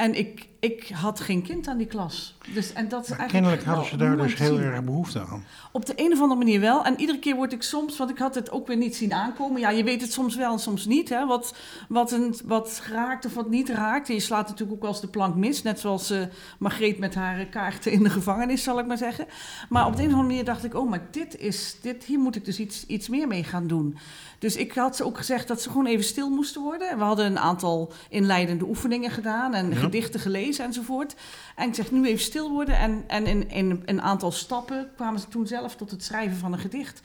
En 0.02 0.14
ik, 0.14 0.46
ik 0.60 0.88
had 0.88 1.20
geen 1.20 1.42
kind 1.42 1.68
aan 1.68 1.76
die 1.76 1.86
klas. 1.86 2.36
Dus, 2.54 2.72
en 2.72 2.88
dat 2.88 3.02
is 3.02 3.10
eigenlijk 3.10 3.30
kennelijk 3.30 3.64
hadden 3.64 3.84
ze 3.84 3.96
wel 3.96 4.16
daar 4.16 4.26
dus 4.26 4.38
heel 4.38 4.58
erg 4.58 4.84
behoefte 4.84 5.20
aan. 5.20 5.44
Op 5.72 5.86
de 5.86 5.92
een 5.96 6.12
of 6.12 6.20
andere 6.20 6.38
manier 6.38 6.60
wel. 6.60 6.84
En 6.84 7.00
iedere 7.00 7.18
keer 7.18 7.36
word 7.36 7.52
ik 7.52 7.62
soms, 7.62 7.96
want 7.96 8.10
ik 8.10 8.18
had 8.18 8.34
het 8.34 8.50
ook 8.50 8.66
weer 8.66 8.76
niet 8.76 8.96
zien 8.96 9.12
aankomen. 9.12 9.60
Ja, 9.60 9.70
je 9.70 9.84
weet 9.84 10.00
het 10.00 10.12
soms 10.12 10.36
wel 10.36 10.52
en 10.52 10.58
soms 10.58 10.86
niet. 10.86 11.08
Hè? 11.08 11.26
Wat, 11.26 11.54
wat, 11.88 12.12
een, 12.12 12.34
wat 12.44 12.82
raakt 12.90 13.26
of 13.26 13.34
wat 13.34 13.50
niet 13.50 13.68
raakt. 13.68 14.08
En 14.08 14.14
je 14.14 14.20
slaat 14.20 14.48
natuurlijk 14.48 14.72
ook 14.72 14.82
wel 14.82 14.90
eens 14.90 15.00
de 15.00 15.08
plank 15.08 15.34
mis. 15.34 15.62
Net 15.62 15.80
zoals 15.80 16.14
Margreet 16.58 16.98
met 16.98 17.14
haar 17.14 17.38
eh, 17.38 17.50
kaarten 17.50 17.92
in 17.92 18.02
de 18.02 18.10
gevangenis, 18.10 18.62
zal 18.62 18.78
ik 18.78 18.86
maar 18.86 18.98
zeggen. 18.98 19.26
Maar 19.68 19.86
op 19.86 19.96
de 19.96 20.02
een 20.02 20.08
of 20.08 20.12
andere 20.12 20.28
manier 20.28 20.44
dacht 20.44 20.64
ik, 20.64 20.74
oh, 20.74 20.90
maar 20.90 21.06
dit 21.10 21.38
is, 21.38 21.76
dit, 21.80 22.04
hier 22.04 22.18
moet 22.18 22.36
ik 22.36 22.44
dus 22.44 22.58
iets, 22.58 22.86
iets 22.86 23.08
meer 23.08 23.28
mee 23.28 23.44
gaan 23.44 23.66
doen. 23.66 23.96
Dus 24.42 24.56
ik 24.56 24.72
had 24.72 24.96
ze 24.96 25.04
ook 25.04 25.16
gezegd 25.16 25.48
dat 25.48 25.62
ze 25.62 25.68
gewoon 25.70 25.86
even 25.86 26.04
stil 26.04 26.30
moesten 26.30 26.62
worden. 26.62 26.90
En 26.90 26.98
we 26.98 27.04
hadden 27.04 27.26
een 27.26 27.38
aantal 27.38 27.92
inleidende 28.08 28.64
oefeningen 28.64 29.10
gedaan 29.10 29.54
en 29.54 29.70
Ja. 29.70 29.76
gedichten 29.76 30.20
gelezen 30.20 30.64
enzovoort. 30.64 31.14
En 31.56 31.68
ik 31.68 31.74
zeg 31.74 31.90
nu 31.90 32.06
even 32.06 32.24
stil 32.24 32.50
worden. 32.50 32.78
En, 32.78 33.04
en 33.06 33.26
in, 33.26 33.50
in 33.50 33.82
een 33.84 34.02
aantal 34.02 34.30
stappen 34.32 34.88
kwamen 34.96 35.20
ze 35.20 35.28
toen 35.28 35.46
zelf 35.46 35.76
tot 35.76 35.90
het 35.90 36.04
schrijven 36.04 36.36
van 36.36 36.52
een 36.52 36.58
gedicht. 36.58 37.00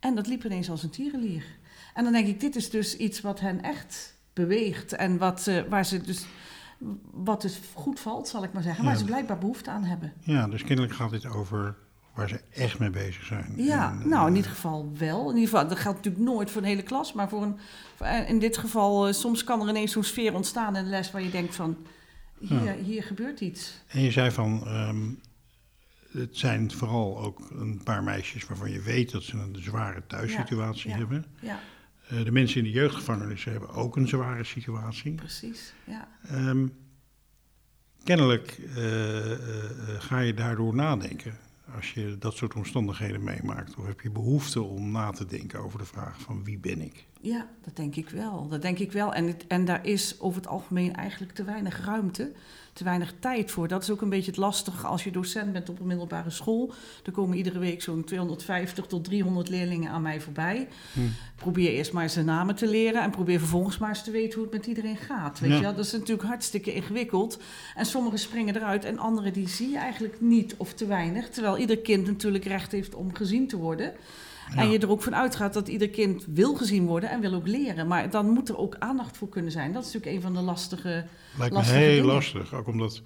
En 0.00 0.14
dat 0.14 0.26
liep 0.26 0.44
ineens 0.44 0.70
als 0.70 0.82
een 0.82 0.90
tierenlier. 0.90 1.44
En 1.94 2.04
dan 2.04 2.12
denk 2.12 2.26
ik, 2.26 2.40
dit 2.40 2.56
is 2.56 2.70
dus 2.70 2.96
iets 2.96 3.20
wat 3.20 3.40
hen 3.40 3.62
echt 3.62 4.16
beweegt. 4.32 4.92
En 4.92 5.18
wat, 5.18 5.50
waar 5.68 5.84
ze 5.86 6.00
dus, 6.00 6.26
wat 7.12 7.42
dus 7.42 7.60
goed 7.74 8.00
valt, 8.00 8.28
zal 8.28 8.44
ik 8.44 8.52
maar 8.52 8.62
zeggen. 8.62 8.84
Waar 8.84 8.92
Ja. 8.92 8.98
ze 8.98 9.04
blijkbaar 9.04 9.38
behoefte 9.38 9.70
aan 9.70 9.84
hebben. 9.84 10.12
Ja, 10.20 10.46
dus 10.48 10.64
kennelijk 10.64 10.94
gaat 10.94 11.10
dit 11.10 11.26
over 11.26 11.76
waar 12.20 12.28
ze 12.28 12.40
echt 12.50 12.78
mee 12.78 12.90
bezig 12.90 13.24
zijn. 13.24 13.52
Ja, 13.56 13.90
En, 14.00 14.08
nou 14.08 14.22
in 14.26 14.30
eh, 14.30 14.36
ieder 14.36 14.50
geval 14.50 14.90
wel. 14.98 15.20
In 15.30 15.36
ieder 15.36 15.50
geval, 15.50 15.68
dat 15.68 15.78
geldt 15.78 15.96
natuurlijk 15.96 16.24
nooit 16.24 16.50
voor 16.50 16.62
een 16.62 16.68
hele 16.68 16.82
klas. 16.82 17.12
Maar 17.12 17.28
voor 17.28 17.42
een, 17.42 17.58
eh, 17.98 18.28
in 18.28 18.38
dit 18.38 18.56
geval, 18.56 19.06
eh, 19.06 19.12
soms 19.12 19.44
kan 19.44 19.62
er 19.62 19.68
ineens 19.68 19.92
zo'n 19.92 20.02
sfeer 20.04 20.34
ontstaan 20.34 20.76
in 20.76 20.84
de 20.84 20.90
les... 20.90 21.10
waar 21.10 21.22
je 21.22 21.30
denkt 21.30 21.54
van, 21.54 21.76
hier, 22.38 22.62
Ja. 22.64 22.74
hier 22.74 23.02
gebeurt 23.02 23.40
iets. 23.40 23.82
En 23.88 24.00
je 24.00 24.10
zei 24.10 24.30
van, 24.30 24.66
ehm, 24.66 25.10
het 26.12 26.36
zijn 26.36 26.70
vooral 26.72 27.18
ook 27.18 27.50
een 27.50 27.80
paar 27.84 28.02
meisjes 28.02 28.46
waarvan 28.46 28.70
je 28.70 28.80
weet 28.82 29.10
dat 29.10 29.22
ze 29.22 29.36
een 29.36 29.56
zware 29.60 30.02
thuissituatie 30.06 30.90
Ja, 30.90 30.96
ja. 30.96 31.00
hebben. 31.00 31.24
Ja, 31.40 31.58
de 32.24 32.30
mensen 32.32 32.58
in 32.58 32.64
de 32.64 32.70
jeugdgevangenissen 32.70 33.52
hebben 33.52 33.70
ook 33.70 33.96
een 33.96 34.08
zware 34.08 34.44
situatie. 34.44 35.14
precies. 35.14 35.72
Ja. 35.84 36.08
Ehm, 36.28 36.66
kennelijk 38.04 38.60
ga 39.98 40.18
je 40.18 40.34
daardoor 40.34 40.74
nadenken 40.74 41.38
als 41.74 41.92
je 41.92 42.16
dat 42.18 42.36
soort 42.36 42.54
omstandigheden 42.54 43.24
meemaakt. 43.24 43.76
Of 43.76 43.86
heb 43.86 44.00
je 44.00 44.10
behoefte 44.10 44.62
om 44.62 44.90
na 44.90 45.10
te 45.10 45.26
denken 45.26 45.60
over 45.60 45.78
de 45.78 45.84
vraag 45.84 46.20
van 46.20 46.44
wie 46.44 46.58
ben 46.58 46.80
ik? 46.80 47.06
Ja, 47.22 47.46
dat 47.64 47.76
denk 47.76 47.96
ik 47.96 48.08
wel. 48.08 48.48
Dat 48.48 48.62
denk 48.62 48.78
ik 48.78 48.92
wel. 48.92 49.14
En, 49.14 49.26
het, 49.26 49.44
en 49.46 49.64
daar 49.64 49.86
is 49.86 50.20
over 50.20 50.40
het 50.40 50.50
algemeen 50.50 50.94
eigenlijk 50.94 51.32
te 51.32 51.44
weinig 51.44 51.84
ruimte, 51.84 52.32
te 52.72 52.84
weinig 52.84 53.14
tijd 53.18 53.50
voor. 53.50 53.68
Dat 53.68 53.82
is 53.82 53.90
ook 53.90 54.00
een 54.00 54.08
beetje 54.08 54.30
het 54.30 54.40
lastige 54.40 54.86
als 54.86 55.04
je 55.04 55.10
docent 55.10 55.52
bent 55.52 55.68
op 55.68 55.80
een 55.80 55.86
middelbare 55.86 56.30
school. 56.30 56.72
Er 57.04 57.12
komen 57.12 57.36
iedere 57.36 57.58
week 57.58 57.82
zo'n 57.82 58.04
250 58.04 58.86
tot 58.86 59.04
300 59.04 59.48
leerlingen 59.48 59.90
aan 59.90 60.02
mij 60.02 60.20
voorbij. 60.20 60.68
Hm. 60.92 61.00
Probeer 61.36 61.70
eerst 61.70 61.92
maar 61.92 62.12
de 62.14 62.24
namen 62.24 62.54
te 62.54 62.68
leren 62.68 63.02
en 63.02 63.10
probeer 63.10 63.38
vervolgens 63.38 63.78
maar 63.78 63.88
eens 63.88 64.04
te 64.04 64.10
weten 64.10 64.34
hoe 64.34 64.42
het 64.48 64.56
met 64.56 64.66
iedereen 64.66 64.96
gaat. 64.96 65.38
Weet 65.40 65.50
Ja. 65.50 65.56
je 65.56 65.62
wel? 65.62 65.74
Dat 65.74 65.84
is 65.84 65.92
natuurlijk 65.92 66.28
hartstikke 66.28 66.74
ingewikkeld. 66.74 67.38
En 67.74 67.86
sommigen 67.86 68.18
springen 68.18 68.56
eruit 68.56 68.84
en 68.84 68.98
anderen 68.98 69.32
die 69.32 69.48
zie 69.48 69.68
je 69.70 69.78
eigenlijk 69.78 70.20
niet 70.20 70.54
of 70.56 70.72
te 70.74 70.86
weinig. 70.86 71.28
Terwijl 71.28 71.58
ieder 71.58 71.78
kind 71.78 72.06
natuurlijk 72.06 72.44
recht 72.44 72.72
heeft 72.72 72.94
om 72.94 73.14
gezien 73.14 73.48
te 73.48 73.56
worden. 73.56 73.92
En 74.56 74.70
je 74.70 74.78
er 74.78 74.90
ook 74.90 75.02
van 75.02 75.14
uitgaat 75.14 75.52
dat 75.52 75.68
ieder 75.68 75.90
kind 75.90 76.24
wil 76.28 76.54
gezien 76.54 76.86
worden 76.86 77.10
en 77.10 77.20
wil 77.20 77.34
ook 77.34 77.46
leren. 77.46 77.86
Maar 77.86 78.10
dan 78.10 78.28
moet 78.28 78.48
er 78.48 78.58
ook 78.58 78.76
aandacht 78.78 79.16
voor 79.16 79.28
kunnen 79.28 79.52
zijn. 79.52 79.72
Dat 79.72 79.84
is 79.84 79.92
natuurlijk 79.92 80.16
een 80.16 80.22
van 80.22 80.34
de 80.34 80.40
lastige. 80.40 81.04
Lijkt 81.38 81.54
me 81.54 81.62
heel 81.62 81.90
dingen. 82.00 82.04
lastig, 82.14 82.54
ook 82.54 82.66
omdat 82.66 83.02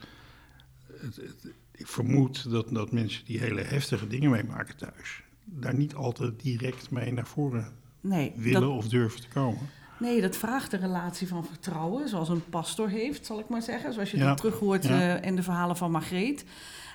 het, 1.01 1.17
het- 1.17 1.53
ik 1.77 1.87
vermoed 1.87 2.51
dat, 2.51 2.69
dat 2.71 2.93
mensen 2.93 3.25
die 3.25 3.39
hele 3.39 3.61
heftige 3.63 4.07
dingen 4.07 4.31
meemaken 4.31 4.77
thuis, 4.77 5.23
daar 5.45 5.75
niet 5.75 5.95
altijd 5.95 6.41
direct 6.43 6.91
mee 6.91 7.13
naar 7.13 7.27
voren 7.27 7.73
Nee 8.01 8.33
willen 8.37 8.61
dat, 8.61 8.71
of 8.71 8.89
durven 8.89 9.21
te 9.21 9.29
komen. 9.29 9.61
nee, 9.99 10.21
dat 10.21 10.37
vraagt 10.37 10.73
een 10.73 10.81
relatie 10.81 11.29
van 11.29 11.45
vertrouwen, 11.45 12.09
zoals 12.09 12.29
een 12.29 12.49
pastor 12.51 12.89
heeft, 12.89 13.27
zal 13.27 13.39
ik 13.39 13.49
maar 13.49 13.63
zeggen. 13.63 13.93
Zoals 13.93 14.11
je 14.11 14.17
Ja, 14.17 14.27
dat 14.27 14.37
terug 14.37 14.59
hoort 14.59 14.85
ja. 14.85 15.17
eh, 15.19 15.29
in 15.29 15.37
de 15.37 15.43
verhalen 15.43 15.77
van 15.77 15.91
Margreet. 15.91 16.45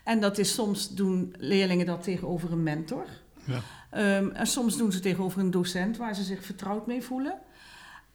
En 0.03 0.19
dat 0.19 0.37
is 0.37 0.53
soms 0.53 0.95
doen 0.95 1.33
leerlingen 1.37 1.85
dat 1.85 2.03
tegenover 2.03 2.51
een 2.51 2.63
mentor. 2.63 3.05
Ja. 3.49 3.59
Ehm, 3.89 4.29
en 4.29 4.47
soms 4.47 4.77
doen 4.77 4.91
ze 4.91 4.99
tegenover 4.99 5.39
een 5.39 5.51
docent 5.51 5.97
waar 5.97 6.15
ze 6.15 6.23
zich 6.23 6.43
vertrouwd 6.45 6.87
mee 6.87 7.01
voelen. 7.03 7.37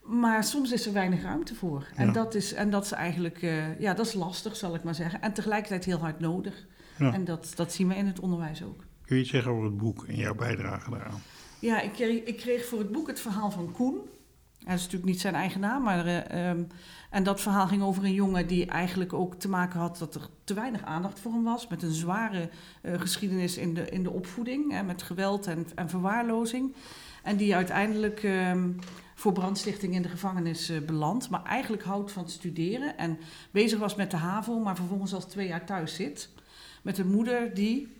Maar 0.02 0.44
soms 0.44 0.72
is 0.72 0.86
er 0.86 0.92
weinig 0.92 1.22
ruimte 1.22 1.54
voor. 1.54 1.86
En, 1.94 2.06
Ja. 2.06 2.12
dat, 2.12 2.34
is, 2.34 2.52
en 2.52 2.70
dat 2.70 2.84
is 2.84 2.92
eigenlijk 2.92 3.42
eh, 3.42 3.80
ja, 3.80 3.94
dat 3.94 4.06
is 4.06 4.12
lastig, 4.14 4.56
zal 4.56 4.74
ik 4.74 4.82
maar 4.82 4.94
zeggen. 4.94 5.22
En 5.22 5.32
tegelijkertijd 5.32 5.84
heel 5.84 5.98
hard 5.98 6.20
nodig. 6.20 6.66
Ja. 6.98 7.12
En 7.12 7.24
dat, 7.24 7.52
dat 7.54 7.72
zien 7.72 7.88
we 7.88 7.94
in 7.94 8.06
het 8.06 8.20
onderwijs 8.20 8.62
ook. 8.62 8.84
Kun 9.04 9.16
je 9.16 9.22
iets 9.22 9.30
zeggen 9.30 9.52
over 9.52 9.64
het 9.64 9.76
boek 9.76 10.04
en 10.08 10.14
jouw 10.16 10.34
bijdrage 10.34 10.90
daaraan? 10.90 11.22
Ja, 11.58 11.80
ik 11.80 11.92
kreeg, 11.92 12.22
ik 12.22 12.36
kreeg 12.36 12.64
voor 12.64 12.78
het 12.78 12.92
boek 12.92 13.06
het 13.06 13.20
verhaal 13.20 13.50
van 13.50 13.72
Koen. 13.72 13.98
Dat 14.64 14.74
is 14.74 14.82
natuurlijk 14.82 15.10
niet 15.10 15.20
zijn 15.20 15.34
eigen 15.34 15.60
naam, 15.60 15.82
maar... 15.82 16.06
eh, 16.06 16.48
ehm, 16.48 16.62
en 17.10 17.22
dat 17.22 17.40
verhaal 17.40 17.66
ging 17.66 17.82
over 17.82 18.04
een 18.04 18.14
jongen 18.14 18.46
die 18.46 18.66
eigenlijk 18.66 19.12
ook 19.12 19.34
te 19.34 19.48
maken 19.48 19.80
had... 19.80 19.98
dat 19.98 20.14
er 20.14 20.28
te 20.44 20.54
weinig 20.54 20.84
aandacht 20.84 21.20
voor 21.20 21.32
hem 21.32 21.44
was. 21.44 21.68
Met 21.68 21.82
een 21.82 21.92
zware 21.92 22.48
eh, 22.82 23.00
geschiedenis 23.00 23.56
in 23.56 23.74
de, 23.74 23.88
in 23.88 24.02
de 24.02 24.10
opvoeding. 24.10 24.72
Hè, 24.72 24.82
met 24.82 25.02
geweld 25.02 25.46
en, 25.46 25.66
en 25.74 25.88
verwaarlozing. 25.88 26.74
En 27.22 27.36
die 27.36 27.54
uiteindelijk 27.54 28.22
ehm, 28.22 28.70
voor 29.14 29.32
brandstichting 29.32 29.94
in 29.94 30.02
de 30.02 30.08
gevangenis 30.08 30.70
uh, 30.70 30.80
beland. 30.80 31.30
Maar 31.30 31.42
eigenlijk 31.44 31.82
houdt 31.82 32.12
van 32.12 32.28
studeren 32.28 32.98
en 32.98 33.18
bezig 33.50 33.78
was 33.78 33.94
met 33.94 34.10
de 34.10 34.16
HAVO, 34.16 34.58
maar 34.58 34.76
vervolgens 34.76 35.14
al 35.14 35.26
twee 35.26 35.48
jaar 35.48 35.64
thuis 35.64 35.94
zit. 35.94 36.28
Met 36.82 36.98
een 36.98 37.10
moeder 37.10 37.54
die, 37.54 37.96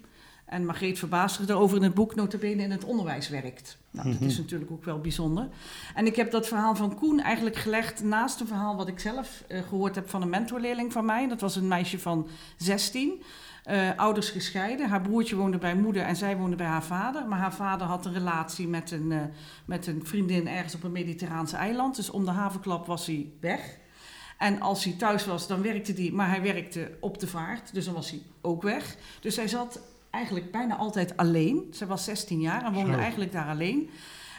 en 0.55 0.65
Margreet 0.67 0.99
verbaast 0.99 1.37
zich 1.37 1.49
erover 1.49 1.77
in 1.77 1.83
het 1.83 1.95
boek, 1.95 2.15
notabene 2.15 2.63
in 2.63 2.71
het 2.71 2.85
onderwijs 2.85 3.29
werkt. 3.29 3.77
Nou, 3.91 4.13
dat 4.13 4.21
is 4.21 4.33
Mhm. 4.33 4.41
natuurlijk 4.43 4.71
ook 4.71 4.85
wel 4.85 5.01
bijzonder. 5.01 5.49
En 5.95 6.07
ik 6.07 6.17
heb 6.17 6.31
dat 6.31 6.47
verhaal 6.49 6.77
van 6.77 6.95
Koen 6.95 7.21
eigenlijk 7.21 7.57
gelegd 7.57 8.03
naast 8.03 8.41
een 8.41 8.47
verhaal 8.47 8.77
wat 8.77 8.89
ik 8.89 8.99
zelf 9.01 9.45
eh, 9.49 9.63
gehoord 9.69 9.95
heb 9.95 10.11
van 10.11 10.23
een 10.23 10.29
mentorleerling 10.29 10.93
van 10.93 11.05
mij. 11.05 11.29
Dat 11.29 11.41
was 11.41 11.57
een 11.57 11.69
meisje 11.69 11.99
van 11.99 12.29
16. 12.57 13.23
eh, 13.65 13.89
ouders 13.97 14.29
gescheiden. 14.31 14.89
Haar 14.89 15.01
broertje 15.01 15.37
woonde 15.37 15.59
bij 15.59 15.75
moeder 15.75 16.03
en 16.03 16.17
zij 16.17 16.37
woonde 16.37 16.57
bij 16.57 16.67
haar 16.67 16.83
vader. 16.85 17.27
Maar 17.29 17.39
haar 17.39 17.55
vader 17.55 17.87
had 17.87 18.07
een 18.07 18.13
relatie 18.13 18.69
met 18.69 18.91
een, 18.91 19.13
eh, 19.13 19.19
met 19.65 19.87
een 19.87 20.01
vriendin 20.07 20.49
ergens 20.49 20.75
op 20.75 20.83
een 20.83 20.93
Mediterraanse 20.93 21.57
eiland. 21.57 21.97
Dus 21.97 22.11
om 22.11 22.25
de 22.25 22.31
havenklap 22.31 22.87
was 22.87 23.07
hij 23.07 23.27
weg. 23.41 23.77
En 24.39 24.61
als 24.61 24.85
hij 24.85 24.93
thuis 24.93 25.25
was, 25.27 25.47
dan 25.47 25.63
werkte 25.63 25.93
hij, 25.93 26.11
maar 26.13 26.29
hij 26.29 26.43
werkte 26.43 26.91
op 27.01 27.19
de 27.19 27.27
vaart. 27.27 27.75
Dus 27.75 27.85
dan 27.85 27.95
was 27.95 28.11
hij 28.11 28.23
ook 28.41 28.63
weg. 28.63 28.97
Dus 29.21 29.35
zij 29.35 29.49
zat 29.49 29.81
eigenlijk 30.15 30.51
bijna 30.51 30.77
altijd 30.77 31.17
alleen. 31.17 31.67
Ze 31.73 31.87
was 31.87 32.05
16 32.05 32.41
jaar 32.41 32.65
en 32.65 32.73
woonde 32.73 32.93
Zo. 32.93 32.99
eigenlijk 32.99 33.33
daar 33.33 33.49
alleen. 33.49 33.91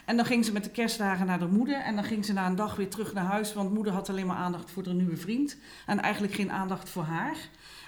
En 0.04 0.16
dan 0.16 0.24
ging 0.24 0.44
ze 0.44 0.52
met 0.52 0.64
de 0.64 0.70
kerstdagen 0.70 1.26
naar 1.26 1.38
de 1.38 1.46
moeder. 1.46 1.80
En 1.80 1.94
dan 1.94 2.04
ging 2.04 2.24
ze 2.24 2.32
na 2.32 2.46
een 2.46 2.56
dag 2.56 2.76
weer 2.76 2.88
terug 2.88 3.12
naar 3.14 3.24
huis. 3.24 3.54
Want 3.54 3.72
moeder 3.74 3.92
had 3.92 4.08
alleen 4.08 4.26
maar 4.26 4.36
aandacht 4.36 4.70
voor 4.70 4.84
haar 4.84 4.94
nieuwe 4.94 5.16
vriend. 5.16 5.56
En 5.86 6.00
eigenlijk 6.00 6.34
geen 6.34 6.50
aandacht 6.50 6.88
voor 6.88 7.02
haar. 7.02 7.36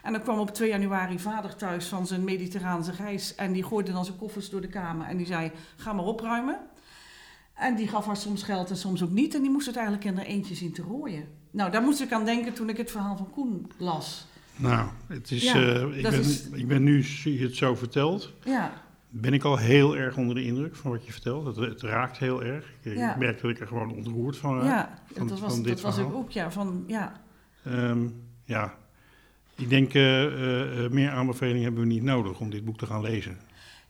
En 0.02 0.12
dan 0.12 0.22
kwam 0.22 0.38
op 0.38 0.54
2 0.54 0.68
januari 0.68 1.18
vader 1.18 1.56
thuis 1.56 1.86
van 1.86 2.06
zijn 2.06 2.24
mediterraanse 2.24 2.92
reis. 2.92 3.34
En 3.34 3.52
die 3.52 3.64
gooide 3.64 3.92
dan 3.92 4.04
zijn 4.04 4.18
koffers 4.18 4.50
door 4.50 4.60
de 4.60 4.68
kamer. 4.68 5.06
En 5.06 5.16
die 5.16 5.26
zei, 5.26 5.50
ga 5.76 5.92
maar 5.92 6.04
opruimen. 6.04 6.58
En 7.54 7.74
die 7.74 7.88
gaf 7.88 8.06
haar 8.06 8.16
soms 8.16 8.42
geld 8.42 8.70
en 8.70 8.76
soms 8.76 9.02
ook 9.02 9.10
niet. 9.10 9.34
En 9.34 9.42
die 9.42 9.50
moest 9.50 9.66
het 9.66 9.76
eigenlijk 9.76 10.06
in 10.06 10.16
haar 10.16 10.26
eentje 10.26 10.54
zien 10.54 10.72
te 10.72 10.82
rooien. 10.82 11.28
Nou, 11.50 11.70
daar 11.70 11.82
moest 11.82 12.00
ik 12.00 12.12
aan 12.12 12.24
denken 12.24 12.54
toen 12.54 12.68
ik 12.68 12.76
het 12.76 12.90
verhaal 12.90 13.16
van 13.16 13.30
Koen 13.30 13.70
las. 13.76 14.26
Nou, 14.58 14.88
het 15.06 15.30
is, 15.30 15.42
Ja, 15.44 15.54
eh, 15.54 15.96
ik, 15.96 16.02
ben, 16.02 16.12
is- 16.20 16.48
ik 16.48 16.68
ben 16.68 16.82
nu, 16.82 17.02
zie 17.02 17.38
je 17.38 17.44
het 17.44 17.56
zo 17.56 17.74
verteld, 17.74 18.32
Ja, 18.44 18.72
ben 19.10 19.32
ik 19.32 19.44
al 19.44 19.56
heel 19.56 19.96
erg 19.96 20.16
onder 20.16 20.34
de 20.34 20.44
indruk 20.44 20.76
van 20.76 20.90
wat 20.90 21.06
je 21.06 21.12
vertelt. 21.12 21.46
Het, 21.46 21.56
het 21.56 21.82
raakt 21.82 22.18
heel 22.18 22.42
erg. 22.44 22.72
Ik, 22.82 22.96
Ja. 22.96 23.10
ik 23.10 23.16
merk 23.18 23.40
dat 23.40 23.50
ik 23.50 23.60
er 23.60 23.66
gewoon 23.66 23.92
ontroerd 23.92 24.36
van 24.36 24.56
raak. 24.60 24.64
ja, 24.66 24.98
van- 25.16 25.26
dat 25.28 25.38
was, 25.40 25.52
van 25.54 25.62
dit 25.62 25.72
dat 25.72 25.80
was 25.80 25.98
ik 25.98 26.12
ook. 26.14 26.30
Ja, 26.30 26.50
van, 26.50 26.84
ja. 26.86 27.12
Ehm, 27.64 28.06
ja, 28.44 28.74
ik 29.54 29.68
denk 29.68 29.94
eh, 29.94 30.84
eh, 30.84 30.90
meer 30.90 31.10
aanbevelingen 31.10 31.62
hebben 31.62 31.80
we 31.80 31.86
niet 31.86 32.02
nodig 32.02 32.40
om 32.40 32.50
dit 32.50 32.64
boek 32.64 32.78
te 32.78 32.86
gaan 32.86 33.00
lezen. 33.02 33.38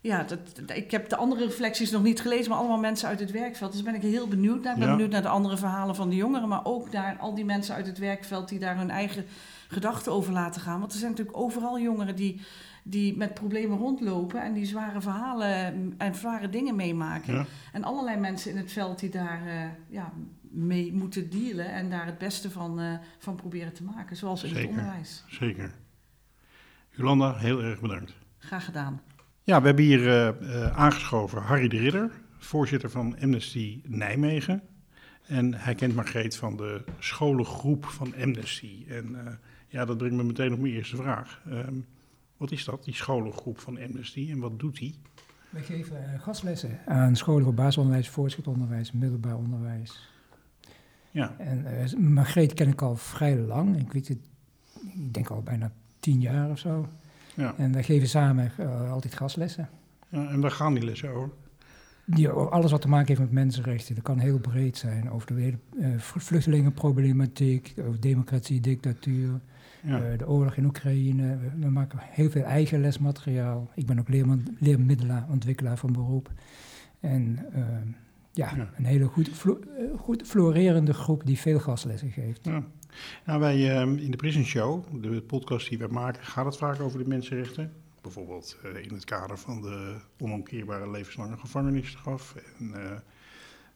Ja, 0.01 0.23
dat, 0.23 0.39
dat- 0.67 0.77
ik 0.77 0.91
heb 0.91 1.09
de 1.09 1.17
andere 1.17 1.45
reflecties 1.45 1.91
nog 1.91 2.03
niet 2.03 2.21
gelezen, 2.21 2.49
maar 2.51 2.59
allemaal 2.59 2.79
mensen 2.79 3.09
uit 3.09 3.21
het 3.21 3.31
werkveld. 3.31 3.73
Dus 3.73 3.83
ben 3.83 3.95
ik 3.95 4.03
heel 4.03 4.29
benieuwd 4.29 4.63
naar. 4.63 4.73
Ik 4.73 4.79
ben 4.79 4.89
Ja. 4.89 4.95
benieuwd 4.95 5.13
naar 5.13 5.23
de 5.23 5.29
andere 5.29 5.57
verhalen 5.57 5.95
van 5.95 6.09
de 6.09 6.17
jongeren, 6.17 6.49
maar 6.49 6.65
ook 6.65 6.91
naar 6.93 7.17
al 7.21 7.35
die 7.35 7.45
mensen 7.45 7.75
uit 7.75 7.87
het 7.87 7.99
werkveld 7.99 8.49
die 8.49 8.59
daar 8.59 8.77
hun 8.77 8.91
eigen 8.91 9.25
gedachten 9.69 10.13
over 10.13 10.33
laten 10.33 10.61
gaan. 10.61 10.81
Want 10.81 10.93
er 10.93 10.99
zijn 10.99 11.11
natuurlijk 11.11 11.37
overal 11.39 11.81
jongeren 11.81 12.17
die, 12.17 12.41
die 12.83 13.17
met 13.17 13.35
problemen 13.35 13.79
rondlopen 13.79 14.43
en 14.43 14.53
die 14.53 14.65
zware 14.67 15.01
verhalen 15.01 15.95
en 15.99 16.15
zware 16.15 16.49
dingen 16.49 16.77
meemaken. 16.77 17.35
Ja, 17.35 17.47
En 17.73 17.85
allerlei 17.85 18.21
mensen 18.21 18.51
in 18.51 18.57
het 18.57 18.73
veld 18.73 18.99
die 18.99 19.11
daar 19.11 19.47
eh, 19.47 19.63
ja, 19.89 20.13
mee 20.41 20.93
moeten 20.93 21.31
dealen 21.31 21.73
en 21.73 21.91
daar 21.91 22.07
het 22.07 22.19
beste 22.19 22.51
van, 22.51 22.81
eh, 22.81 22.93
van 23.19 23.35
proberen 23.37 23.73
te 23.73 23.83
maken, 23.85 24.17
zoals 24.17 24.43
in 24.43 24.49
Zeker. 24.49 24.63
het 24.63 24.71
onderwijs. 24.71 25.25
zeker. 25.29 25.73
Jolanda, 26.91 27.37
heel 27.37 27.63
erg 27.63 27.81
bedankt. 27.81 28.15
Graag 28.39 28.65
gedaan. 28.65 29.01
Ja, 29.43 29.61
we 29.61 29.67
hebben 29.67 29.85
hier 29.85 30.09
eh, 30.09 30.77
aangeschoven 30.79 31.43
Harry 31.43 31.69
de 31.69 31.79
Ridder, 31.79 32.11
voorzitter 32.39 32.91
van 32.91 33.17
Amnesty 33.23 33.81
Nijmegen. 33.85 34.63
En 35.27 35.55
hij 35.55 35.75
kent 35.75 35.95
Margreet 35.95 36.37
van 36.37 36.57
de 36.57 36.85
scholengroep 36.99 37.85
van 37.85 38.15
Amnesty. 38.23 38.85
En 38.89 39.17
ja, 39.69 39.85
dat 39.85 39.99
brengt 39.99 40.17
me 40.17 40.25
meteen 40.25 40.53
op 40.53 40.59
mijn 40.59 40.73
eerste 40.75 40.97
vraag. 40.97 41.43
Ehm, 41.51 41.75
wat 42.37 42.51
is 42.51 42.65
dat, 42.65 42.85
die 42.85 42.95
scholengroep 42.95 43.59
van 43.59 43.79
Amnesty, 43.81 44.29
en 44.31 44.39
wat 44.39 44.59
doet 44.59 44.77
die? 44.77 44.95
We 45.51 45.61
geven 45.61 46.13
eh, 46.13 46.21
gastlessen 46.21 46.79
aan 46.87 47.17
scholen 47.17 47.45
voor 47.45 47.55
basisonderwijs, 47.55 48.09
voortgezet 48.09 48.47
onderwijs, 48.47 48.93
middelbaar 48.93 49.37
onderwijs. 49.37 50.11
Ja, 51.11 51.35
En 51.39 51.67
eh, 51.81 51.93
Margreet 51.95 52.55
ken 52.55 52.69
ik 52.69 52.83
al 52.83 52.97
vrij 52.97 53.37
lang. 53.37 53.81
Ik 53.81 53.93
weet 53.93 54.09
het, 54.09 54.19
ik 54.95 55.15
denk 55.15 55.29
al 55.29 55.43
bijna 55.43 55.73
tien 56.01 56.21
jaar 56.21 56.51
of 56.51 56.59
zo. 56.59 56.89
ja. 57.35 57.55
En 57.57 57.73
wij 57.73 57.83
geven 57.83 58.09
samen 58.09 58.53
eh, 58.57 58.91
altijd 58.93 59.15
gastlessen. 59.15 59.69
ja 60.09 60.29
en 60.31 60.41
waar 60.41 60.51
gaan 60.51 60.75
die 60.75 60.85
lessen 60.85 61.11
over? 61.15 61.31
Die, 62.05 62.29
alles 62.29 62.71
wat 62.71 62.81
te 62.81 62.89
maken 62.89 63.07
heeft 63.07 63.21
met 63.21 63.31
mensenrechten. 63.33 63.95
Dat 63.95 64.05
kan 64.05 64.19
heel 64.19 64.39
breed 64.39 64.77
zijn. 64.77 65.11
Over 65.11 65.35
de 65.35 65.41
hele 65.41 65.59
vl- 65.99 66.19
vluchtelingenproblematiek, 66.19 67.75
over 67.87 68.01
democratie, 68.01 68.61
dictatuur, 68.61 69.41
Ja, 69.83 70.03
eh, 70.03 70.19
de 70.19 70.29
oorlog 70.29 70.55
in 70.57 70.65
Oekraïne. 70.65 71.37
We, 71.39 71.51
we 71.61 71.71
maken 71.71 71.99
heel 72.03 72.31
veel 72.31 72.43
eigen 72.43 72.81
lesmateriaal. 72.81 73.71
Ik 73.75 73.87
ben 73.87 73.99
ook 73.99 74.09
leerman, 74.09 74.57
leermiddelaar, 74.59 75.27
ontwikkelaar 75.31 75.77
van 75.79 75.93
beroep. 75.93 76.31
En 77.01 77.39
eh, 77.53 77.63
ja, 78.33 78.53
Ja. 78.57 78.71
een 78.77 78.85
hele 78.85 79.05
goed, 79.07 79.29
flo- 79.29 79.59
eh, 79.79 79.99
goed 79.99 80.23
florerende 80.27 80.95
groep 80.95 81.27
die 81.27 81.39
veel 81.39 81.59
gastlessen 81.61 82.11
geeft. 82.11 82.45
ja. 82.45 82.63
Nou, 83.27 83.41
wij 83.41 83.77
ehm, 83.81 83.95
in 83.97 84.11
de 84.11 84.17
Prison 84.17 84.45
Show, 84.45 85.03
de 85.03 85.23
podcast 85.23 85.69
die 85.69 85.79
wij 85.79 85.89
maken, 85.89 86.23
gaat 86.25 86.45
het 86.45 86.57
vaak 86.57 86.81
over 86.81 86.99
de 86.99 87.09
mensenrechten. 87.09 87.73
Bijvoorbeeld 88.03 88.57
eh, 88.65 88.83
in 88.85 88.95
het 88.95 89.05
kader 89.05 89.39
van 89.39 89.63
de 89.63 89.97
onomkeerbare 90.19 90.91
levenslange 90.91 91.37
gevangenisstraf 91.37 92.35
en 92.59 92.71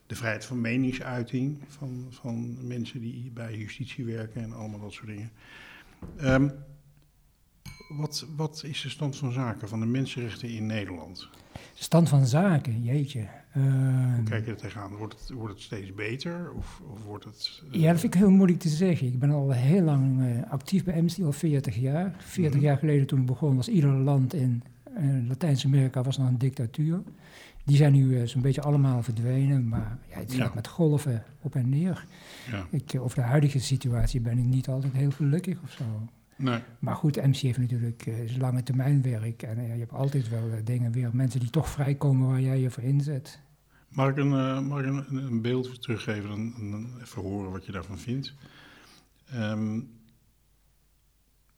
de 0.06 0.14
vrijheid 0.14 0.44
van 0.44 0.60
meningsuiting 0.60 1.58
van, 1.68 2.06
van 2.10 2.66
mensen 2.66 3.00
die 3.00 3.30
bij 3.34 3.56
justitie 3.58 4.04
werken 4.04 4.42
en 4.42 4.52
allemaal 4.52 4.80
dat 4.80 4.92
soort 4.92 5.06
dingen. 5.06 5.30
Ehm, 6.16 6.48
wat, 7.98 8.26
wat 8.36 8.62
is 8.66 8.80
de 8.82 8.88
stand 8.88 9.16
van 9.16 9.32
zaken 9.32 9.68
van 9.68 9.80
de 9.80 9.86
mensenrechten 9.86 10.48
in 10.48 10.66
Nederland? 10.66 11.28
Stand 11.74 12.08
van 12.08 12.26
zaken, 12.26 12.82
jeetje. 12.82 13.20
Eh, 13.52 13.62
Hoe 14.14 14.22
kijk 14.24 14.44
je 14.44 14.50
er 14.50 14.56
tegenaan? 14.56 14.94
Wordt 14.96 15.14
het, 15.20 15.30
wordt 15.30 15.54
het 15.54 15.62
steeds 15.62 15.94
beter 15.94 16.52
of, 16.56 16.82
of 16.92 17.04
wordt 17.04 17.24
het... 17.24 17.62
eh, 17.72 17.80
Ja, 17.80 17.90
dat 17.90 18.00
vind 18.00 18.14
ik 18.14 18.20
heel 18.20 18.30
moeilijk 18.30 18.58
te 18.60 18.68
zeggen. 18.68 19.06
Ik 19.06 19.18
ben 19.18 19.30
al 19.30 19.50
heel 19.50 19.82
lang 19.82 20.20
eh, 20.22 20.50
actief 20.50 20.84
bij 20.84 20.94
Amnesty, 20.94 21.22
al 21.24 21.32
40 21.32 21.76
jaar. 21.76 22.14
40 22.18 22.54
Mhm. 22.54 22.64
jaar 22.64 22.76
geleden 22.76 23.06
toen 23.06 23.20
ik 23.20 23.26
begon 23.26 23.56
was 23.56 23.68
ieder 23.68 23.90
land 23.90 24.34
in 24.34 24.62
eh, 24.94 25.04
Latijns-Amerika 25.28 26.02
was 26.02 26.18
nog 26.18 26.28
een 26.28 26.38
dictatuur. 26.38 27.02
Die 27.64 27.76
zijn 27.76 27.92
nu 27.92 28.18
eh, 28.20 28.26
zo'n 28.26 28.42
beetje 28.42 28.60
allemaal 28.62 29.02
verdwenen, 29.02 29.68
maar 29.68 29.98
ja, 30.08 30.18
het 30.18 30.34
gaat 30.34 30.48
Ja. 30.48 30.54
met 30.54 30.66
golven 30.68 31.24
op 31.40 31.54
en 31.54 31.68
neer. 31.68 32.04
Ja, 32.50 32.66
Ik, 32.70 32.92
eh, 32.92 33.02
over 33.02 33.16
de 33.16 33.24
huidige 33.24 33.58
situatie 33.60 34.20
ben 34.20 34.38
ik 34.38 34.44
niet 34.44 34.68
altijd 34.68 34.92
heel 34.92 35.10
gelukkig 35.10 35.62
of 35.62 35.70
zo. 35.70 35.84
nee. 36.36 36.58
Maar 36.78 36.94
goed, 36.96 37.16
MC 37.16 37.34
heeft 37.36 37.58
natuurlijk 37.58 38.06
is 38.06 38.36
lange 38.36 38.62
termijn 38.62 39.02
werk. 39.02 39.42
En 39.42 39.62
je 39.62 39.68
hebt 39.78 39.92
altijd 39.92 40.28
wel 40.28 40.50
dingen 40.64 40.92
weer, 40.92 41.10
mensen 41.12 41.40
die 41.40 41.50
toch 41.50 41.68
vrijkomen 41.68 42.28
waar 42.28 42.40
jij 42.40 42.60
je 42.60 42.70
voor 42.70 42.82
inzet. 42.82 43.40
Mag 43.88 44.08
ik 44.10 44.16
een, 44.16 44.66
mag 44.66 44.80
ik 44.80 44.86
een, 45.10 45.40
beeld 45.42 45.82
teruggeven 45.82 46.30
en, 46.30 46.86
even 47.02 47.22
horen 47.22 47.50
wat 47.50 47.66
je 47.66 47.72
daarvan 47.72 47.98
vindt? 47.98 48.34
Ehm, 49.30 49.80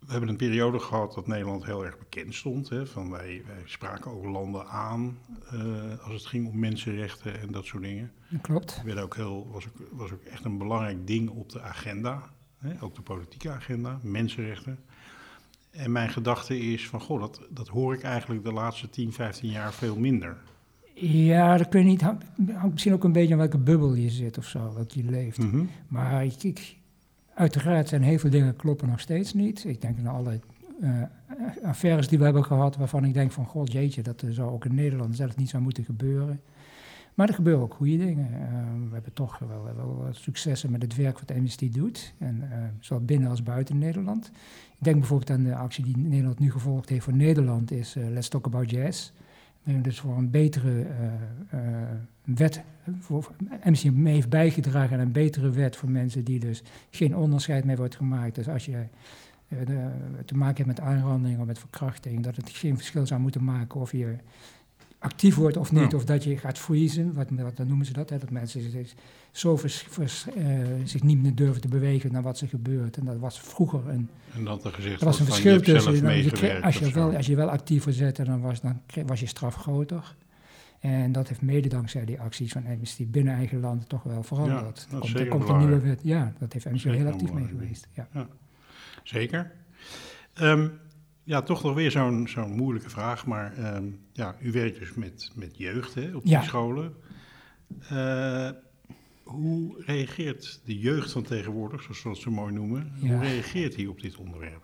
we 0.07 0.11
hebben 0.11 0.28
een 0.28 0.36
periode 0.36 0.78
gehad 0.78 1.14
dat 1.14 1.26
Nederland 1.26 1.64
heel 1.64 1.84
erg 1.84 1.98
bekend 1.98 2.34
stond. 2.34 2.68
Hè, 2.68 2.86
van 2.86 3.11
wij, 3.11 3.42
wij 3.46 3.62
spraken 3.64 4.11
ook 4.11 4.24
landen 4.24 4.66
aan 4.68 5.18
eh, 5.50 5.98
als 6.05 6.12
het 6.12 6.26
ging 6.26 6.48
om 6.48 6.59
mensenrechten 6.59 7.40
en 7.40 7.52
dat 7.52 7.64
soort 7.64 7.82
dingen. 7.82 8.12
Dat 8.30 8.40
klopt. 8.40 8.74
Het 8.74 8.84
werd 8.84 8.98
ook 8.98 9.16
heel, 9.16 9.48
was, 9.52 9.66
ook, 9.66 9.88
was 9.92 10.12
ook 10.12 10.22
echt 10.22 10.44
een 10.44 10.59
belangrijk 10.59 11.07
ding 11.07 11.28
op 11.30 11.50
de 11.50 11.61
agenda. 11.61 12.22
Hè, 12.59 12.82
ook 12.82 12.94
de 12.94 13.02
politieke 13.02 13.50
agenda, 13.50 13.98
mensenrechten. 14.02 14.78
En 15.70 15.92
mijn 15.92 16.11
gedachte 16.11 16.59
is 16.59 16.88
van, 16.88 17.00
goh, 17.00 17.20
dat, 17.20 17.46
dat 17.50 17.68
hoor 17.68 17.94
ik 17.94 18.02
eigenlijk 18.02 18.44
de 18.44 18.52
laatste 18.52 18.90
10, 18.90 19.12
15 19.12 19.50
jaar 19.50 19.72
veel 19.72 19.96
minder. 19.98 20.36
Ja, 20.94 21.57
dat 21.57 21.68
kun 21.68 21.80
je 21.80 21.86
niet. 21.86 22.00
Hangt 22.00 22.24
hangt 22.52 22.70
misschien 22.72 22.92
ook 22.92 23.05
een 23.05 23.12
beetje 23.12 23.32
aan 23.32 23.38
welke 23.38 23.59
bubbel 23.59 23.94
je 23.94 24.11
zit 24.11 24.38
of 24.38 24.44
zo, 24.44 24.72
wat 24.72 24.94
je 24.94 25.05
leeft. 25.05 25.38
Mhm. 25.38 25.64
Maar 25.88 26.24
ik, 26.24 26.42
ik- 26.42 26.76
uiteraard 27.35 27.89
zijn 27.89 28.03
heel 28.03 28.18
veel 28.18 28.30
dingen 28.30 28.57
kloppen 28.57 28.89
nog 28.89 29.01
steeds 29.01 29.35
niet. 29.35 29.64
Ik 29.64 29.80
denk 29.80 29.99
aan 29.99 30.07
alle 30.07 30.41
eh, 30.80 31.03
affaires 31.62 32.09
die 32.09 32.18
we 32.18 32.24
hebben 32.24 32.45
gehad, 32.45 32.76
waarvan 32.76 33.05
ik 33.05 33.14
denk 33.14 33.32
van, 33.32 33.47
god 33.47 33.72
jeetje, 33.72 34.03
dat 34.03 34.22
eh, 34.22 34.30
zou 34.30 34.51
ook 34.51 34.64
in 34.64 34.74
Nederland 34.74 35.16
zelf 35.16 35.37
niet 35.37 35.49
zou 35.49 35.62
moeten 35.62 35.85
gebeuren. 35.85 36.41
Maar 37.14 37.28
er 37.28 37.35
gebeuren 37.35 37.62
ook 37.62 37.74
goede 37.74 37.97
dingen. 37.97 38.32
Eh, 38.32 38.49
we 38.89 38.93
hebben 38.93 39.12
toch 39.12 39.39
wel, 39.39 39.64
wel 39.76 40.07
successen 40.11 40.70
met 40.70 40.82
het 40.82 40.97
werk 40.97 41.18
wat 41.18 41.37
Amnesty 41.37 41.70
doet, 41.70 42.14
en, 42.18 42.43
zowel 42.80 43.05
binnen 43.05 43.30
als 43.30 43.43
buiten 43.43 43.78
Nederland. 43.78 44.30
Ik 44.78 44.85
denk 44.85 44.99
bijvoorbeeld 44.99 45.30
aan 45.30 45.45
de 45.45 45.55
actie 45.55 45.85
die 45.85 45.97
Nederland 45.97 46.39
nu 46.39 46.51
gevolgd 46.51 46.89
heeft 46.89 47.05
voor 47.05 47.16
Nederland, 47.16 47.70
is 47.70 47.95
Let's 47.95 48.28
Talk 48.28 48.47
About 48.47 48.70
Jazz. 48.70 49.12
Dus 49.65 50.01
voor 50.01 50.17
een 50.17 50.31
betere 50.31 50.83
eh, 50.83 51.07
eh, 51.51 51.89
wet, 52.25 52.62
voor, 52.99 53.31
MC 53.65 53.93
mee 53.93 54.15
heeft 54.15 54.29
bijgedragen 54.29 54.97
aan 54.97 55.03
een 55.03 55.12
betere 55.12 55.51
wet 55.51 55.77
voor 55.77 55.91
mensen 55.91 56.25
die 56.25 56.39
dus 56.39 56.62
geen 56.91 57.17
onderscheid 57.17 57.65
meer 57.65 57.77
wordt 57.77 57.97
gemaakt. 57.97 58.35
Dus 58.35 58.49
als 58.49 58.65
je 58.65 58.87
eh, 59.49 59.59
te 60.25 60.35
maken 60.35 60.65
hebt 60.65 60.79
met 60.79 60.81
aanranding 60.81 61.41
of 61.41 61.47
met 61.47 61.59
verkrachting, 61.59 62.23
dat 62.23 62.37
het 62.37 62.51
geen 62.51 62.77
verschil 62.77 63.07
zou 63.07 63.21
moeten 63.21 63.45
maken 63.45 63.81
of 63.81 63.93
je 63.93 64.17
actief 65.05 65.34
wordt 65.34 65.57
of 65.57 65.72
niet, 65.72 65.90
Ja. 65.90 65.96
of 65.96 66.05
dat 66.05 66.24
je 66.24 66.38
gaat 66.38 66.59
freezen, 66.59 67.12
wat, 67.14 67.26
wat 67.30 67.57
dan 67.57 67.66
noemen 67.66 67.86
ze 67.86 67.92
dat, 67.92 68.11
hè, 68.11 68.18
dat 68.18 68.30
mensen 68.30 68.70
zich 68.70 68.94
zo 69.30 69.57
vers, 69.57 69.86
vers- 69.88 70.26
eh, 70.36 70.44
zich 70.84 71.02
niet 71.02 71.22
meer 71.22 71.34
durven 71.34 71.61
te 71.61 71.68
bewegen 71.68 72.12
naar 72.12 72.22
wat 72.22 72.40
er 72.40 72.48
gebeurt. 72.48 72.96
En 72.96 73.05
dat 73.05 73.18
was 73.18 73.40
vroeger 73.40 73.88
een, 73.88 74.09
En 74.34 74.44
dat 74.44 74.64
er 74.64 74.92
er 74.92 75.05
was 75.05 75.20
een 75.20 75.26
verschil 75.26 75.61
tussen, 75.61 76.02
dan 76.02 76.16
je 76.16 76.61
als, 76.62 76.78
je 76.78 76.90
wel, 76.90 77.14
als 77.16 77.26
je 77.26 77.36
wel 77.36 77.50
actief 77.50 77.82
verzette, 77.82 78.24
dan 78.24 78.40
was, 78.40 78.61
dan 78.61 78.80
was 79.07 79.20
je 79.20 79.26
straf 79.26 79.55
groter. 79.55 80.14
En 80.80 81.12
dat 81.12 81.28
heeft 81.28 81.42
mede 81.42 81.68
dankzij 81.68 82.05
die 82.05 82.20
acties 82.20 82.52
van 82.52 82.66
Amnesty 82.66 83.07
binnen 83.07 83.34
eigen 83.34 83.61
land 83.61 83.88
toch 83.88 84.02
wel 84.02 84.22
veranderd. 84.22 84.86
Ja, 84.90 84.94
er 84.94 85.00
komt, 85.00 85.18
er 85.20 85.28
komt 85.28 85.48
een 85.48 85.59
nieuwe 85.59 85.78
wet. 85.80 86.00
Ja, 86.02 86.32
dat 86.38 86.52
heeft 86.52 86.66
Amnesty 86.66 86.88
heel 86.88 87.07
actief 87.07 87.32
mee 87.32 87.46
geweest. 87.46 87.88
Ja. 87.92 88.09
Zeker. 89.02 89.52
Ehm, 90.34 90.68
ja, 91.25 91.43
toch 91.43 91.62
nog 91.62 91.75
weer 91.75 91.91
zo'n 91.91 92.29
zo'n 92.29 92.51
moeilijke 92.57 92.91
vraag. 92.91 93.27
Maar 93.27 93.55
ehm, 93.57 93.85
ja, 94.12 94.37
u 94.41 94.53
werkt 94.53 94.79
dus 94.79 94.95
met, 94.95 95.31
met 95.35 95.57
jeugd 95.57 95.95
hè, 95.95 96.14
op 96.14 96.22
die 96.22 96.31
Ja. 96.33 96.43
scholen. 96.43 96.93
Eh, 97.89 98.51
hoe 99.22 99.83
reageert 99.87 100.61
de 100.64 100.79
jeugd 100.79 101.12
van 101.12 101.22
tegenwoordig, 101.22 101.83
zoals 101.83 102.03
we 102.03 102.09
dat 102.09 102.18
zo 102.18 102.31
mooi 102.31 102.53
noemen, 102.53 102.93
Ja. 103.01 103.09
hoe 103.09 103.18
reageert 103.20 103.77
hij 103.77 103.87
op 103.87 104.01
dit 104.01 104.16
onderwerp? 104.16 104.62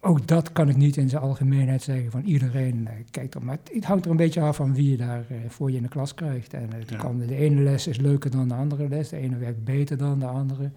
Ook 0.00 0.26
dat 0.26 0.52
kan 0.52 0.68
ik 0.68 0.76
niet 0.76 0.96
in 0.96 1.08
zijn 1.08 1.22
algemeenheid 1.22 1.82
zeggen 1.82 2.10
van 2.10 2.22
iedereen 2.24 2.86
eh, 2.88 2.94
kijkt 3.10 3.34
er. 3.34 3.44
Maar 3.44 3.58
het, 3.72 3.84
hangt 3.84 4.04
er 4.04 4.10
een 4.10 4.16
beetje 4.16 4.40
af 4.40 4.56
van 4.56 4.74
wie 4.74 4.90
je 4.90 4.96
daar 4.96 5.24
eh, 5.28 5.36
voor 5.48 5.70
je 5.70 5.76
in 5.76 5.82
de 5.82 5.88
klas 5.88 6.14
krijgt. 6.14 6.54
En 6.54 6.72
het 6.72 6.90
Ja. 6.90 6.96
kan, 6.96 7.18
de 7.18 7.36
ene 7.36 7.62
les 7.62 7.86
is 7.86 7.96
leuker 7.98 8.30
dan 8.30 8.48
de 8.48 8.54
andere 8.54 8.88
les. 8.88 9.08
De 9.08 9.16
ene 9.16 9.36
werkt 9.36 9.64
beter 9.64 9.96
dan 9.98 10.18
de 10.18 10.26
andere. 10.26 10.70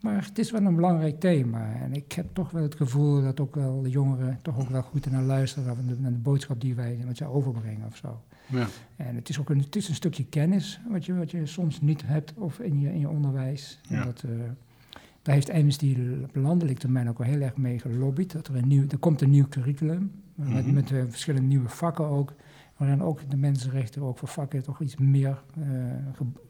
Maar 0.00 0.24
het 0.24 0.38
is 0.38 0.50
wel 0.50 0.62
een 0.64 0.74
belangrijk 0.74 1.20
thema. 1.20 1.72
En 1.74 1.92
ik 1.94 2.12
heb 2.12 2.26
toch 2.32 2.50
wel 2.50 2.62
het 2.62 2.74
gevoel 2.74 3.22
dat 3.22 3.40
ook 3.40 3.54
wel 3.54 3.82
de 3.82 3.90
jongeren 3.90 4.38
toch 4.42 4.58
ook 4.60 4.68
wel 4.68 4.82
goed 4.82 5.10
naar 5.10 5.22
luisteren. 5.22 5.66
Naar 5.66 5.76
de, 5.94 6.00
naar 6.00 6.12
de 6.12 6.18
boodschap 6.18 6.60
die 6.60 6.74
wij 6.74 6.98
met 7.06 7.16
ze 7.16 7.24
overbrengen 7.24 7.86
of 7.86 7.96
zo. 7.96 8.20
Ja, 8.46 8.66
En 8.96 9.14
het 9.14 9.28
is 9.28 9.40
ook 9.40 9.50
een, 9.50 9.58
het 9.60 9.76
is 9.76 9.88
een 9.88 9.94
stukje 9.94 10.24
kennis 10.24 10.80
wat 10.90 11.04
je, 11.06 11.14
wat 11.14 11.30
je 11.30 11.46
soms 11.46 11.80
niet 11.80 12.06
hebt 12.06 12.34
of 12.34 12.58
in 12.60 12.80
je, 12.80 12.92
in 12.92 12.98
je 13.00 13.08
onderwijs. 13.08 13.80
En 13.88 13.96
Ja. 13.96 14.04
dat, 14.04 14.22
eh, 14.22 14.30
daar 15.22 15.34
heeft 15.34 15.50
Amnesty 15.50 15.96
op 16.24 16.36
landelijk 16.36 16.78
termijn 16.78 17.08
ook 17.08 17.18
wel 17.18 17.26
heel 17.26 17.40
erg 17.40 17.56
mee 17.56 17.78
gelobbyd. 17.78 18.32
Dat 18.32 18.48
er, 18.48 18.56
een 18.56 18.68
nieuw, 18.68 18.84
er 18.88 18.98
komt 18.98 19.20
een 19.20 19.30
nieuw 19.30 19.48
curriculum 19.48 20.12
met, 20.34 20.48
Mhm. 20.64 20.74
met 20.74 20.90
eh, 20.92 21.02
verschillende 21.08 21.46
nieuwe 21.48 21.68
vakken 21.68 22.04
ook. 22.04 22.34
Waarin 22.76 23.02
ook 23.02 23.30
de 23.30 23.36
mensenrechten 23.36 24.02
ook 24.02 24.18
voor 24.18 24.28
vakken 24.28 24.62
toch 24.62 24.80
iets 24.80 24.96
meer 24.96 25.42
eh 25.58 25.64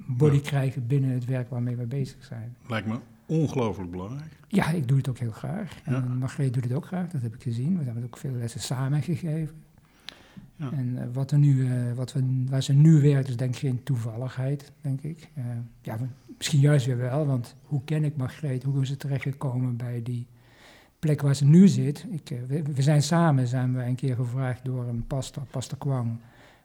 body 0.08 0.34
Ja. 0.36 0.40
krijgen 0.42 0.86
binnen 0.86 1.10
het 1.10 1.24
werk 1.24 1.50
waarmee 1.50 1.76
we 1.76 1.86
bezig 1.86 2.24
zijn. 2.24 2.56
lijkt 2.68 2.86
me 2.86 2.98
ongelooflijk 3.26 3.90
belangrijk. 3.90 4.36
Ja, 4.48 4.70
ik 4.70 4.88
doe 4.88 4.96
het 4.96 5.08
ook 5.08 5.18
heel 5.18 5.30
graag. 5.30 5.72
Ja. 5.86 5.92
En 5.94 6.18
Margreet 6.18 6.54
doet 6.54 6.64
het 6.64 6.72
ook 6.72 6.86
graag, 6.86 7.08
dat 7.08 7.22
heb 7.22 7.34
ik 7.34 7.42
gezien. 7.42 7.78
We 7.78 7.84
hebben 7.84 8.04
ook 8.04 8.16
veel 8.16 8.32
lessen 8.32 8.60
samen 8.60 9.02
gegeven. 9.02 9.54
Ja. 10.56 10.72
En 10.72 10.98
eh, 11.02 11.06
wat 11.12 11.30
er 11.30 11.38
nu, 11.38 11.66
eh, 11.70 11.92
wat 11.94 12.12
we, 12.12 12.44
waar 12.48 12.62
ze 12.62 12.72
nu 12.72 13.00
werkt, 13.00 13.28
is 13.28 13.36
denk 13.36 13.54
ik 13.54 13.60
geen 13.60 13.82
toevalligheid, 13.82 14.72
denk 14.80 15.00
ik. 15.02 15.28
Eh, 15.34 15.44
ja, 15.82 15.98
misschien 16.36 16.60
juist 16.60 16.86
weer 16.86 16.96
wel, 16.96 17.26
want 17.26 17.56
hoe 17.62 17.84
ken 17.84 18.04
ik 18.04 18.16
Margreet? 18.16 18.62
Hoe 18.62 18.82
is 18.82 18.88
ze 18.88 18.96
terechtgekomen 18.96 19.76
bij 19.76 20.02
die 20.02 20.26
plek 20.98 21.20
waar 21.22 21.34
ze 21.36 21.44
nu 21.44 21.68
zit? 21.68 22.06
Ik, 22.10 22.32
we, 22.46 22.62
we 22.62 22.82
zijn 22.82 23.02
samen, 23.02 23.46
zijn 23.46 23.74
we 23.74 23.82
een 23.84 23.94
keer 23.94 24.14
gevraagd 24.16 24.64
door 24.64 24.84
een 24.88 25.06
pastor, 25.06 25.42
pastor 25.50 25.78
Kwang 25.78 26.16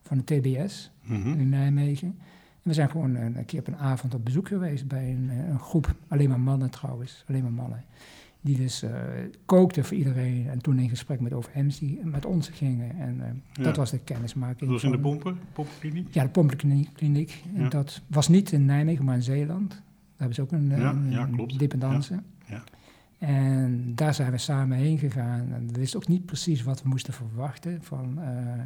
van 0.02 0.18
de 0.18 0.24
TBS 0.24 0.92
Mhm. 1.04 1.40
in 1.40 1.50
Nijmegen. 1.50 2.18
En 2.64 2.68
we 2.70 2.74
zijn 2.74 2.90
gewoon 2.90 3.16
een, 3.16 3.38
een 3.38 3.46
keer 3.46 3.60
op 3.60 3.68
een 3.68 3.78
avond 3.78 4.14
op 4.14 4.26
bezoek 4.26 4.48
geweest 4.48 4.88
bij 4.88 5.12
een, 5.12 5.30
eh, 5.30 5.48
een 5.50 5.60
groep, 5.60 5.96
alleen 6.08 6.30
maar 6.30 6.40
mannen 6.40 6.70
trouwens, 6.70 7.24
alleen 7.28 7.42
maar 7.44 7.52
mannen. 7.52 7.84
Die 8.44 8.58
dus 8.58 8.84
eh 8.84 8.92
kookten 9.46 9.86
voor 9.86 9.98
iedereen 9.98 10.48
en 10.50 10.62
toen 10.62 10.80
in 10.80 10.90
gesprek 10.90 11.20
met 11.20 11.34
over 11.34 11.52
Amnesty 11.56 11.98
met 12.04 12.26
ons 12.26 12.50
gingen. 12.50 13.00
En 13.00 13.22
eh, 13.22 13.28
Ja. 13.54 13.64
dat 13.64 13.76
was 13.78 13.92
de 13.92 14.00
kennismaking. 14.00 14.60
Dat 14.60 14.70
was 14.70 14.84
in 14.84 14.92
de 14.92 15.00
pompen, 15.00 15.38
pompenkliniek? 15.54 16.14
Ja, 16.14 16.24
de 16.24 16.30
pompenkliniek. 16.30 17.44
En 17.56 17.70
dat 17.70 18.02
was 18.08 18.28
niet 18.28 18.52
in 18.52 18.66
Nijmegen, 18.66 19.06
maar 19.06 19.16
in 19.16 19.24
Zeeland. 19.24 19.70
Daar 19.70 19.82
hebben 20.18 20.36
ze 20.36 20.42
ook 20.42 20.52
een, 20.52 20.72
eh, 20.72 20.78
Ja, 20.78 20.90
een, 20.90 21.12
ja, 21.12 21.26
klopt. 21.26 21.58
En 23.18 23.96
daar 23.96 24.14
zijn 24.14 24.32
we 24.32 24.38
samen 24.38 24.78
heen 24.78 24.98
gegaan. 24.98 25.54
En 25.54 25.68
we 25.72 25.80
wisten 25.80 26.00
ook 26.00 26.08
niet 26.08 26.26
precies 26.26 26.64
wat 26.64 26.82
we 26.84 26.90
moesten 26.90 27.14
verwachten. 27.14 27.84
Van, 27.84 28.22
eh, 28.22 28.62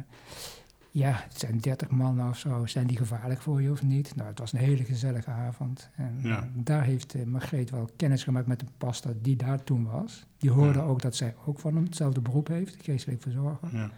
ja, 0.98 1.12
het 1.28 1.38
zijn 1.38 1.58
30 1.58 1.88
mannen 1.90 2.28
of 2.28 2.38
zo. 2.38 2.66
Zijn 2.66 2.86
die 2.86 2.96
gevaarlijk 2.96 3.40
voor 3.40 3.62
je 3.62 3.70
of 3.70 3.82
niet? 3.82 4.14
Nou, 4.16 4.28
het 4.28 4.38
was 4.38 4.52
een 4.52 4.58
hele 4.58 4.84
gezellige 4.84 5.30
avond. 5.30 5.90
En 5.94 6.18
Ja. 6.22 6.36
eh, 6.42 6.48
daar 6.54 6.84
heeft 6.84 7.14
eh, 7.14 7.24
Margreet 7.24 7.70
wel 7.70 7.88
kennis 7.96 8.24
gemaakt 8.24 8.46
met 8.46 8.60
de 8.60 8.66
pastor 8.78 9.14
die 9.22 9.36
daar 9.36 9.64
toen 9.64 9.84
was. 9.84 10.26
Die 10.38 10.50
hoorde 10.50 10.78
Ja. 10.78 10.84
ook 10.84 11.02
dat 11.02 11.16
zij 11.16 11.34
ook 11.46 11.58
van 11.58 11.74
hem 11.74 11.84
hetzelfde 11.84 12.20
beroep 12.20 12.48
heeft, 12.48 12.76
geestelijk 12.82 13.22
verzorger. 13.22 13.68
Ja. 13.72 13.90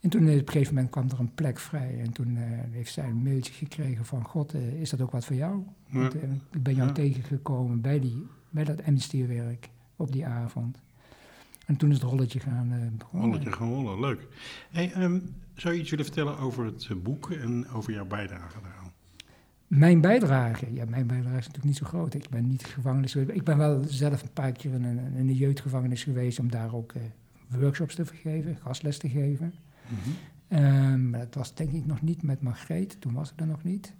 En 0.00 0.10
toen 0.10 0.22
op 0.22 0.28
een 0.28 0.42
gegeven 0.46 0.74
moment 0.74 0.92
kwam 0.92 1.08
er 1.10 1.20
een 1.20 1.34
plek 1.34 1.58
vrij. 1.58 2.00
En 2.00 2.12
toen 2.12 2.36
eh, 2.36 2.42
heeft 2.70 2.92
zij 2.92 3.04
een 3.08 3.22
mailtje 3.22 3.52
gekregen 3.52 4.04
van... 4.04 4.24
God, 4.24 4.54
is 4.54 4.90
dat 4.90 5.00
ook 5.00 5.10
wat 5.10 5.24
voor 5.24 5.36
jou? 5.36 5.62
Want, 5.88 6.14
ik 6.50 6.62
ben 6.62 6.74
jou 6.74 6.92
tegengekomen 6.92 7.80
bij, 7.80 8.00
die, 8.00 8.26
bij 8.50 8.64
dat 8.64 8.84
Amnesty-werk 8.84 9.68
op 9.96 10.12
die 10.12 10.26
avond. 10.26 10.78
En 11.72 11.78
toen 11.78 11.90
is 11.90 12.00
het 12.00 12.10
rolletje 12.10 12.40
gaan 12.40 12.92
begonnen. 12.98 13.30
Rolletje 13.30 13.52
gewonnen, 13.52 14.00
leuk. 14.00 14.26
Hey, 14.70 14.92
ehm, 14.92 15.20
zou 15.54 15.74
je 15.74 15.80
iets 15.80 15.90
willen 15.90 16.04
vertellen 16.04 16.38
over 16.38 16.64
het 16.64 16.86
eh, 16.90 16.96
boek 16.96 17.30
en 17.30 17.68
over 17.68 17.92
jouw 17.92 18.06
bijdrage 18.06 18.60
daaraan? 18.62 18.92
Mijn 19.66 20.00
bijdrage, 20.00 20.72
ja, 20.72 20.84
mijn 20.84 21.06
bijdrage 21.06 21.36
is 21.36 21.46
natuurlijk 21.46 21.64
niet 21.64 21.76
zo 21.76 21.86
groot. 21.86 22.14
Ik 22.14 22.28
ben 22.28 22.46
niet 22.46 22.64
gevangenis 22.64 23.12
geweest. 23.12 23.30
Ik 23.30 23.44
ben 23.44 23.58
wel 23.58 23.82
zelf 23.86 24.22
een 24.22 24.32
paar 24.32 24.52
keer 24.52 24.72
in 24.72 24.84
een, 24.84 24.98
in 24.98 25.28
een 25.28 25.34
jeugdgevangenis 25.34 26.02
geweest... 26.02 26.38
om 26.38 26.50
daar 26.50 26.74
ook 26.74 26.92
eh, 26.92 27.02
workshops 27.48 27.94
te 27.94 28.06
geven, 28.06 28.56
gastles 28.62 28.98
te 28.98 29.08
geven. 29.08 29.54
Maar 31.10 31.20
dat 31.20 31.34
was 31.34 31.54
denk 31.54 31.72
ik 31.72 31.86
nog 31.86 32.02
niet 32.02 32.22
met 32.22 32.42
Margreet, 32.42 33.00
toen 33.00 33.12
was 33.12 33.32
ik 33.32 33.40
er 33.40 33.46
nog 33.46 33.64
niet. 33.64 33.94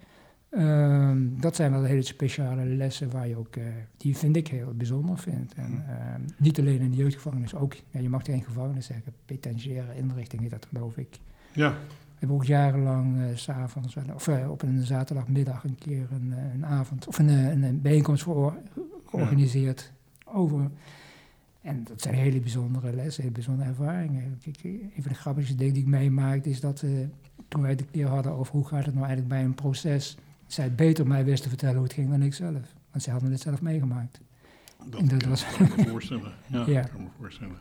Ehm, 0.52 1.18
dat 1.40 1.56
zijn 1.56 1.72
wel 1.72 1.82
hele 1.82 2.02
speciale 2.02 2.64
lessen 2.64 3.10
waar 3.10 3.28
je 3.28 3.36
ook, 3.36 3.56
eh, 3.56 3.64
die 3.96 4.16
vind 4.16 4.36
ik 4.36 4.48
heel 4.48 4.72
bijzonder 4.76 5.18
vind. 5.18 5.54
En 5.54 5.84
ehm, 5.88 6.20
niet 6.36 6.58
alleen 6.58 6.80
in 6.80 6.90
de 6.90 6.96
jeugdgevangenis, 6.96 7.54
ook, 7.54 7.74
ja, 7.90 8.00
je 8.00 8.08
mag 8.08 8.24
geen 8.24 8.42
gevangenis 8.42 8.86
zeggen, 8.86 9.12
penitentiaire 9.24 9.96
inrichting 9.96 10.42
heet 10.42 10.50
dat 10.50 10.66
geloof 10.66 10.96
ik. 10.96 11.18
Ja, 11.52 11.70
We 11.70 12.18
hebben 12.18 12.36
ook 12.36 12.44
jarenlang 12.44 13.16
s 13.34 13.42
s'avonds, 13.42 13.96
of 14.14 14.28
eh, 14.28 14.50
op 14.50 14.62
een 14.62 14.82
zaterdagmiddag 14.82 15.64
een 15.64 15.78
keer 15.78 16.06
een, 16.10 16.34
een 16.54 16.66
avond, 16.66 17.06
of 17.06 17.18
een, 17.18 17.28
een, 17.28 17.62
een 17.62 17.80
bijeenkomst 17.80 18.22
voor, 18.22 18.54
georganiseerd 19.06 19.92
over. 20.24 20.70
En 21.60 21.84
dat 21.84 22.02
zijn 22.02 22.14
hele 22.14 22.40
bijzondere 22.40 22.92
lessen, 22.92 23.22
hele 23.22 23.34
bijzondere 23.34 23.68
ervaringen. 23.68 24.38
Kijk, 24.42 24.64
een 24.64 25.02
van 25.02 25.12
de 25.12 25.18
grappigste 25.18 25.54
dingen 25.54 25.74
die 25.74 25.82
ik 25.82 25.88
meemaakte 25.88 26.50
is 26.50 26.60
dat 26.60 26.84
toen 27.48 27.60
wij 27.60 27.70
het 27.70 27.80
een 27.80 27.90
keer 27.90 28.06
hadden 28.06 28.32
over 28.32 28.52
hoe 28.54 28.66
gaat 28.66 28.84
het 28.84 28.94
nou 28.94 29.06
eigenlijk 29.06 29.28
bij 29.28 29.44
een 29.44 29.54
proces, 29.54 30.16
zij 30.52 30.64
het 30.64 30.76
beter 30.76 31.06
mij 31.06 31.24
wist 31.24 31.42
te 31.42 31.48
vertellen 31.48 31.74
hoe 31.74 31.84
het 31.84 31.92
ging 31.92 32.10
dan 32.10 32.22
ik 32.22 32.34
zelf. 32.34 32.60
Want 32.90 33.02
zij 33.02 33.12
hadden 33.12 33.30
het 33.30 33.40
zelf 33.40 33.60
meegemaakt. 33.62 34.20
dat, 34.90 35.00
En 35.00 35.08
dat 35.08 35.18
kan, 35.20 35.28
was- 35.30 35.44
kan 35.56 35.68
me 35.76 35.88
voorstellen. 35.88 36.32
Ja, 36.46 36.64
Ja. 36.66 36.80
kan 36.80 37.00
ik 37.00 37.02
me 37.06 37.10
voorstellen. 37.18 37.56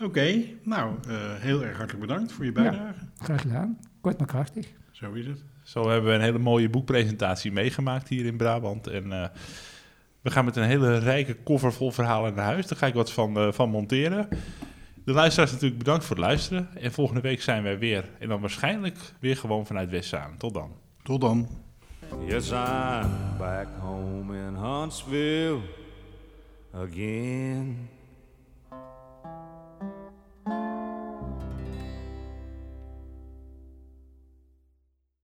Oké, 0.00 0.42
nou, 0.62 0.94
eh, 1.08 1.34
heel 1.34 1.64
erg 1.64 1.76
hartelijk 1.76 2.06
bedankt 2.06 2.32
voor 2.32 2.44
je 2.44 2.52
bijdrage. 2.52 2.98
Graag 3.18 3.40
gedaan. 3.40 3.78
Kort 4.00 4.18
maar 4.18 4.26
krachtig. 4.26 4.68
Zo 4.90 5.12
is 5.12 5.26
het. 5.26 5.44
Zo 5.62 5.88
hebben 5.88 6.10
we 6.10 6.16
een 6.16 6.22
hele 6.22 6.38
mooie 6.38 6.70
boekpresentatie 6.70 7.52
meegemaakt 7.52 8.08
hier 8.08 8.26
in 8.26 8.36
Brabant. 8.36 8.86
En 8.86 9.12
eh, 9.12 9.28
we 10.20 10.30
gaan 10.30 10.44
met 10.44 10.56
een 10.56 10.64
hele 10.64 10.98
rijke 10.98 11.34
koffer 11.34 11.72
vol 11.72 11.90
verhalen 11.90 12.34
naar 12.34 12.44
huis. 12.44 12.66
Daar 12.66 12.78
ga 12.78 12.86
ik 12.86 12.94
wat 12.94 13.12
van, 13.12 13.36
eh, 13.36 13.52
van 13.52 13.70
monteren. 13.70 14.28
De 15.04 15.12
luisteraars 15.12 15.52
natuurlijk 15.52 15.78
bedankt 15.78 16.04
voor 16.04 16.16
het 16.16 16.24
luisteren. 16.24 16.68
En 16.76 16.92
volgende 16.92 17.20
week 17.20 17.42
zijn 17.42 17.62
wij 17.62 17.78
weer. 17.78 18.04
En 18.18 18.28
dan 18.28 18.40
waarschijnlijk 18.40 18.98
weer 19.20 19.36
gewoon 19.36 19.66
vanuit 19.66 19.90
Westzaan. 19.90 20.36
Tot 20.36 20.54
dan. 20.54 20.72
Tot 21.08 21.20
dan. 21.20 21.48
Yes, 22.28 22.52
I'm 22.52 23.08
back 23.40 23.66
home 23.80 24.28
in 24.36 24.54
Huntsville 24.54 25.62
again. 26.74 27.88